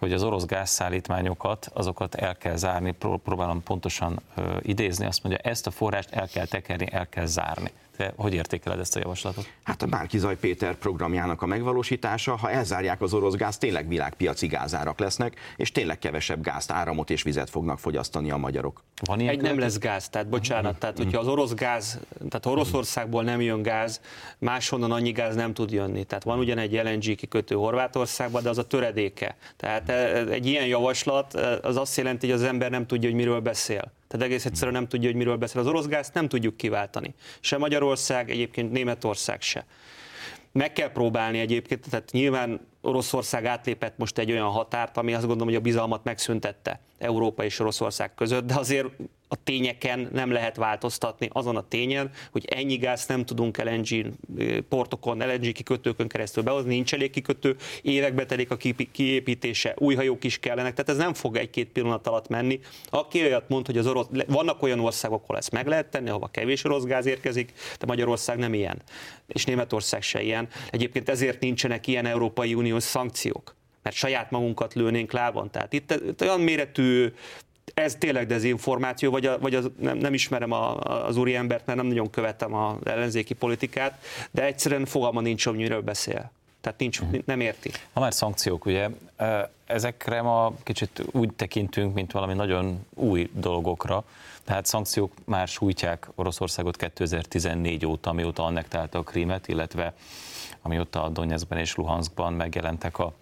hogy 0.00 0.12
az 0.12 0.22
orosz 0.22 0.44
gázszállítmányokat, 0.44 1.70
azokat 1.74 2.14
el 2.14 2.36
kell 2.36 2.56
zárni, 2.56 2.94
próbálom 3.24 3.62
pontosan 3.62 4.20
idézni, 4.60 5.06
azt 5.06 5.22
mondja, 5.22 5.50
ezt 5.50 5.66
a 5.66 5.70
forrást 5.70 6.10
el 6.10 6.28
kell 6.28 6.46
tekerni, 6.46 6.86
el 6.90 7.08
kell 7.08 7.26
zárni. 7.26 7.70
Te 8.00 8.12
hogy 8.16 8.34
értékeled 8.34 8.78
ezt 8.78 8.96
a 8.96 8.98
javaslatot? 8.98 9.52
Hát 9.62 9.82
a 9.82 9.86
Márkizaj 9.86 10.36
Péter 10.36 10.74
programjának 10.74 11.42
a 11.42 11.46
megvalósítása, 11.46 12.36
ha 12.36 12.50
elzárják 12.50 13.00
az 13.00 13.14
orosz 13.14 13.34
gáz, 13.34 13.58
tényleg 13.58 13.88
világpiaci 13.88 14.46
gázárak 14.46 14.98
lesznek, 14.98 15.36
és 15.56 15.72
tényleg 15.72 15.98
kevesebb 15.98 16.42
gázt, 16.42 16.70
áramot 16.70 17.10
és 17.10 17.22
vizet 17.22 17.50
fognak 17.50 17.78
fogyasztani 17.78 18.30
a 18.30 18.36
magyarok. 18.36 18.82
Van 19.04 19.20
ilyen 19.20 19.32
Egy 19.32 19.40
nem 19.40 19.58
lesz 19.58 19.78
gáz, 19.78 20.08
tehát 20.08 20.28
bocsánat, 20.28 20.78
tehát 20.78 20.96
hogyha 20.96 21.20
az 21.20 21.26
orosz 21.26 21.54
gáz, 21.54 21.98
tehát 22.28 22.46
Oroszországból 22.46 23.22
nem 23.22 23.40
jön 23.40 23.62
gáz, 23.62 24.00
máshonnan 24.38 24.92
annyi 24.92 25.12
gáz 25.12 25.34
nem 25.34 25.54
tud 25.54 25.70
jönni. 25.70 26.04
Tehát 26.04 26.24
van 26.24 26.38
ugyan 26.38 26.58
egy 26.58 26.72
LNG 26.72 27.14
kikötő 27.14 27.54
Horvátországban, 27.54 28.42
de 28.42 28.48
az 28.48 28.58
a 28.58 28.66
töredéke. 28.66 29.36
Tehát 29.56 29.88
egy 30.30 30.46
ilyen 30.46 30.66
javaslat 30.66 31.34
az 31.62 31.76
azt 31.76 31.96
jelenti, 31.96 32.26
hogy 32.26 32.34
az 32.34 32.42
ember 32.42 32.70
nem 32.70 32.86
tudja, 32.86 33.08
hogy 33.08 33.18
miről 33.18 33.40
beszél. 33.40 33.92
Tehát 34.10 34.26
egész 34.26 34.44
egyszerűen 34.44 34.74
nem 34.74 34.88
tudja, 34.88 35.08
hogy 35.08 35.16
miről 35.16 35.36
beszél. 35.36 35.60
Az 35.60 35.66
orosz 35.66 35.86
gázt 35.86 36.14
nem 36.14 36.28
tudjuk 36.28 36.56
kiváltani. 36.56 37.14
Se 37.40 37.58
Magyarország, 37.58 38.30
egyébként 38.30 38.72
Németország 38.72 39.42
se. 39.42 39.66
Meg 40.52 40.72
kell 40.72 40.92
próbálni 40.92 41.38
egyébként, 41.38 41.90
tehát 41.90 42.10
nyilván 42.10 42.60
Oroszország 42.80 43.44
átlépett 43.44 43.98
most 43.98 44.18
egy 44.18 44.30
olyan 44.30 44.50
határt, 44.50 44.96
ami 44.96 45.14
azt 45.14 45.26
gondolom, 45.26 45.48
hogy 45.48 45.56
a 45.56 45.60
bizalmat 45.60 46.04
megszüntette 46.04 46.80
Európa 46.98 47.44
és 47.44 47.58
Oroszország 47.58 48.14
között, 48.14 48.46
de 48.46 48.54
azért 48.54 48.88
a 49.32 49.42
tényeken 49.44 50.08
nem 50.12 50.30
lehet 50.30 50.56
változtatni, 50.56 51.28
azon 51.32 51.56
a 51.56 51.68
tényen, 51.68 52.10
hogy 52.30 52.44
ennyi 52.44 52.76
gáz 52.76 53.06
nem 53.06 53.24
tudunk 53.24 53.62
LNG 53.62 54.06
portokon, 54.68 55.18
LNG 55.18 55.52
kikötőkön 55.52 56.08
keresztül 56.08 56.42
behozni, 56.42 56.74
nincs 56.74 56.94
elég 56.94 57.10
kikötő, 57.10 57.56
évekbe 57.82 58.26
telik 58.26 58.50
a 58.50 58.56
kiépítése, 58.92 59.74
új 59.78 59.94
hajók 59.94 60.24
is 60.24 60.38
kellenek, 60.38 60.72
tehát 60.74 60.90
ez 60.90 60.96
nem 60.96 61.14
fog 61.14 61.36
egy-két 61.36 61.68
pillanat 61.68 62.06
alatt 62.06 62.28
menni. 62.28 62.60
Aki 62.88 63.22
olyat 63.22 63.48
mond, 63.48 63.66
hogy 63.66 63.78
az 63.78 63.86
orosz, 63.86 64.06
vannak 64.26 64.62
olyan 64.62 64.80
országok, 64.80 65.22
ahol 65.22 65.36
ezt 65.36 65.52
meg 65.52 65.66
lehet 65.66 65.90
tenni, 65.90 66.08
ahova 66.08 66.26
kevés 66.26 66.64
orosz 66.64 66.84
gáz 66.84 67.06
érkezik, 67.06 67.52
de 67.78 67.86
Magyarország 67.86 68.38
nem 68.38 68.54
ilyen, 68.54 68.82
és 69.26 69.44
Németország 69.44 70.02
se 70.02 70.22
ilyen. 70.22 70.48
Egyébként 70.70 71.08
ezért 71.08 71.40
nincsenek 71.40 71.86
ilyen 71.86 72.06
Európai 72.06 72.54
Uniós 72.70 72.84
szankciók 72.84 73.58
mert 73.82 73.96
saját 73.96 74.30
magunkat 74.30 74.74
lőnénk 74.74 75.12
lábon. 75.12 75.50
Tehát 75.50 75.72
itt, 75.72 75.90
itt 75.90 76.20
olyan 76.22 76.40
méretű 76.40 77.12
ez 77.74 77.94
tényleg 77.94 78.26
dezinformáció, 78.26 79.10
vagy, 79.10 79.26
a, 79.26 79.38
vagy 79.38 79.54
az, 79.54 79.70
nem, 79.78 79.98
nem 79.98 80.14
ismerem 80.14 80.52
a, 80.52 80.78
az 80.78 81.16
úri 81.16 81.34
embert, 81.34 81.66
mert 81.66 81.78
nem 81.78 81.86
nagyon 81.86 82.10
követem 82.10 82.54
az 82.54 82.76
ellenzéki 82.84 83.34
politikát, 83.34 84.04
de 84.30 84.44
egyszerűen 84.44 84.84
fogalma 84.84 85.20
nincs, 85.20 85.44
hogy 85.44 85.56
miről 85.56 85.80
beszél. 85.80 86.32
Tehát 86.60 86.78
nincs, 86.78 87.00
uh-huh. 87.00 87.20
nem 87.24 87.40
érti. 87.40 87.70
Ha 87.92 88.00
már 88.00 88.14
szankciók, 88.14 88.64
ugye, 88.64 88.88
ezekre 89.66 90.22
ma 90.22 90.52
kicsit 90.62 91.02
úgy 91.12 91.32
tekintünk, 91.32 91.94
mint 91.94 92.12
valami 92.12 92.34
nagyon 92.34 92.86
új 92.94 93.30
dolgokra, 93.34 94.04
tehát 94.44 94.66
szankciók 94.66 95.12
már 95.24 95.48
sújtják 95.48 96.08
Oroszországot 96.14 96.76
2014 96.76 97.86
óta, 97.86 98.10
amióta 98.10 98.44
annektálta 98.44 98.98
a 98.98 99.02
Krímet, 99.02 99.48
illetve 99.48 99.94
amióta 100.62 101.02
a 101.02 101.08
Donetskben 101.08 101.58
és 101.58 101.74
Luhanskban 101.74 102.32
megjelentek 102.32 102.98
a, 102.98 103.12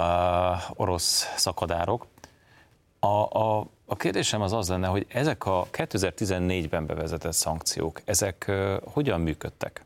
a 0.00 0.62
orosz 0.74 1.32
szakadárok. 1.36 2.06
A, 2.98 3.38
a, 3.38 3.66
a 3.86 3.96
kérdésem 3.96 4.40
az 4.40 4.52
az 4.52 4.68
lenne, 4.68 4.86
hogy 4.86 5.06
ezek 5.08 5.46
a 5.46 5.66
2014-ben 5.72 6.86
bevezetett 6.86 7.32
szankciók, 7.32 8.00
ezek 8.04 8.52
hogyan 8.84 9.20
működtek? 9.20 9.84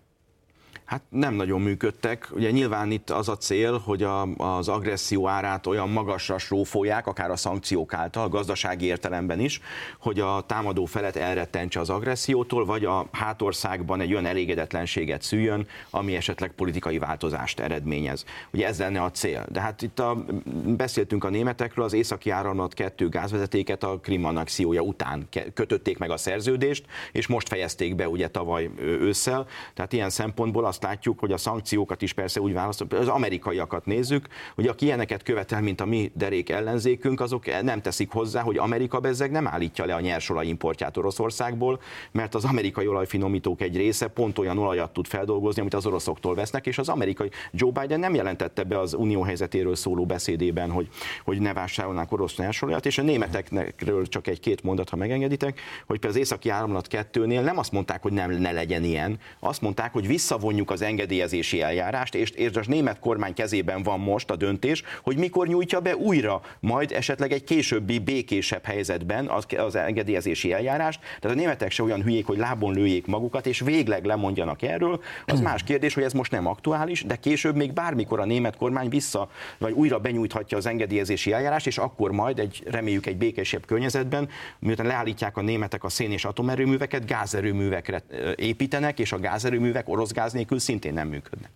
Hát 0.85 1.03
nem 1.09 1.35
nagyon 1.35 1.61
működtek. 1.61 2.29
Ugye 2.33 2.51
nyilván 2.51 2.91
itt 2.91 3.11
az 3.11 3.29
a 3.29 3.37
cél, 3.37 3.79
hogy 3.79 4.03
a, 4.03 4.23
az 4.23 4.69
agresszió 4.69 5.29
árát 5.29 5.67
olyan 5.67 5.89
magasra 5.89 6.39
srófolják, 6.39 7.07
akár 7.07 7.31
a 7.31 7.37
szankciók 7.37 7.95
által, 7.95 8.29
gazdasági 8.29 8.85
értelemben 8.85 9.41
is, 9.41 9.61
hogy 9.99 10.21
a 10.21 10.45
támadó 10.47 10.85
felet 10.85 11.17
elrettentse 11.17 11.81
az 11.81 11.91
agressziótól, 11.91 12.65
vagy 12.65 12.85
a 12.85 13.07
hátországban 13.13 14.01
egy 14.01 14.13
olyan 14.13 14.27
elégedetlenséget 14.27 15.23
szüljön, 15.23 15.67
ami 15.91 16.17
esetleg 16.17 16.51
politikai 16.51 16.99
változást 16.99 17.61
eredményez. 17.61 18.25
Ugye 18.53 18.67
ez 18.67 18.79
lenne 18.79 19.03
a 19.03 19.11
cél. 19.11 19.47
De 19.51 19.61
hát 19.61 19.83
itt 19.83 19.99
a, 19.99 20.25
beszéltünk 20.67 21.25
a 21.25 21.29
németekről, 21.29 21.85
az 21.85 21.93
északi 21.93 22.31
áramlat 22.31 22.75
kettő 22.75 23.09
gázvezetéket 23.09 23.83
a 23.83 23.99
Krim 23.99 24.25
annexiója 24.25 24.81
után 24.81 25.29
kötötték 25.55 25.99
meg 25.99 26.11
a 26.11 26.17
szerződést, 26.17 26.85
és 27.13 27.27
most 27.27 27.49
fejezték 27.49 27.95
be 27.95 28.09
ugye 28.09 28.29
tavaly 28.29 28.71
ősszel. 28.79 29.47
Tehát 29.75 29.93
ilyen 29.93 30.11
szempontból 30.11 30.65
azt 30.75 30.83
látjuk, 30.83 31.19
hogy 31.19 31.33
a 31.33 31.37
szankciókat 31.37 32.03
is 32.03 32.13
persze 32.13 32.41
úgy 32.41 32.53
választott, 32.53 32.93
az 32.93 33.09
amerikaiakat 33.09 33.87
nézzük, 33.87 34.27
hogy 34.55 34.67
aki 34.67 34.85
ilyeneket 34.85 35.23
követel, 35.23 35.61
mint 35.61 35.81
a 35.81 35.85
mi 35.85 36.11
derék 36.15 36.51
ellenzékünk, 36.51 37.21
azok 37.21 37.63
nem 37.63 37.81
teszik 37.81 38.11
hozzá, 38.11 38.43
hogy 38.43 38.59
Amerika 38.59 39.01
bezzeg 39.01 39.31
nem 39.31 39.47
állítja 39.47 39.85
le 39.85 39.95
a 39.95 40.01
nyersolaj 40.01 40.47
importját 40.47 40.97
Oroszországból, 40.97 41.81
mert 42.13 42.35
az 42.35 42.45
amerikai 42.45 42.87
olajfinomítók 42.87 43.61
egy 43.61 43.77
része 43.77 44.07
pont 44.07 44.39
olyan 44.39 44.59
olajat 44.59 44.93
tud 44.93 45.07
feldolgozni, 45.07 45.61
amit 45.61 45.75
az 45.75 45.87
oroszoktól 45.87 46.35
vesznek, 46.35 46.67
és 46.67 46.79
az 46.79 46.89
amerikai 46.89 47.31
Joe 47.53 47.71
Biden 47.71 48.01
nem 48.01 48.15
jelentette 48.15 48.63
be 48.63 48.79
az 48.79 48.95
unió 48.95 49.23
helyzetéről 49.23 49.75
szóló 49.75 50.07
beszédében, 50.07 50.71
hogy, 50.71 50.89
hogy 51.25 51.41
ne 51.41 51.53
vásárolnák 51.53 52.13
orosz 52.13 52.37
nyersolajat, 52.37 52.87
és 52.87 52.99
a 52.99 53.03
németekről 53.03 54.07
csak 54.07 54.27
egy-két 54.27 54.63
mondat, 54.63 54.89
ha 54.89 54.97
megengeditek, 54.97 55.61
hogy 55.87 55.99
például 55.99 56.13
az 56.23 56.27
északi 56.27 56.49
áramlat 56.49 56.87
kettőnél 56.87 57.43
nem 57.43 57.59
azt 57.59 57.73
mondták, 57.73 58.03
hogy 58.03 58.13
nem 58.13 58.31
ne 58.31 58.53
legyen 58.53 58.85
ilyen, 58.85 59.19
azt 59.39 59.61
mondták, 59.61 59.93
hogy 59.93 60.07
visszavonjuk 60.07 60.64
megnyitjuk 60.65 60.71
az 60.71 60.83
engedélyezési 60.83 61.63
eljárást, 61.63 62.15
és, 62.15 62.31
és 62.31 62.51
a 62.55 62.61
német 62.67 62.99
kormány 62.99 63.35
kezében 63.35 63.83
van 63.83 64.01
most 64.01 64.31
a 64.31 64.37
döntés, 64.37 64.83
hogy 65.03 65.17
mikor 65.17 65.47
nyújtja 65.47 65.81
be 65.81 65.97
újra, 65.97 66.41
majd 66.61 66.93
esetleg 66.93 67.33
egy 67.33 67.45
későbbi 67.45 67.99
békésebb 67.99 68.65
helyzetben 68.65 69.27
az, 69.27 69.47
az 69.57 69.75
engedélyezési 69.75 70.53
eljárást. 70.53 71.01
Tehát 71.21 71.37
a 71.37 71.41
németek 71.41 71.71
se 71.71 71.83
olyan 71.83 72.03
hülyék, 72.03 72.27
hogy 72.27 72.39
lábon 72.39 72.75
lőjék 72.75 73.07
magukat, 73.07 73.47
és 73.47 73.61
végleg 73.61 74.05
lemondjanak 74.05 74.63
erről. 74.63 75.01
Az 75.27 75.41
más 75.41 75.63
kérdés, 75.63 75.95
hogy 75.95 76.03
ez 76.03 76.13
most 76.13 76.31
nem 76.31 76.47
aktuális, 76.47 77.05
de 77.05 77.17
később 77.17 77.57
még 77.57 77.73
bármikor 77.73 78.21
a 78.21 78.25
német 78.25 78.57
kormány 78.57 78.89
vissza, 78.89 79.29
vagy 79.59 79.73
újra 79.73 79.99
benyújthatja 79.99 80.57
az 80.57 80.67
engedélyezési 80.67 81.33
eljárást, 81.33 81.67
és 81.67 81.79
akkor 81.79 82.11
majd 82.11 82.39
egy, 82.39 82.63
reméljük 82.67 83.07
egy 83.07 83.17
békésebb 83.17 83.67
környezetben, 83.67 84.29
miután 84.59 84.87
leállítják 84.87 85.37
a 85.37 85.43
németek 85.43 85.85
a 85.85 85.89
szén 85.89 86.13
és 86.13 86.25
atomerőműveket, 86.25 87.07
gázerőművekre 87.07 88.03
építenek, 88.37 88.99
és 88.99 89.13
a 89.13 89.19
gázerőművek 89.19 89.89
orosz 89.89 90.13
gáz 90.13 90.33
nélkül 90.33 90.54
nélkül 90.55 90.59
szintén 90.59 90.93
nem 90.93 91.09
működnek. 91.09 91.51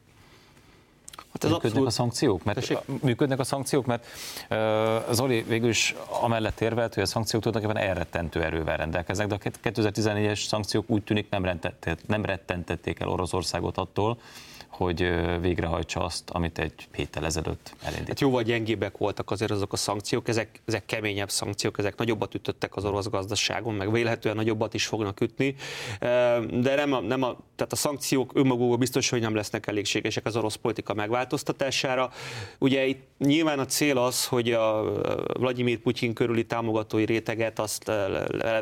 Hát 1.33 1.45
ez 1.45 1.51
működnek 1.51 1.65
abszolút... 1.65 1.87
a 1.87 1.91
szankciók? 1.91 2.45
Mert 2.45 2.59
Tessék? 2.59 2.79
működnek 3.03 3.39
a 3.39 3.45
szankciók, 3.45 3.87
mert 3.87 4.07
uh, 4.51 5.13
Zoli 5.13 5.43
végül 5.43 5.69
is 5.69 5.95
amellett 6.23 6.61
érvelt, 6.61 6.95
hogy 6.95 7.03
a 7.03 7.07
szankciók 7.07 7.43
tulajdonképpen 7.43 7.89
elrettentő 7.89 8.43
erővel 8.43 8.77
rendelkeznek, 8.77 9.27
de 9.27 9.35
a 9.35 9.39
2014-es 9.39 10.47
szankciók 10.47 10.91
úgy 10.91 11.03
tűnik 11.03 11.31
nem, 11.31 11.59
nem 12.07 12.25
rettentették 12.25 13.01
el 13.01 13.09
Oroszországot 13.09 13.77
attól, 13.77 14.19
hogy 14.79 15.09
végrehajtsa 15.41 16.01
azt, 16.01 16.31
amit 16.31 16.59
egy 16.59 16.89
héttel 16.93 17.25
ezelőtt 17.25 17.75
elindított. 17.81 18.09
Hát 18.09 18.21
jóval 18.21 18.43
gyengébbek 18.43 18.97
voltak 18.97 19.31
azért 19.31 19.51
azok 19.51 19.73
a 19.73 19.77
szankciók, 19.77 20.29
ezek, 20.29 20.63
ezek 20.65 20.87
keményebb 20.87 21.31
szankciók, 21.31 21.79
ezek 21.79 21.97
nagyobbat 21.97 22.35
ütöttek 22.35 22.77
az 22.77 22.85
orosz 22.85 23.09
gazdaságon, 23.09 23.75
meg 23.75 23.93
vélhetően 23.93 24.37
nagyobbat 24.37 24.75
is 24.75 24.87
fognak 24.87 25.21
ütni, 25.21 25.55
de 26.61 26.75
nem 26.75 26.93
a, 26.93 27.01
nem 27.01 27.23
a, 27.23 27.37
tehát 27.57 27.73
a 27.73 27.77
szankciók 27.77 28.33
önmagukban 28.35 28.79
biztos, 28.79 29.09
hogy 29.09 29.21
nem 29.21 29.35
lesznek 29.35 29.67
elégségesek 29.67 30.27
az 30.27 30.37
orosz 30.37 30.55
politika 30.55 30.95
megváltoztatására. 30.95 32.11
Ugye 32.59 32.87
itt 32.87 33.07
nyilván 33.19 33.59
a 33.59 33.67
cél 33.67 33.99
az, 33.99 34.27
hogy 34.27 34.53
a 34.53 34.83
Vladimir 35.39 35.79
Putyin 35.79 36.15
körüli 36.15 36.47
támogatói 36.47 37.05
réteget 37.05 37.59
azt 37.59 37.91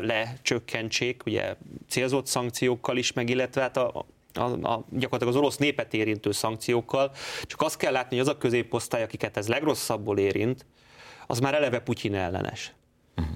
lecsökkentsék, 0.01 1.23
le, 1.25 1.33
ugye 1.33 1.55
célzott 1.89 2.27
szankciókkal 2.27 2.97
is, 2.97 3.13
meg 3.13 3.29
illetve 3.29 3.61
hát 3.61 3.77
a, 3.77 4.07
a, 4.39 4.73
a, 4.73 4.85
gyakorlatilag 4.91 5.35
az 5.35 5.37
orosz 5.37 5.57
népet 5.57 5.95
érintő 5.95 6.33
szankciókkal, 6.33 7.13
csak 7.43 7.63
azt 7.63 7.77
kell 7.77 7.93
látni, 7.93 8.17
hogy 8.17 8.27
az 8.27 8.35
a 8.35 8.39
középosztály, 8.39 9.03
akiket 9.03 9.37
ez 9.37 9.49
legrosszabbul 9.49 10.19
érint, 10.19 10.67
az 11.27 11.39
már 11.39 11.55
eleve 11.55 11.79
Putyin 11.79 12.15
ellenes. 12.15 12.73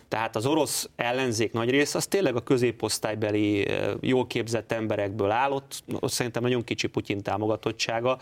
Tehát 0.09 0.37
az 0.37 0.47
orosz 0.47 0.89
ellenzék 0.97 1.53
nagy 1.53 1.71
része 1.71 1.99
az 1.99 2.07
tényleg 2.07 2.37
a 2.37 2.43
középosztálybeli 2.43 3.69
jól 4.01 4.27
képzett 4.27 4.73
emberekből 4.73 5.31
áll, 5.31 5.51
ott, 5.51 5.83
ott 6.01 6.11
szerintem 6.11 6.43
nagyon 6.43 6.65
kicsi 6.65 6.87
Putyin 6.87 7.23
támogatottsága, 7.23 8.19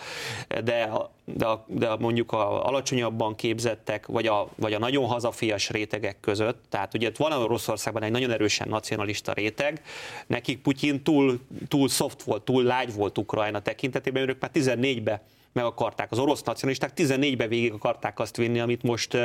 de, 0.64 0.90
de, 1.24 1.46
de 1.66 1.96
mondjuk 1.96 2.32
a 2.32 2.66
alacsonyabban 2.66 3.34
képzettek, 3.34 4.06
vagy 4.06 4.26
a, 4.26 4.48
vagy 4.54 4.72
a 4.72 4.78
nagyon 4.78 5.06
hazafias 5.06 5.70
rétegek 5.70 6.20
között, 6.20 6.64
tehát 6.68 6.94
ugye 6.94 7.11
van 7.16 7.32
Oroszországban 7.32 8.02
egy 8.02 8.11
nagyon 8.11 8.30
erősen 8.30 8.68
nacionalista 8.68 9.32
réteg, 9.32 9.82
nekik 10.26 10.62
Putyin 10.62 11.02
túl, 11.02 11.40
túl 11.68 11.88
soft 11.88 12.22
volt, 12.22 12.42
túl 12.42 12.62
lágy 12.62 12.94
volt 12.94 13.18
Ukrajna 13.18 13.61
tekintetében, 13.61 14.28
ők 14.28 14.40
már 14.40 14.50
14-ben 14.54 15.20
meg 15.59 15.66
akarták. 15.66 16.11
Az 16.11 16.18
orosz 16.18 16.42
nacionalisták 16.42 16.92
14-ben 16.96 17.48
végig 17.48 17.72
akarták 17.72 18.18
azt 18.18 18.36
vinni, 18.36 18.61
amit 18.61 18.82
most 18.82 19.16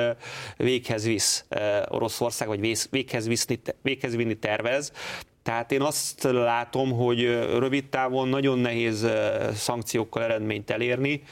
véghez 0.57 1.05
visz 1.05 1.45
Oroszország, 1.89 2.47
vagy 2.47 2.87
véghez, 2.89 3.27
viszni, 3.27 3.61
véghez 3.81 4.15
vinni 4.15 4.37
tervez. 4.37 4.91
Tehát 5.43 5.71
én 5.71 5.81
azt 5.81 6.23
látom, 6.23 6.91
hogy 6.91 7.21
rövid 7.57 7.89
távon 7.89 8.27
nagyon 8.27 8.59
nehéz 8.59 9.07
szankciókkal 9.53 10.23
eredményt 10.23 10.69
elérni. 10.69 11.23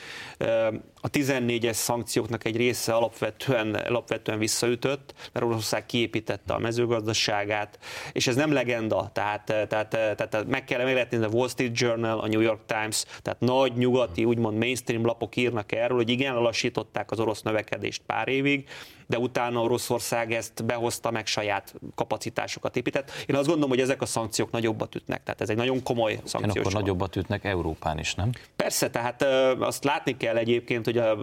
A 1.01 1.09
14-es 1.09 1.73
szankcióknak 1.73 2.45
egy 2.45 2.55
része 2.55 2.93
alapvetően, 2.93 3.75
alapvetően 3.75 4.37
visszaütött, 4.37 5.13
mert 5.33 5.45
Oroszország 5.45 5.85
kiépítette 5.85 6.53
a 6.53 6.59
mezőgazdaságát, 6.59 7.79
és 8.11 8.27
ez 8.27 8.35
nem 8.35 8.51
legenda, 8.51 9.09
tehát, 9.13 9.45
tehát, 9.45 9.89
tehát 9.89 10.47
meg 10.47 10.63
kell 10.63 10.79
emlékezni, 10.79 11.25
a 11.25 11.29
Wall 11.29 11.47
Street 11.47 11.79
Journal, 11.79 12.19
a 12.19 12.27
New 12.27 12.41
York 12.41 12.65
Times, 12.65 13.03
tehát 13.21 13.39
nagy 13.39 13.73
nyugati, 13.73 14.25
úgymond 14.25 14.57
mainstream 14.57 15.05
lapok 15.05 15.35
írnak 15.35 15.71
erről, 15.71 15.97
hogy 15.97 16.09
igen, 16.09 16.35
lassították 16.35 17.11
az 17.11 17.19
orosz 17.19 17.41
növekedést 17.41 18.01
pár 18.05 18.27
évig, 18.27 18.69
de 19.07 19.17
utána 19.17 19.61
Oroszország 19.61 20.33
ezt 20.33 20.65
behozta, 20.65 21.11
meg 21.11 21.27
saját 21.27 21.73
kapacitásokat 21.95 22.75
épített. 22.75 23.11
Én 23.25 23.35
azt 23.35 23.45
gondolom, 23.45 23.69
hogy 23.69 23.79
ezek 23.79 24.01
a 24.01 24.05
szankciók 24.05 24.51
nagyobbat 24.51 24.95
ütnek, 24.95 25.23
tehát 25.23 25.41
ez 25.41 25.49
egy 25.49 25.55
nagyon 25.55 25.83
komoly 25.83 26.19
szankció. 26.23 26.61
Akkor 26.61 26.73
nagyobbat 26.73 27.15
ütnek 27.15 27.43
Európán 27.43 27.99
is, 27.99 28.15
nem? 28.15 28.29
Persze, 28.55 28.89
tehát 28.89 29.21
azt 29.59 29.83
látni 29.83 30.17
kell 30.17 30.37
egyébként, 30.37 30.87
a, 30.97 31.17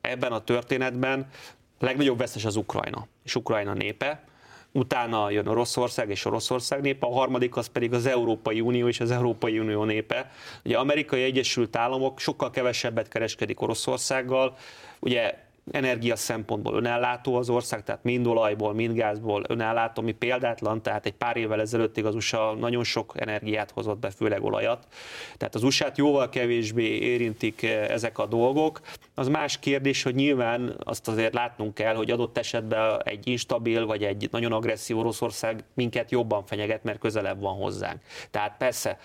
ebben 0.00 0.32
a 0.32 0.44
történetben 0.44 1.28
legnagyobb 1.78 2.18
vesztes 2.18 2.44
az 2.44 2.56
Ukrajna, 2.56 3.06
és 3.24 3.34
Ukrajna 3.34 3.72
népe, 3.72 4.24
utána 4.72 5.30
jön 5.30 5.46
Oroszország 5.46 6.10
és 6.10 6.24
Oroszország 6.24 6.80
népe, 6.80 7.06
a 7.06 7.12
harmadik 7.12 7.56
az 7.56 7.66
pedig 7.66 7.92
az 7.92 8.06
Európai 8.06 8.60
Unió 8.60 8.88
és 8.88 9.00
az 9.00 9.10
Európai 9.10 9.58
Unió 9.58 9.84
népe. 9.84 10.30
Ugye 10.64 10.78
Amerikai 10.78 11.22
Egyesült 11.22 11.76
Államok 11.76 12.18
sokkal 12.20 12.50
kevesebbet 12.50 13.08
kereskedik 13.08 13.60
Oroszországgal, 13.60 14.56
ugye 15.00 15.43
energia 15.70 16.16
szempontból 16.16 16.74
önellátó 16.74 17.34
az 17.34 17.48
ország, 17.48 17.82
tehát 17.82 18.02
mind 18.02 18.26
olajból, 18.26 18.74
mind 18.74 18.96
gázból 18.96 19.44
önellátó, 19.48 20.02
ami 20.02 20.12
példátlan, 20.12 20.82
tehát 20.82 21.06
egy 21.06 21.12
pár 21.12 21.36
évvel 21.36 21.60
ezelőttig 21.60 22.04
az 22.04 22.14
USA 22.14 22.54
nagyon 22.54 22.84
sok 22.84 23.12
energiát 23.16 23.70
hozott 23.70 23.98
be, 23.98 24.10
főleg 24.10 24.44
olajat. 24.44 24.86
Tehát 25.36 25.54
az 25.54 25.62
USA-t 25.62 25.98
jóval 25.98 26.28
kevésbé 26.28 26.98
érintik 26.98 27.62
eh, 27.62 27.88
ezek 27.88 28.18
a 28.18 28.26
dolgok. 28.26 28.80
Az 29.14 29.28
más 29.28 29.58
kérdés, 29.58 30.02
hogy 30.02 30.14
nyilván 30.14 30.76
azt 30.84 31.08
azért 31.08 31.34
látnunk 31.34 31.74
kell, 31.74 31.94
hogy 31.94 32.10
adott 32.10 32.38
esetben 32.38 33.02
egy 33.04 33.26
instabil 33.26 33.86
vagy 33.86 34.02
egy 34.02 34.28
nagyon 34.30 34.52
agresszív 34.52 34.98
Oroszország 34.98 35.64
minket 35.74 36.10
jobban 36.10 36.46
fenyeget, 36.46 36.84
mert 36.84 36.98
közelebb 36.98 37.40
van 37.40 37.54
hozzánk. 37.54 38.00
Tehát 38.30 38.56
persze 38.56 38.98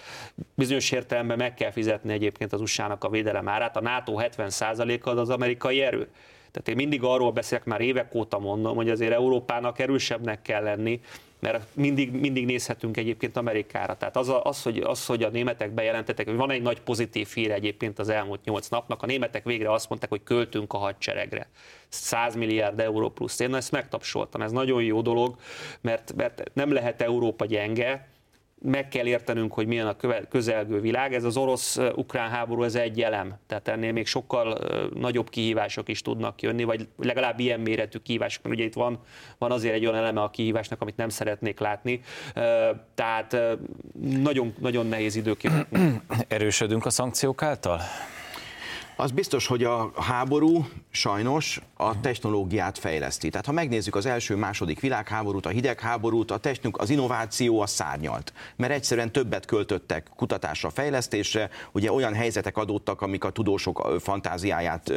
bizonyos 0.55 0.91
értelemben 0.91 1.37
meg 1.37 1.53
kell 1.53 1.71
fizetni 1.71 2.13
egyébként 2.13 2.53
az 2.53 2.61
USA-nak 2.61 3.03
a 3.03 3.09
védelem 3.09 3.47
árát. 3.47 3.77
A 3.77 3.81
NATO 3.81 4.13
70%-a 4.17 5.09
az 5.09 5.17
az 5.17 5.29
amerikai 5.29 5.81
erő. 5.81 6.09
Tehát 6.51 6.67
én 6.67 6.75
mindig 6.75 7.03
arról 7.03 7.31
beszélek, 7.31 7.65
már 7.65 7.81
évek 7.81 8.15
óta 8.15 8.39
mondom, 8.39 8.75
hogy 8.75 8.89
azért 8.89 9.11
Európának 9.11 9.79
erősebbnek 9.79 10.41
kell 10.41 10.63
lenni, 10.63 11.01
mert 11.39 11.75
mindig, 11.75 12.11
mindig 12.11 12.45
nézhetünk 12.45 12.97
egyébként 12.97 13.37
Amerikára. 13.37 13.97
Tehát 13.97 14.17
az, 14.17 14.33
az, 14.43 14.63
hogy, 14.63 14.77
az, 14.77 15.05
hogy 15.05 15.23
a 15.23 15.29
németek 15.29 15.71
bejelentettek, 15.71 16.27
hogy 16.27 16.35
van 16.35 16.51
egy 16.51 16.61
nagy 16.61 16.81
pozitív 16.81 17.27
hír 17.33 17.51
egyébként 17.51 17.99
az 17.99 18.09
elmúlt 18.09 18.43
nyolc 18.43 18.67
napnak, 18.67 19.03
a 19.03 19.05
németek 19.05 19.43
végre 19.43 19.71
azt 19.71 19.89
mondták, 19.89 20.09
hogy 20.09 20.23
költünk 20.23 20.73
a 20.73 20.77
hadseregre. 20.77 21.49
100 21.87 22.35
milliárd 22.35 22.79
euró 22.79 23.09
plusz. 23.09 23.39
Én 23.39 23.55
ezt 23.55 23.71
megtapsoltam, 23.71 24.41
ez 24.41 24.51
nagyon 24.51 24.83
jó 24.83 25.01
dolog, 25.01 25.35
mert, 25.81 26.13
mert 26.15 26.51
nem 26.53 26.71
lehet 26.71 27.01
Európa 27.01 27.45
gyenge, 27.45 28.07
meg 28.61 28.87
kell 28.87 29.05
értenünk, 29.05 29.53
hogy 29.53 29.67
milyen 29.67 29.87
a 29.87 29.95
közelgő 30.29 30.79
világ. 30.79 31.13
Ez 31.13 31.23
az 31.23 31.37
orosz-ukrán 31.37 32.29
háború, 32.29 32.63
ez 32.63 32.75
egy 32.75 33.01
elem. 33.01 33.35
Tehát 33.47 33.67
ennél 33.67 33.91
még 33.91 34.07
sokkal 34.07 34.57
nagyobb 34.93 35.29
kihívások 35.29 35.89
is 35.89 36.01
tudnak 36.01 36.41
jönni, 36.41 36.63
vagy 36.63 36.87
legalább 36.97 37.39
ilyen 37.39 37.59
méretű 37.59 37.97
kihívások, 37.97 38.43
mert 38.43 38.55
ugye 38.55 38.63
itt 38.63 38.73
van, 38.73 38.99
van 39.37 39.51
azért 39.51 39.73
egy 39.73 39.85
olyan 39.85 39.95
eleme 39.95 40.21
a 40.21 40.29
kihívásnak, 40.29 40.81
amit 40.81 40.97
nem 40.97 41.09
szeretnék 41.09 41.59
látni. 41.59 42.01
Tehát 42.95 43.37
nagyon, 44.21 44.53
nagyon 44.59 44.87
nehéz 44.87 45.15
idők 45.15 45.37
Erősödünk 46.27 46.85
a 46.85 46.89
szankciók 46.89 47.41
által? 47.41 47.79
Az 49.01 49.11
biztos, 49.11 49.47
hogy 49.47 49.63
a 49.63 49.91
háború 49.95 50.67
sajnos 50.91 51.61
a 51.77 51.99
technológiát 51.99 52.77
fejleszti. 52.77 53.29
Tehát 53.29 53.45
ha 53.45 53.51
megnézzük 53.51 53.95
az 53.95 54.05
első, 54.05 54.35
második 54.35 54.79
világháborút, 54.79 55.45
a 55.45 55.49
hidegháborút, 55.49 56.31
a 56.31 56.37
technik, 56.37 56.77
az 56.77 56.89
innováció 56.89 57.61
a 57.61 57.67
szárnyalt. 57.67 58.33
Mert 58.55 58.71
egyszerűen 58.71 59.11
többet 59.11 59.45
költöttek 59.45 60.07
kutatásra, 60.15 60.69
fejlesztésre, 60.69 61.49
ugye 61.71 61.91
olyan 61.91 62.13
helyzetek 62.13 62.57
adódtak, 62.57 63.01
amik 63.01 63.23
a 63.23 63.29
tudósok 63.29 63.95
fantáziáját 63.99 64.93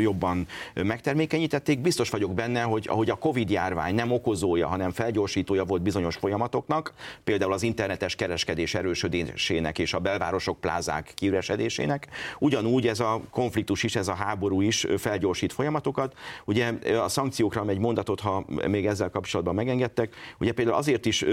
jobban 0.00 0.46
megtermékenyítették. 0.74 1.78
Biztos 1.80 2.10
vagyok 2.10 2.34
benne, 2.34 2.62
hogy 2.62 2.86
ahogy 2.90 3.10
a 3.10 3.14
Covid 3.14 3.50
járvány 3.50 3.94
nem 3.94 4.12
okozója, 4.12 4.68
hanem 4.68 4.90
felgyorsítója 4.90 5.64
volt 5.64 5.82
bizonyos 5.82 6.16
folyamatoknak, 6.16 6.92
például 7.24 7.52
az 7.52 7.62
internetes 7.62 8.14
kereskedés 8.14 8.74
erősödésének 8.74 9.78
és 9.78 9.94
a 9.94 9.98
belvárosok 9.98 10.60
plázák 10.60 11.12
kiüresedésének, 11.14 12.08
ugyanúgy 12.38 12.86
ez 12.88 13.00
a 13.00 13.20
konfliktus 13.30 13.82
is, 13.82 13.96
ez 13.96 14.08
a 14.08 14.14
háború 14.14 14.60
is 14.60 14.86
felgyorsít 14.96 15.52
folyamatokat. 15.52 16.14
Ugye 16.44 16.72
a 17.02 17.08
szankciókra 17.08 17.66
egy 17.66 17.78
mondatot, 17.78 18.20
ha 18.20 18.44
még 18.68 18.86
ezzel 18.86 19.10
kapcsolatban 19.10 19.54
megengedtek, 19.54 20.14
ugye 20.40 20.52
például 20.52 20.76
azért 20.76 21.06
is 21.06 21.24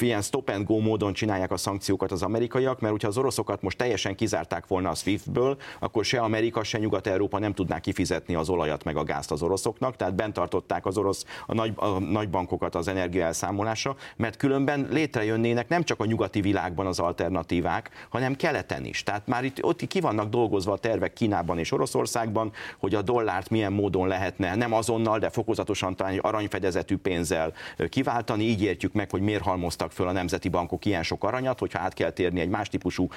ilyen 0.00 0.22
stop 0.22 0.48
and 0.48 0.66
go 0.66 0.78
módon 0.78 1.12
csinálják 1.12 1.50
a 1.50 1.56
szankciókat 1.56 2.12
az 2.12 2.22
amerikaiak, 2.22 2.80
mert 2.80 2.92
hogyha 2.92 3.08
az 3.08 3.18
oroszokat 3.18 3.62
most 3.62 3.78
teljesen 3.78 4.14
kizárták 4.14 4.66
volna 4.66 4.90
a 4.90 4.94
SWIFT-ből, 4.94 5.56
akkor 5.78 6.04
se 6.04 6.20
Amerika, 6.20 6.64
se 6.64 6.78
Nyugat-Európa 6.78 7.38
nem 7.38 7.52
tudná 7.54 7.78
kifizetni 7.78 8.34
az 8.34 8.48
olajat 8.48 8.84
meg 8.84 8.96
a 8.96 9.04
gázt 9.04 9.30
az 9.30 9.42
oroszoknak, 9.42 9.96
tehát 9.96 10.14
bent 10.14 10.32
tartották 10.34 10.86
az 10.86 10.98
orosz 10.98 11.24
a 11.46 11.54
nagy, 11.54 11.72
a 11.76 11.98
nagy 11.98 12.30
bankokat 12.30 12.74
az 12.74 12.88
energia 12.88 13.24
elszámolásra, 13.24 13.96
mert 14.16 14.36
különben 14.36 14.88
létrejönnének 14.90 15.68
nem 15.68 15.82
csak 15.82 16.00
a 16.00 16.04
nyugati 16.04 16.40
világban 16.40 16.86
az 16.86 16.98
alternatívák, 16.98 17.90
hanem 18.08 18.36
keleten 18.36 18.84
is. 18.84 19.02
Tehát 19.02 19.26
már 19.26 19.44
itt 19.44 19.64
ott 19.64 19.86
ki 19.86 20.00
vannak 20.00 20.28
dolgozva 20.28 20.73
a 20.74 20.78
tervek 20.78 21.12
Kínában 21.12 21.58
és 21.58 21.72
Oroszországban, 21.72 22.52
hogy 22.78 22.94
a 22.94 23.02
dollárt 23.02 23.50
milyen 23.50 23.72
módon 23.72 24.08
lehetne 24.08 24.54
nem 24.54 24.72
azonnal, 24.72 25.18
de 25.18 25.30
fokozatosan 25.30 25.96
talán 25.96 26.18
aranyfedezetű 26.18 26.96
pénzzel 26.96 27.52
kiváltani. 27.88 28.44
Így 28.44 28.62
értjük 28.62 28.92
meg, 28.92 29.10
hogy 29.10 29.20
miért 29.20 29.42
halmoztak 29.42 29.92
föl 29.92 30.08
a 30.08 30.12
nemzeti 30.12 30.48
bankok 30.48 30.84
ilyen 30.84 31.02
sok 31.02 31.24
aranyat, 31.24 31.58
hogyha 31.58 31.78
át 31.78 31.94
kell 31.94 32.10
térni 32.10 32.40
egy 32.40 32.48
más 32.48 32.68
típusú 32.68 33.08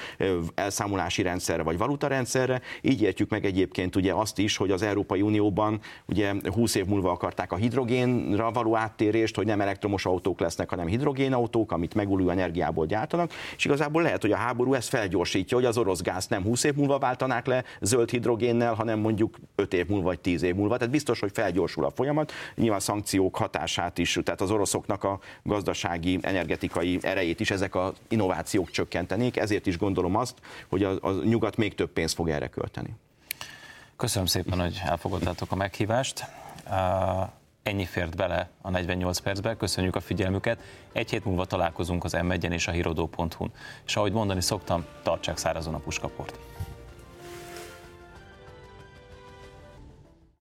elszámolási 0.56 1.22
rendszerre 1.22 1.64
vagy 1.64 1.78
valutarendszerre. 1.78 2.62
Így 2.82 3.02
értjük 3.02 3.30
meg 3.30 3.46
egyébként 3.46 3.96
ugye 3.96 4.14
azt 4.14 4.38
is, 4.38 4.58
hogy 4.58 4.72
az 4.72 4.82
Európai 4.82 5.22
Unióban 5.22 5.80
ugye 6.06 6.34
20 6.54 6.76
év 6.76 6.86
múlva 6.86 7.12
akarták 7.12 7.52
a 7.52 7.56
hidrogénra 7.56 8.52
való 8.52 8.76
áttérést, 8.76 9.36
hogy 9.36 9.46
nem 9.46 9.62
elektromos 9.62 10.06
autók 10.06 10.40
lesznek, 10.40 10.70
hanem 10.70 10.88
hidrogénautók, 10.88 11.72
amit 11.72 11.94
megújuló 11.94 12.30
energiából 12.30 12.86
gyártanak, 12.86 13.32
és 13.58 13.66
igazából 13.66 14.02
lehet, 14.02 14.22
hogy 14.22 14.32
a 14.32 14.38
háború 14.38 14.74
ezt 14.74 14.90
felgyorsítja, 14.90 15.58
hogy 15.58 15.66
az 15.66 15.78
orosz 15.78 16.02
gáz 16.02 16.28
nem 16.28 16.44
20 16.44 16.64
év 16.64 16.74
múlva 16.76 16.98
váltanák 17.38 17.46
le 17.80 17.88
zöld 17.88 18.10
hidrogénnel, 18.10 18.74
hanem 18.74 19.00
mondjuk 19.00 19.38
5 19.56 19.74
év 19.74 19.88
múlva 19.88 20.06
vagy 20.06 20.20
10 20.20 20.42
év 20.42 20.56
múlva. 20.56 20.78
Tehát 20.78 20.94
biztos, 20.94 21.20
hogy 21.20 21.32
felgyorsul 21.34 21.86
a 21.86 21.90
folyamat. 21.90 22.32
Nyilván 22.56 22.80
szankciók 22.80 23.36
hatását 23.36 23.98
is, 23.98 24.20
tehát 24.24 24.42
az 24.42 24.52
oroszoknak 24.52 25.04
a 25.04 25.20
gazdasági, 25.44 26.20
energetikai 26.22 27.00
erejét 27.02 27.40
is 27.40 27.52
ezek 27.52 27.76
az 27.76 27.94
innovációk 28.08 28.70
csökkentenék. 28.70 29.38
Ezért 29.38 29.66
is 29.66 29.78
gondolom 29.78 30.16
azt, 30.16 30.36
hogy 30.70 30.84
a, 30.84 30.98
a 31.02 31.12
nyugat 31.12 31.58
még 31.58 31.76
több 31.76 31.90
pénzt 31.90 32.16
fog 32.16 32.30
erre 32.30 32.48
költeni. 32.48 32.96
Köszönöm 33.96 34.28
szépen, 34.28 34.60
hogy 34.60 34.82
elfogadtátok 34.86 35.52
a 35.52 35.56
meghívást. 35.56 36.26
Ennyi 37.68 37.86
fért 37.86 38.16
bele 38.16 38.50
a 38.62 38.70
48 38.70 39.20
percbe, 39.20 39.56
köszönjük 39.56 39.96
a 39.96 40.00
figyelmüket. 40.00 40.60
Egy 40.94 41.10
hét 41.10 41.26
múlva 41.26 41.46
találkozunk 41.46 42.04
az 42.04 42.14
m 42.14 42.32
és 42.32 42.68
a 42.68 42.72
hirodó.hu-n. 42.72 43.52
És 43.86 43.96
ahogy 43.96 44.12
mondani 44.12 44.42
szoktam, 44.42 44.86
tartsák 45.04 45.38
szárazon 45.38 45.74
a 45.74 45.78
puskaport. 45.78 46.40